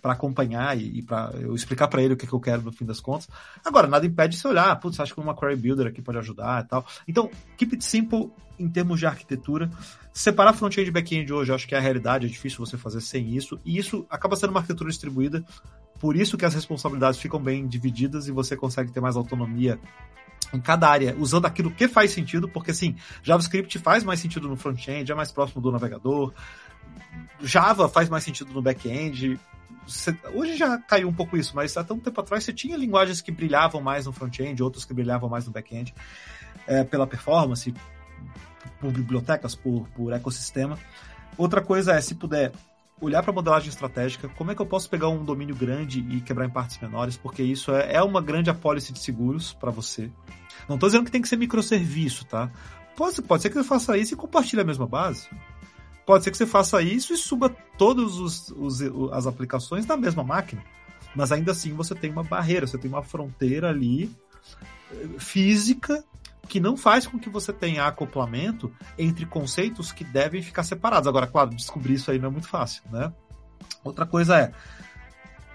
para 0.00 0.12
acompanhar 0.12 0.78
e, 0.78 0.98
e 0.98 1.02
para 1.02 1.32
eu 1.40 1.54
explicar 1.54 1.88
para 1.88 2.02
ele 2.02 2.14
o 2.14 2.16
que, 2.16 2.26
que, 2.26 2.32
eu 2.32 2.40
quero 2.40 2.62
no 2.62 2.72
fim 2.72 2.84
das 2.84 3.00
contas. 3.00 3.28
Agora, 3.64 3.86
nada 3.86 4.06
impede 4.06 4.36
você 4.36 4.46
olhar, 4.48 4.74
putz, 4.78 5.00
acho 5.00 5.14
que 5.14 5.20
uma 5.20 5.34
query 5.34 5.56
builder 5.56 5.86
aqui 5.86 6.02
pode 6.02 6.18
ajudar 6.18 6.64
e 6.64 6.68
tal. 6.68 6.86
Então, 7.08 7.30
keep 7.56 7.74
it 7.74 7.84
simple 7.84 8.30
em 8.58 8.68
termos 8.68 8.98
de 8.98 9.06
arquitetura. 9.06 9.70
Separar 10.12 10.54
front-end 10.54 10.88
e 10.88 10.92
back-end 10.92 11.32
hoje, 11.32 11.52
acho 11.52 11.66
que 11.66 11.74
é 11.74 11.78
a 11.78 11.80
realidade, 11.80 12.26
é 12.26 12.28
difícil 12.28 12.64
você 12.64 12.78
fazer 12.78 13.00
sem 13.00 13.36
isso, 13.36 13.58
e 13.64 13.76
isso 13.76 14.06
acaba 14.08 14.34
sendo 14.34 14.50
uma 14.50 14.60
arquitetura 14.60 14.88
distribuída, 14.88 15.44
por 16.00 16.16
isso 16.16 16.38
que 16.38 16.44
as 16.44 16.54
responsabilidades 16.54 17.20
ficam 17.20 17.40
bem 17.40 17.66
divididas 17.66 18.26
e 18.26 18.32
você 18.32 18.56
consegue 18.56 18.90
ter 18.90 19.00
mais 19.00 19.16
autonomia 19.16 19.78
em 20.54 20.60
cada 20.60 20.88
área, 20.88 21.14
usando 21.18 21.44
aquilo 21.44 21.70
que 21.70 21.86
faz 21.86 22.12
sentido, 22.12 22.48
porque 22.48 22.70
assim, 22.70 22.96
JavaScript 23.22 23.78
faz 23.78 24.04
mais 24.04 24.20
sentido 24.20 24.48
no 24.48 24.56
front-end, 24.56 25.10
é 25.10 25.14
mais 25.14 25.30
próximo 25.32 25.60
do 25.60 25.70
navegador, 25.70 26.32
Java 27.40 27.88
faz 27.88 28.08
mais 28.08 28.24
sentido 28.24 28.52
no 28.52 28.62
back-end, 28.62 29.38
hoje 30.34 30.56
já 30.56 30.78
caiu 30.78 31.08
um 31.08 31.12
pouco 31.12 31.36
isso, 31.36 31.54
mas 31.54 31.76
há 31.76 31.84
tanto 31.84 32.02
tempo 32.02 32.20
atrás 32.20 32.44
você 32.44 32.52
tinha 32.52 32.76
linguagens 32.76 33.20
que 33.20 33.30
brilhavam 33.30 33.80
mais 33.80 34.06
no 34.06 34.12
front-end, 34.12 34.62
outras 34.62 34.84
que 34.84 34.92
brilhavam 34.92 35.28
mais 35.28 35.46
no 35.46 35.52
back-end, 35.52 35.94
é, 36.66 36.84
pela 36.84 37.06
performance, 37.06 37.72
por 38.80 38.92
bibliotecas, 38.92 39.54
por, 39.54 39.88
por 39.90 40.12
ecossistema. 40.12 40.78
Outra 41.38 41.60
coisa 41.60 41.92
é, 41.92 42.00
se 42.00 42.14
puder, 42.14 42.52
olhar 43.00 43.22
para 43.22 43.30
a 43.30 43.34
modelagem 43.34 43.68
estratégica, 43.68 44.28
como 44.28 44.50
é 44.50 44.54
que 44.54 44.62
eu 44.62 44.66
posso 44.66 44.88
pegar 44.88 45.08
um 45.08 45.24
domínio 45.24 45.54
grande 45.54 46.00
e 46.00 46.20
quebrar 46.20 46.46
em 46.46 46.50
partes 46.50 46.78
menores, 46.78 47.16
porque 47.16 47.42
isso 47.42 47.72
é, 47.72 47.94
é 47.94 48.02
uma 48.02 48.22
grande 48.22 48.50
apólice 48.50 48.92
de 48.92 48.98
seguros 48.98 49.52
para 49.52 49.70
você. 49.70 50.10
Não 50.68 50.76
estou 50.76 50.88
dizendo 50.88 51.04
que 51.04 51.10
tem 51.10 51.22
que 51.22 51.28
ser 51.28 51.36
microserviço, 51.36 52.24
tá? 52.24 52.50
Pode, 52.96 53.20
pode 53.20 53.42
ser 53.42 53.50
que 53.50 53.56
você 53.56 53.64
faça 53.64 53.96
isso 53.98 54.14
e 54.14 54.16
compartilhe 54.16 54.62
a 54.62 54.64
mesma 54.64 54.86
base. 54.86 55.28
Pode 56.06 56.24
ser 56.24 56.30
que 56.30 56.36
você 56.36 56.46
faça 56.46 56.80
isso 56.80 57.12
e 57.12 57.16
suba 57.16 57.50
todas 57.76 58.52
as 59.12 59.26
aplicações 59.26 59.84
na 59.86 59.96
mesma 59.96 60.22
máquina. 60.22 60.62
Mas 61.14 61.32
ainda 61.32 61.52
assim 61.52 61.74
você 61.74 61.94
tem 61.94 62.10
uma 62.10 62.22
barreira, 62.22 62.66
você 62.66 62.78
tem 62.78 62.88
uma 62.88 63.02
fronteira 63.02 63.70
ali 63.70 64.14
eh, 64.92 65.08
física 65.18 66.04
que 66.48 66.60
não 66.60 66.76
faz 66.76 67.06
com 67.06 67.18
que 67.18 67.28
você 67.28 67.52
tenha 67.52 67.86
acoplamento 67.86 68.72
entre 68.96 69.26
conceitos 69.26 69.90
que 69.90 70.04
devem 70.04 70.40
ficar 70.42 70.62
separados. 70.62 71.08
Agora, 71.08 71.26
claro, 71.26 71.50
descobrir 71.50 71.94
isso 71.94 72.10
aí 72.10 72.20
não 72.20 72.28
é 72.28 72.32
muito 72.32 72.48
fácil, 72.48 72.84
né? 72.90 73.12
Outra 73.82 74.06
coisa 74.06 74.38
é, 74.38 74.52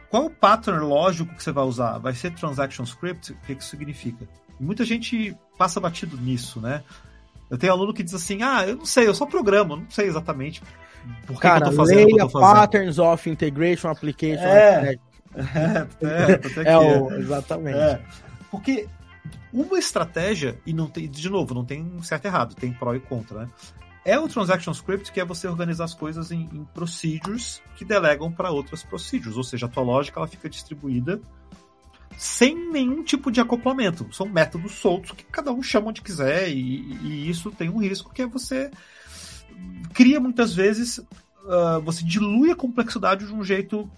qual 0.09 0.25
o 0.25 0.29
pattern 0.29 0.83
lógico 0.83 1.33
que 1.33 1.41
você 1.41 1.53
vai 1.53 1.63
usar? 1.63 1.97
Vai 1.99 2.13
ser 2.13 2.33
transaction 2.33 2.83
script? 2.83 3.31
O 3.31 3.35
que 3.37 3.53
isso 3.53 3.69
significa? 3.69 4.27
muita 4.59 4.85
gente 4.85 5.35
passa 5.57 5.79
batido 5.79 6.17
nisso, 6.17 6.61
né? 6.61 6.83
Eu 7.51 7.57
tenho 7.57 7.73
aluno 7.73 7.93
que 7.93 8.01
diz 8.01 8.13
assim, 8.13 8.41
ah, 8.41 8.65
eu 8.65 8.77
não 8.77 8.85
sei, 8.85 9.07
eu 9.07 9.13
só 9.13 9.25
programo, 9.25 9.75
não 9.75 9.91
sei 9.91 10.07
exatamente 10.07 10.63
por 11.27 11.35
que, 11.35 11.41
Cara, 11.41 11.65
que 11.65 11.67
eu 11.67 11.69
tô 11.71 11.75
fazendo 11.77 11.97
leia 11.97 12.21
eu 12.21 12.29
tô 12.29 12.29
fazendo. 12.29 12.55
Patterns 12.55 12.99
of 12.99 13.29
Integration 13.29 13.89
Application. 13.89 14.43
É, 14.43 14.95
é, 15.35 16.65
é, 16.65 16.71
é 16.71 16.77
o, 16.77 17.11
exatamente. 17.13 17.77
É, 17.77 18.01
porque 18.49 18.87
uma 19.51 19.77
estratégia, 19.77 20.57
e 20.65 20.73
não 20.73 20.87
tem, 20.87 21.09
de 21.09 21.29
novo, 21.29 21.53
não 21.53 21.65
tem 21.65 22.01
certo 22.03 22.25
e 22.25 22.27
errado, 22.27 22.55
tem 22.55 22.71
pró 22.71 22.95
e 22.95 22.99
contra, 22.99 23.41
né? 23.41 23.49
É 24.03 24.17
o 24.17 24.27
Transaction 24.27 24.71
Script, 24.71 25.11
que 25.11 25.19
é 25.19 25.25
você 25.25 25.47
organizar 25.47 25.83
as 25.83 25.93
coisas 25.93 26.31
em, 26.31 26.49
em 26.51 26.63
procedures 26.73 27.61
que 27.75 27.85
delegam 27.85 28.31
para 28.31 28.49
outras 28.49 28.81
procedures, 28.81 29.37
ou 29.37 29.43
seja, 29.43 29.67
a 29.67 29.69
tua 29.69 29.83
lógica 29.83 30.19
ela 30.19 30.27
fica 30.27 30.49
distribuída 30.49 31.21
sem 32.21 32.55
nenhum 32.69 33.03
tipo 33.03 33.31
de 33.31 33.41
acoplamento. 33.41 34.05
São 34.13 34.27
métodos 34.27 34.73
soltos 34.73 35.11
que 35.11 35.23
cada 35.23 35.51
um 35.51 35.63
chama 35.63 35.87
onde 35.87 36.03
quiser, 36.03 36.49
e, 36.49 36.93
e 37.01 37.27
isso 37.27 37.49
tem 37.49 37.67
um 37.67 37.79
risco 37.79 38.13
que 38.13 38.21
é 38.21 38.27
você 38.27 38.69
cria 39.91 40.19
muitas 40.19 40.53
vezes, 40.53 40.99
uh, 40.99 41.81
você 41.83 42.05
dilui 42.05 42.51
a 42.51 42.55
complexidade 42.55 43.25
de 43.25 43.33
um 43.33 43.43
jeito 43.43 43.89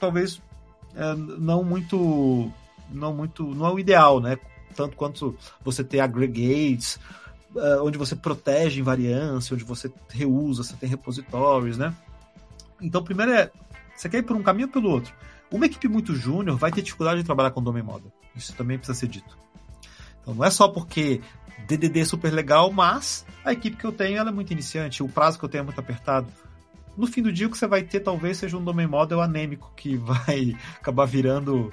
talvez 0.00 0.36
uh, 0.36 1.14
não 1.38 1.62
muito 1.62 2.50
não 2.90 3.12
muito 3.12 3.54
não 3.54 3.66
é 3.66 3.72
o 3.74 3.78
ideal, 3.78 4.20
né? 4.20 4.38
tanto 4.74 4.96
quanto 4.96 5.36
você 5.62 5.84
ter 5.84 6.00
aggregates, 6.00 6.96
uh, 7.54 7.84
onde 7.84 7.98
você 7.98 8.16
protege 8.16 8.80
invariância, 8.80 9.52
onde 9.52 9.64
você 9.64 9.92
reusa, 10.08 10.62
você 10.62 10.76
tem 10.76 10.88
repositórios, 10.88 11.76
né? 11.76 11.94
Então, 12.80 13.04
primeiro 13.04 13.32
é, 13.32 13.50
você 13.94 14.08
quer 14.08 14.18
ir 14.18 14.22
por 14.22 14.34
um 14.34 14.42
caminho 14.42 14.68
ou 14.68 14.72
pelo 14.72 14.90
outro? 14.90 15.14
Uma 15.54 15.66
equipe 15.66 15.86
muito 15.86 16.16
júnior 16.16 16.58
vai 16.58 16.72
ter 16.72 16.82
dificuldade 16.82 17.20
de 17.20 17.24
trabalhar 17.24 17.52
com 17.52 17.62
domain 17.62 17.84
model. 17.84 18.12
Isso 18.34 18.52
também 18.56 18.76
precisa 18.76 18.98
ser 18.98 19.06
dito. 19.06 19.38
Então, 20.20 20.34
não 20.34 20.44
é 20.44 20.50
só 20.50 20.66
porque 20.66 21.20
DDD 21.68 22.00
é 22.00 22.04
super 22.04 22.32
legal, 22.32 22.72
mas 22.72 23.24
a 23.44 23.52
equipe 23.52 23.76
que 23.76 23.84
eu 23.84 23.92
tenho 23.92 24.18
é 24.18 24.32
muito 24.32 24.52
iniciante, 24.52 25.00
o 25.00 25.08
prazo 25.08 25.38
que 25.38 25.44
eu 25.44 25.48
tenho 25.48 25.62
é 25.62 25.64
muito 25.64 25.78
apertado. 25.78 26.26
No 26.96 27.06
fim 27.06 27.22
do 27.22 27.32
dia, 27.32 27.46
o 27.46 27.50
que 27.50 27.56
você 27.56 27.68
vai 27.68 27.84
ter 27.84 28.00
talvez 28.00 28.38
seja 28.38 28.56
um 28.56 28.64
domain 28.64 28.88
model 28.88 29.20
anêmico 29.20 29.72
que 29.76 29.94
vai 29.96 30.56
acabar 30.74 31.04
virando 31.04 31.72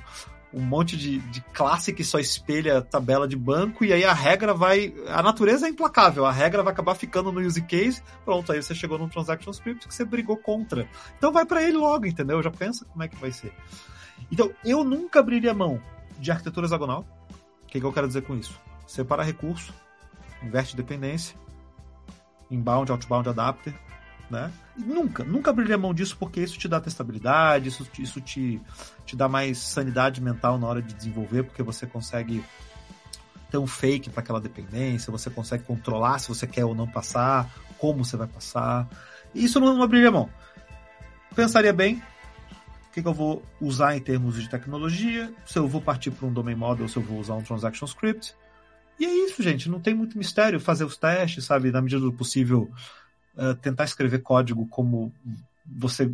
um 0.54 0.62
monte 0.62 0.98
de, 0.98 1.20
de 1.20 1.42
classe 1.54 1.94
que 1.94 2.04
só 2.04 2.20
espelha 2.20 2.80
a 2.80 2.82
tabela 2.82 3.28
de 3.28 3.36
banco, 3.36 3.86
e 3.86 3.94
aí 3.94 4.04
a 4.04 4.14
regra 4.14 4.54
vai. 4.54 4.94
A 5.08 5.24
natureza 5.24 5.66
é 5.66 5.70
implacável, 5.70 6.26
a 6.26 6.32
regra 6.32 6.62
vai 6.62 6.74
acabar 6.74 6.96
ficando 6.96 7.32
no 7.32 7.40
use 7.40 7.62
case. 7.62 8.02
Pronto, 8.26 8.52
aí 8.52 8.62
você 8.62 8.76
chegou 8.76 8.98
num 8.98 9.08
transaction 9.08 9.52
script 9.52 9.88
que 9.88 9.94
você 9.94 10.04
brigou 10.04 10.36
contra. 10.36 10.88
Então 11.18 11.32
vai 11.32 11.46
para 11.46 11.64
ele 11.64 11.78
logo, 11.78 12.06
entendeu? 12.06 12.42
Já 12.44 12.52
pensa 12.52 12.86
como 12.86 13.04
é 13.04 13.08
que 13.08 13.16
vai 13.16 13.32
ser. 13.32 13.54
Então, 14.32 14.52
eu 14.64 14.84
nunca 14.84 15.20
abriria 15.20 15.54
mão 15.54 15.82
de 16.20 16.32
arquitetura 16.32 16.66
hexagonal. 16.66 17.06
O 17.64 17.68
que, 17.68 17.80
que 17.80 17.86
eu 17.86 17.94
quero 17.94 18.08
dizer 18.08 18.24
com 18.24 18.36
isso? 18.36 18.60
Separa 18.86 19.24
recurso, 19.24 19.74
inverte 20.44 20.76
dependência, 20.76 21.36
inbound, 22.50 22.92
outbound 22.92 23.30
adapter, 23.30 23.74
né? 24.32 24.52
nunca, 24.78 25.24
nunca 25.24 25.52
abriria 25.52 25.78
mão 25.78 25.94
disso 25.94 26.16
porque 26.18 26.42
isso 26.42 26.58
te 26.58 26.68
dá 26.68 26.80
testabilidade, 26.80 27.70
isso, 27.70 27.88
isso 28.00 28.22
te, 28.22 28.62
te 29.06 29.16
dá 29.16 29.28
mais 29.28 29.58
sanidade 29.58 30.22
mental 30.22 30.58
na 30.58 30.68
hora 30.68 30.82
de 30.82 30.94
desenvolver, 30.94 31.44
porque 31.44 31.64
você 31.64 31.86
consegue 31.86 32.44
ter 33.50 33.58
um 33.58 33.68
fake 33.68 34.10
para 34.10 34.22
aquela 34.22 34.40
dependência, 34.40 35.12
você 35.12 35.30
consegue 35.30 35.64
controlar 35.64 36.20
se 36.20 36.30
você 36.30 36.48
quer 36.48 36.66
ou 36.66 36.74
não 36.74 36.88
passar, 36.88 37.50
como 37.78 38.06
você 38.06 38.16
vai 38.16 38.28
passar. 38.28 38.88
Isso 39.36 39.60
não, 39.60 39.76
não 39.76 39.84
abriria 39.84 40.12
mão. 40.12 40.30
Pensaria 41.36 41.74
bem 41.74 42.02
o 42.90 42.94
que, 42.94 43.02
que, 43.02 43.08
eu 43.08 43.14
vou 43.14 43.44
usar 43.60 43.96
em 43.96 44.02
termos 44.02 44.42
de 44.42 44.50
tecnologia, 44.50 45.34
se 45.46 45.58
eu 45.58 45.68
vou 45.68 45.82
partir 45.82 46.12
para 46.12 46.28
um 46.28 46.34
domain 46.34 46.56
model, 46.56 46.88
se 46.88 46.98
eu 46.98 47.04
vou 47.04 47.20
usar 47.20 47.36
um 47.36 47.42
transaction 47.42 47.86
script. 47.86 48.36
E 49.00 49.06
é 49.06 49.26
isso, 49.26 49.42
gente. 49.42 49.70
Não 49.70 49.80
tem 49.80 49.94
muito 49.94 50.18
mistério 50.18 50.60
fazer 50.60 50.84
os 50.84 50.98
testes, 50.98 51.46
sabe? 51.46 51.72
Na 51.72 51.82
medida 51.82 52.02
do 52.02 52.12
possível, 52.12 52.70
uh, 53.42 53.56
tentar 53.56 53.86
escrever 53.86 54.20
código 54.20 54.68
como 54.68 55.12
você 55.66 56.12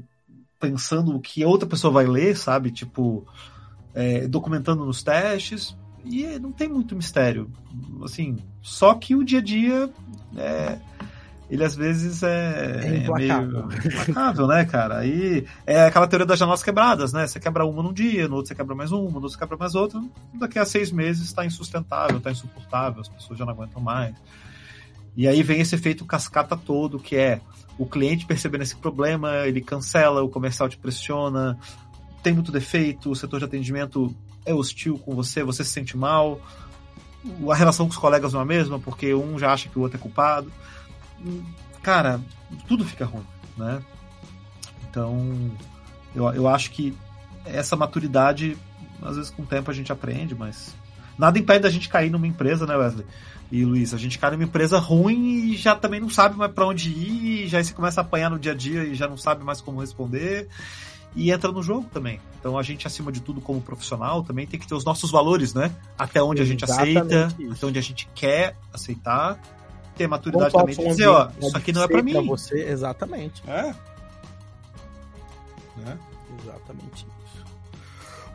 pensando 0.60 1.16
o 1.16 1.20
que 1.20 1.44
outra 1.46 1.68
pessoa 1.68 1.94
vai 1.94 2.06
ler, 2.06 2.38
sabe? 2.38 2.72
Tipo, 2.72 3.28
é, 3.94 4.28
documentando 4.28 4.86
nos 4.86 5.04
testes. 5.04 5.76
E 6.06 6.40
não 6.40 6.52
tem 6.52 6.70
muito 6.70 6.96
mistério. 6.96 7.52
Assim, 8.04 8.38
só 8.62 8.94
que 8.94 9.14
o 9.14 9.26
dia 9.26 9.40
a 9.40 9.42
dia 9.42 9.90
é, 10.38 10.80
ele 11.50 11.64
às 11.64 11.76
vezes 11.76 12.24
é, 12.24 12.82
é, 12.84 13.06
é 13.06 13.12
meio 13.12 13.70
implacável, 13.86 14.48
né, 14.48 14.66
cara? 14.66 15.00
Aí 15.00 15.46
é 15.66 15.86
aquela 15.86 16.08
teoria 16.08 16.26
das 16.26 16.40
janelas 16.40 16.62
quebradas, 16.62 17.14
né? 17.14 17.26
Você 17.26 17.40
quebra 17.40 17.66
uma 17.66 17.82
num 17.82 17.94
dia, 17.94 18.28
no 18.28 18.36
outro 18.36 18.50
você 18.50 18.56
quebra 18.56 18.76
mais 18.76 18.92
uma, 18.92 19.10
no 19.10 19.16
outro 19.16 19.30
você 19.30 19.38
quebra 19.38 19.58
mais 19.58 19.74
outra. 19.76 20.02
Daqui 20.34 20.60
a 20.60 20.66
seis 20.66 20.92
meses 20.92 21.24
está 21.24 21.46
insustentável, 21.46 22.18
está 22.18 22.32
insuportável, 22.32 23.02
as 23.02 23.10
pessoas 23.10 23.40
já 23.40 23.46
não 23.46 23.54
aguentam 23.54 23.82
mais. 23.82 24.16
E 25.18 25.28
aí 25.28 25.42
vem 25.42 25.60
esse 25.60 25.74
efeito 25.74 26.06
cascata 26.06 26.56
todo, 26.56 27.00
que 27.00 27.16
é 27.16 27.42
o 27.76 27.88
cliente 27.88 28.28
percebendo 28.28 28.62
esse 28.62 28.76
problema, 28.76 29.48
ele 29.48 29.62
cancela, 29.62 30.22
o 30.22 30.30
comercial 30.30 30.70
te 30.70 30.78
pressiona, 30.78 31.58
tem 32.22 32.34
muito 32.34 32.52
defeito, 32.52 33.10
o 33.10 33.16
setor 33.16 33.40
de 33.40 33.46
atendimento 33.46 34.16
é 34.46 34.54
hostil 34.54 35.00
com 35.00 35.16
você, 35.16 35.44
você 35.44 35.64
se 35.64 35.72
sente 35.72 35.98
mal, 35.98 36.40
a 37.50 37.56
relação 37.56 37.88
com 37.88 37.92
os 37.92 37.98
colegas 37.98 38.34
não 38.34 38.42
é 38.42 38.44
a 38.44 38.46
mesma, 38.46 38.80
porque 38.80 39.12
um 39.16 39.40
já 39.40 39.52
acha 39.52 39.68
que 39.68 39.80
o 39.80 39.82
outro 39.82 39.98
é 39.98 40.02
culpado. 40.02 40.52
Cara, 41.82 42.22
tudo 42.68 42.86
fica 42.86 43.06
ruim, 43.06 43.26
né? 43.58 43.82
Então, 44.88 45.52
eu, 46.16 46.26
eu 46.32 46.48
acho 46.48 46.70
que 46.70 46.96
essa 47.44 47.76
maturidade, 47.76 48.56
às 49.02 49.16
vezes 49.16 49.32
com 49.32 49.42
o 49.42 49.48
tempo 49.48 49.72
a 49.72 49.74
gente 49.74 49.92
aprende, 49.92 50.36
mas 50.36 50.76
nada 51.18 51.40
impede 51.40 51.66
a 51.66 51.72
gente 51.72 51.90
cair 51.90 52.12
numa 52.12 52.28
empresa, 52.28 52.68
né, 52.68 52.76
Wesley? 52.76 53.06
E 53.52 53.64
Luiz, 53.64 53.94
a 53.94 53.98
gente 53.98 54.20
cai 54.20 54.32
numa 54.32 54.44
empresa 54.44 54.78
ruim 54.78 55.52
e 55.52 55.56
já 55.56 55.76
também 55.76 56.00
não 56.00 56.10
sabe 56.10 56.38
mais 56.38 56.52
para 56.52 56.68
onde 56.68 56.90
ir, 56.90 57.46
e 57.46 57.48
já 57.48 57.64
você 57.64 57.74
começa 57.74 58.02
a 58.02 58.04
apanhar 58.04 58.30
no 58.30 58.38
dia 58.38 58.52
a 58.52 58.56
dia 58.56 58.84
e 58.84 58.94
já 58.94 59.08
não 59.08 59.18
sabe 59.18 59.44
mais 59.44 59.62
como 59.62 59.80
responder. 59.80 60.50
E 61.16 61.32
entra 61.32 61.52
no 61.52 61.64
jogo 61.64 61.88
também. 61.92 62.20
Então 62.40 62.58
a 62.58 62.64
gente, 62.64 62.86
acima 62.86 63.12
de 63.12 63.22
tudo, 63.22 63.42
como 63.42 63.62
profissional, 63.62 64.24
também 64.24 64.46
tem 64.46 64.60
que 64.60 64.68
ter 64.68 64.76
os 64.76 64.86
nossos 64.86 65.10
valores, 65.10 65.54
né? 65.54 65.72
Até 65.98 66.22
onde 66.22 66.42
Exatamente 66.42 66.42
a 66.42 66.46
gente 66.46 66.66
aceita, 66.66 67.36
isso. 67.40 67.54
até 67.54 67.66
onde 67.66 67.80
a 67.80 67.82
gente 67.82 68.10
quer 68.14 68.56
aceitar. 68.74 69.40
Ter 69.96 70.08
maturidade 70.08 70.54
também 70.54 70.76
de 70.76 70.86
dizer, 70.86 71.08
ó, 71.08 71.30
isso 71.42 71.58
aqui 71.58 71.74
não 71.74 71.82
é 71.82 71.88
para 71.88 72.04
mim. 72.04 72.12
Pra 72.12 72.22
você, 72.22 72.60
exatamente. 72.70 73.42
É. 73.48 73.74
é. 75.88 75.98
Exatamente 76.44 77.08
isso. 77.26 77.46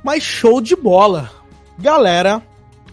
Mas 0.02 0.24
show 0.24 0.60
de 0.60 0.74
bola. 0.74 1.30
Galera, 1.78 2.42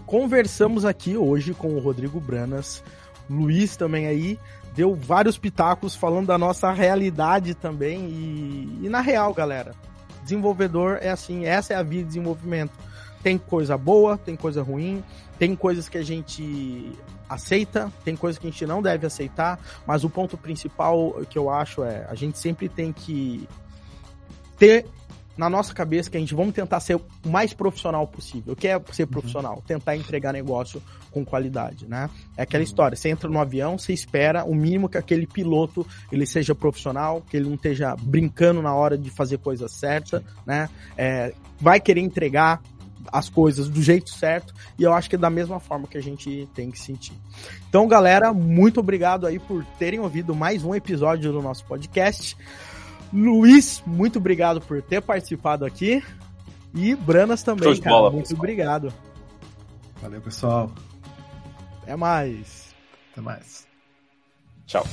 Conversamos 0.10 0.86
aqui 0.86 1.16
hoje 1.16 1.54
com 1.54 1.76
o 1.76 1.80
Rodrigo 1.80 2.20
Branas, 2.20 2.84
Luiz 3.30 3.78
também 3.78 4.08
aí, 4.08 4.40
deu 4.74 4.96
vários 4.96 5.38
pitacos 5.38 5.96
falando 5.96 6.26
da 6.26 6.36
nossa 6.36 6.72
realidade 6.72 7.54
também 7.54 8.08
e, 8.10 8.80
e 8.86 8.90
na 8.90 9.02
real, 9.02 9.32
galera, 9.36 9.76
desenvolvedor 10.24 10.98
é 11.00 11.12
assim, 11.12 11.46
essa 11.46 11.74
é 11.74 11.76
a 11.76 11.84
vida 11.84 12.02
de 12.02 12.08
desenvolvimento. 12.08 12.72
Tem 13.22 13.38
coisa 13.38 13.78
boa, 13.78 14.18
tem 14.18 14.36
coisa 14.36 14.64
ruim, 14.64 15.04
tem 15.38 15.56
coisas 15.56 15.88
que 15.88 16.00
a 16.00 16.04
gente 16.04 16.92
aceita, 17.30 17.94
tem 18.04 18.16
coisas 18.16 18.40
que 18.40 18.48
a 18.48 18.50
gente 18.50 18.66
não 18.66 18.82
deve 18.82 19.06
aceitar, 19.06 19.60
mas 19.86 20.04
o 20.04 20.10
ponto 20.10 20.36
principal 20.36 21.22
que 21.30 21.38
eu 21.38 21.52
acho 21.52 21.84
é 21.84 22.08
a 22.10 22.16
gente 22.16 22.40
sempre 22.40 22.68
tem 22.68 22.92
que 22.92 23.48
ter 24.58 24.88
na 25.40 25.50
nossa 25.50 25.74
cabeça 25.74 26.10
que 26.10 26.18
a 26.18 26.20
gente 26.20 26.36
vamos 26.36 26.54
tentar 26.54 26.82
ser 26.82 26.98
o 26.98 27.02
mais 27.24 27.54
profissional 27.54 28.06
possível. 28.06 28.52
O 28.52 28.56
que 28.58 28.68
é 28.68 28.80
ser 28.92 29.06
profissional? 29.06 29.56
Uhum. 29.56 29.62
Tentar 29.62 29.96
entregar 29.96 30.34
negócio 30.34 30.84
com 31.12 31.24
qualidade, 31.24 31.88
né? 31.88 32.10
É 32.36 32.42
aquela 32.42 32.60
uhum. 32.62 32.66
história, 32.66 32.98
você 32.98 33.08
entra 33.08 33.30
no 33.30 33.40
avião, 33.40 33.78
você 33.78 33.94
espera 33.94 34.44
o 34.44 34.54
mínimo 34.54 34.90
que 34.90 34.98
aquele 34.98 35.26
piloto 35.26 35.88
ele 36.12 36.26
seja 36.26 36.54
profissional, 36.54 37.22
que 37.22 37.38
ele 37.38 37.48
não 37.48 37.56
esteja 37.56 37.96
brincando 37.96 38.62
na 38.62 38.76
hora 38.76 38.98
de 38.98 39.10
fazer 39.10 39.38
coisa 39.38 39.70
certa, 39.70 40.22
né? 40.46 40.70
É, 40.98 41.34
vai 41.58 41.80
querer 41.80 42.02
entregar 42.02 42.62
as 43.08 43.30
coisas 43.30 43.70
do 43.70 43.82
jeito 43.82 44.10
certo 44.10 44.54
e 44.78 44.84
eu 44.84 44.94
acho 44.94 45.10
que 45.10 45.16
é 45.16 45.20
da 45.20 45.30
mesma 45.30 45.58
forma 45.58 45.88
que 45.88 45.98
a 45.98 46.02
gente 46.02 46.50
tem 46.54 46.70
que 46.70 46.78
sentir. 46.78 47.14
Então, 47.70 47.88
galera, 47.88 48.34
muito 48.34 48.82
obrigado 48.82 49.26
aí 49.26 49.40
por 49.40 49.64
terem 49.80 50.02
ouvido 50.02 50.36
mais 50.36 50.66
um 50.66 50.76
episódio 50.76 51.32
do 51.32 51.42
nosso 51.42 51.64
podcast. 51.64 52.36
Luiz, 53.12 53.82
muito 53.86 54.20
obrigado 54.20 54.62
por 54.62 54.82
ter 54.82 55.02
participado 55.02 55.66
aqui. 55.66 56.04
E 56.74 56.96
Branas 56.96 57.42
também, 57.42 57.80
cara. 57.80 57.96
Bola, 57.96 58.12
muito 58.12 58.28
pessoal. 58.28 58.40
obrigado. 58.40 58.94
Valeu, 60.02 60.22
pessoal. 60.22 60.72
Até 61.82 61.96
mais. 61.96 62.76
Até 63.12 63.22
mais. 63.22 63.68
Tchau. 64.68 64.86